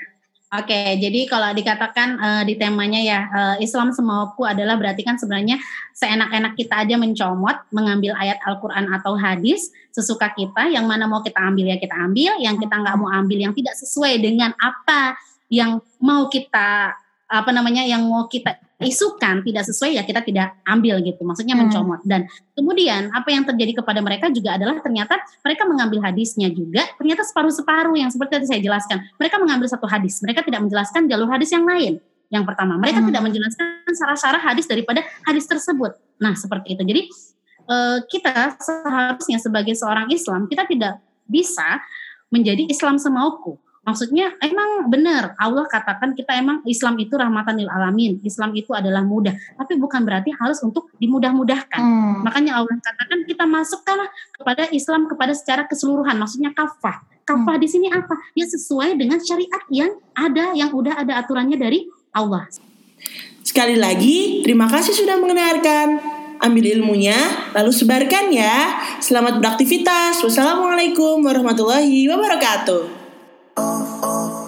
Oke, 0.55 0.95
jadi 1.01 1.27
kalau 1.27 1.51
dikatakan 1.51 2.09
eh, 2.15 2.43
di 2.47 2.55
temanya 2.55 3.01
ya 3.01 3.19
eh, 3.27 3.55
Islam 3.65 3.91
semauku 3.91 4.47
adalah 4.47 4.79
berarti 4.79 5.03
kan 5.03 5.19
sebenarnya 5.19 5.59
seenak-enak 5.91 6.55
kita 6.55 6.85
aja 6.85 6.95
mencomot, 6.95 7.59
mengambil 7.75 8.15
ayat 8.15 8.39
Al-Quran 8.45 8.87
atau 8.93 9.19
hadis 9.19 9.73
sesuka 9.91 10.31
kita, 10.31 10.71
yang 10.71 10.87
mana 10.87 11.11
mau 11.11 11.19
kita 11.19 11.43
ambil 11.43 11.75
ya 11.75 11.77
kita 11.81 11.97
ambil, 11.97 12.39
yang 12.39 12.55
kita 12.55 12.71
nggak 12.71 12.95
mau 12.95 13.11
ambil 13.11 13.37
yang 13.41 13.53
tidak 13.57 13.75
sesuai 13.75 14.21
dengan 14.21 14.55
apa 14.61 15.19
yang 15.51 15.83
mau 15.99 16.31
kita 16.31 16.93
apa 17.25 17.49
namanya 17.49 17.81
yang 17.83 18.05
mau 18.05 18.29
kita 18.29 18.55
isukan 18.75 19.39
tidak 19.39 19.63
sesuai 19.63 19.95
ya 19.95 20.03
kita 20.03 20.19
tidak 20.19 20.59
ambil 20.67 20.99
gitu. 20.99 21.23
Maksudnya 21.23 21.55
Hmm. 21.55 21.71
mencomot. 21.71 22.03
Dan 22.03 22.27
kemudian 22.51 23.07
apa 23.15 23.31
yang 23.31 23.47
terjadi 23.47 23.79
kepada 23.79 24.03
mereka 24.03 24.27
juga 24.27 24.59
adalah 24.59 24.83
ternyata 24.83 25.15
mereka 25.47 25.63
mengambil 25.63 26.03
hadisnya 26.03 26.51
juga 26.51 26.83
ternyata 26.99 27.23
separuh-separuh 27.23 27.95
yang 27.95 28.11
seperti 28.11 28.41
tadi 28.41 28.47
saya 28.51 28.61
jelaskan. 28.61 28.99
Mereka 29.15 29.35
mengambil 29.39 29.67
satu 29.71 29.87
hadis 29.87 30.19
mereka 30.19 30.43
tidak 30.43 30.59
menjelaskan 30.67 31.07
jalur 31.07 31.31
hadis 31.31 31.49
yang 31.55 31.63
lain. 31.63 32.03
Yang 32.27 32.43
pertama 32.51 32.75
mereka 32.75 32.99
Hmm. 32.99 33.07
tidak 33.07 33.21
menjelaskan 33.23 33.67
sarah-sarah 33.95 34.41
hadis 34.43 34.67
daripada 34.67 34.99
hadis 35.23 35.47
tersebut. 35.47 35.95
Nah 36.19 36.35
seperti 36.35 36.75
itu. 36.75 36.83
Jadi 36.83 37.01
eh, 37.65 37.97
kita 38.11 38.59
seharusnya 38.61 39.39
sebagai 39.39 39.73
seorang 39.73 40.11
Islam 40.11 40.45
kita 40.51 40.67
tidak 40.67 40.99
bisa 41.25 41.81
menjadi 42.29 42.67
Islam 42.69 42.99
semauku 42.99 43.57
Maksudnya 43.85 44.33
emang 44.41 44.89
benar 44.89 45.37
Allah 45.37 45.69
katakan 45.69 46.17
kita 46.17 46.33
emang 46.33 46.65
Islam 46.65 46.97
itu 46.97 47.13
rahmatan 47.13 47.53
lil 47.61 47.69
alamin. 47.69 48.17
Islam 48.25 48.57
itu 48.57 48.73
adalah 48.73 49.05
mudah, 49.05 49.37
tapi 49.53 49.77
bukan 49.77 50.01
berarti 50.01 50.33
harus 50.33 50.57
untuk 50.65 50.89
dimudah-mudahkan. 50.97 51.77
Hmm. 51.77 52.25
Makanya 52.25 52.57
Allah 52.57 52.73
katakan 52.81 53.21
kita 53.29 53.45
masukkanlah 53.45 54.09
kepada 54.33 54.65
Islam 54.73 55.05
kepada 55.05 55.37
secara 55.37 55.69
keseluruhan. 55.69 56.17
Maksudnya 56.17 56.49
kafah. 56.57 57.05
Kafah 57.25 57.57
di 57.61 57.69
sini 57.69 57.93
apa? 57.93 58.17
Ya 58.33 58.49
sesuai 58.49 58.97
dengan 58.97 59.21
syariat 59.21 59.61
yang 59.69 59.97
ada 60.17 60.53
yang 60.57 60.73
udah 60.73 61.05
ada 61.05 61.21
aturannya 61.21 61.57
dari 61.57 61.85
Allah. 62.09 62.49
Sekali 63.45 63.77
lagi, 63.77 64.41
terima 64.41 64.65
kasih 64.65 64.97
sudah 64.97 65.21
mendengarkan. 65.21 66.01
Ambil 66.41 66.77
ilmunya, 66.77 67.15
lalu 67.53 67.71
sebarkan 67.71 68.33
ya. 68.33 68.81
Selamat 68.99 69.39
beraktivitas. 69.39 70.19
Wassalamualaikum 70.25 71.21
warahmatullahi 71.21 72.09
wabarakatuh. 72.11 72.94
oh, 73.57 73.99
oh. 74.03 74.44